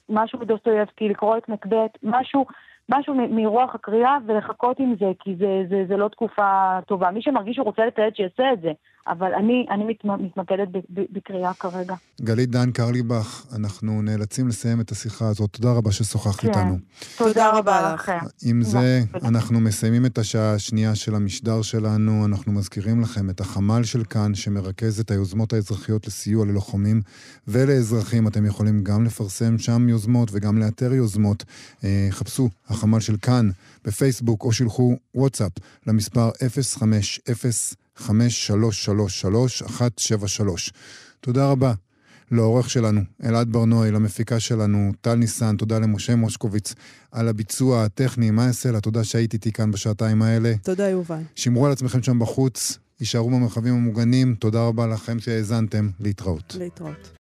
משהו 0.09 0.39
בדוסטויבסקי, 0.39 1.09
לקרוא 1.09 1.37
את 1.37 1.49
מקבט, 1.49 1.97
משהו, 2.03 2.45
משהו 2.89 3.15
מרוח 3.29 3.75
הקריאה 3.75 4.17
ולחכות 4.27 4.79
עם 4.79 4.95
זה, 4.99 5.11
כי 5.19 5.35
זה, 5.35 5.63
זה, 5.69 5.83
זה 5.87 5.97
לא 5.97 6.07
תקופה 6.07 6.79
טובה. 6.87 7.11
מי 7.11 7.21
שמרגיש 7.21 7.55
שהוא 7.55 7.65
רוצה 7.65 7.85
לתעד, 7.85 8.15
שיעשה 8.15 8.53
את 8.53 8.61
זה. 8.61 8.71
אבל 9.07 9.33
אני, 9.33 9.65
אני 9.71 9.83
מת, 9.83 10.05
מתמקדת 10.05 10.67
בקריאה 10.89 11.53
כרגע. 11.53 11.95
גלית 12.21 12.49
דן 12.49 12.71
קרליבך, 12.71 13.45
אנחנו 13.55 14.01
נאלצים 14.01 14.47
לסיים 14.47 14.81
את 14.81 14.91
השיחה 14.91 15.27
הזאת. 15.27 15.49
תודה 15.51 15.71
רבה 15.71 15.91
ששוחחת 15.91 16.39
כן. 16.39 16.47
איתנו. 16.47 16.77
תודה 17.17 17.49
רבה 17.49 17.93
לכם. 17.93 18.17
עם 18.45 18.61
זה, 18.61 19.01
אנחנו 19.23 19.59
מסיימים 19.59 20.05
את 20.05 20.17
השעה 20.17 20.53
השנייה 20.53 20.95
של 20.95 21.15
המשדר 21.15 21.61
שלנו. 21.61 22.25
אנחנו 22.25 22.51
מזכירים 22.51 23.01
לכם 23.01 23.29
את 23.29 23.39
החמ"ל 23.41 23.83
של 23.83 24.03
כאן, 24.03 24.35
שמרכז 24.35 24.99
את 24.99 25.11
היוזמות 25.11 25.53
האזרחיות 25.53 26.07
לסיוע 26.07 26.45
ללוחמים 26.45 27.01
ולאזרחים. 27.47 28.27
אתם 28.27 28.45
יכולים 28.45 28.83
גם 28.83 29.05
לפרסם 29.05 29.57
שם 29.57 29.89
יוזמות 29.89 30.29
וגם 30.31 30.57
לאתר 30.57 30.93
יוזמות. 30.93 31.43
אה, 31.83 32.07
חפשו, 32.09 32.49
החמ"ל 32.67 32.99
של 32.99 33.17
כאן, 33.17 33.49
בפייסבוק, 33.85 34.43
או 34.43 34.51
שילחו 34.51 34.95
וואטסאפ 35.15 35.51
למספר 35.87 36.29
050 36.49 37.82
5333 37.95 40.73
תודה 41.19 41.49
רבה 41.49 41.73
לעורך 42.31 42.69
שלנו, 42.69 43.01
אלעד 43.23 43.51
ברנועי, 43.51 43.91
למפיקה 43.91 44.39
שלנו, 44.39 44.91
טל 45.01 45.15
ניסן, 45.15 45.57
תודה 45.57 45.79
למשה 45.79 46.15
מושקוביץ 46.15 46.73
על 47.11 47.27
הביצוע 47.27 47.83
הטכני, 47.83 48.31
מה 48.31 48.47
אעשה 48.47 48.71
לה? 48.71 48.81
תודה 48.81 49.03
שהיית 49.03 49.33
איתי 49.33 49.51
כאן 49.51 49.71
בשעתיים 49.71 50.21
האלה. 50.21 50.53
תודה, 50.63 50.89
יובל. 50.89 51.21
שמרו 51.35 51.65
על 51.65 51.71
עצמכם 51.71 52.03
שם 52.03 52.19
בחוץ, 52.19 52.77
יישארו 52.99 53.29
במרחבים 53.29 53.73
המוגנים. 53.73 54.35
תודה 54.35 54.67
רבה 54.67 54.87
לכם 54.87 55.19
שהאזנתם. 55.19 55.89
להתראות. 55.99 56.55
להתראות. 56.59 57.17